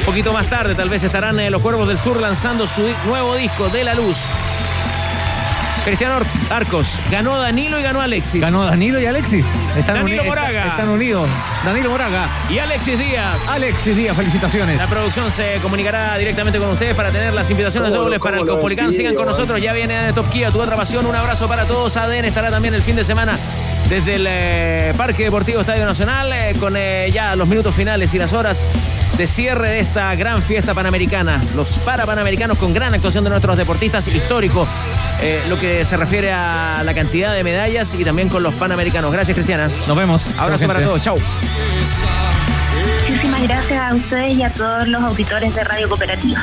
[0.00, 3.34] Un poquito más tarde, tal vez estarán eh, los Cuervos del Sur lanzando su nuevo
[3.36, 4.16] disco, De la Luz.
[5.84, 8.40] Cristiano Ar- Arcos, ganó Danilo y ganó Alexis.
[8.40, 9.44] Ganó Danilo y Alexis.
[9.78, 10.66] Están Danilo Moraga.
[10.66, 11.28] Están unidos.
[11.64, 12.28] Danilo Moraga.
[12.50, 13.36] Y Alexis Díaz.
[13.48, 14.76] Alexis Díaz, felicitaciones.
[14.76, 18.38] La producción se comunicará directamente con ustedes para tener las invitaciones ¿Cómo lo- dobles para
[18.40, 18.92] el Caupolicán.
[18.92, 21.06] Sigan con nosotros, ya viene de Top Kia, tu otra pasión.
[21.06, 21.96] Un abrazo para todos.
[21.96, 23.38] ADN estará también el fin de semana
[23.88, 28.18] desde el eh, Parque Deportivo Estadio Nacional eh, con eh, ya los minutos finales y
[28.18, 28.64] las horas
[29.20, 31.42] de cierre de esta gran fiesta panamericana.
[31.54, 34.66] Los parapanamericanos con gran actuación de nuestros deportistas históricos,
[35.20, 39.12] eh, lo que se refiere a la cantidad de medallas y también con los panamericanos.
[39.12, 39.68] Gracias, Cristiana.
[39.86, 40.30] Nos vemos.
[40.38, 41.02] Abrazo para todos.
[41.02, 41.18] Chau.
[43.10, 46.42] Muchísimas gracias a ustedes y a todos los auditores de Radio Cooperativa.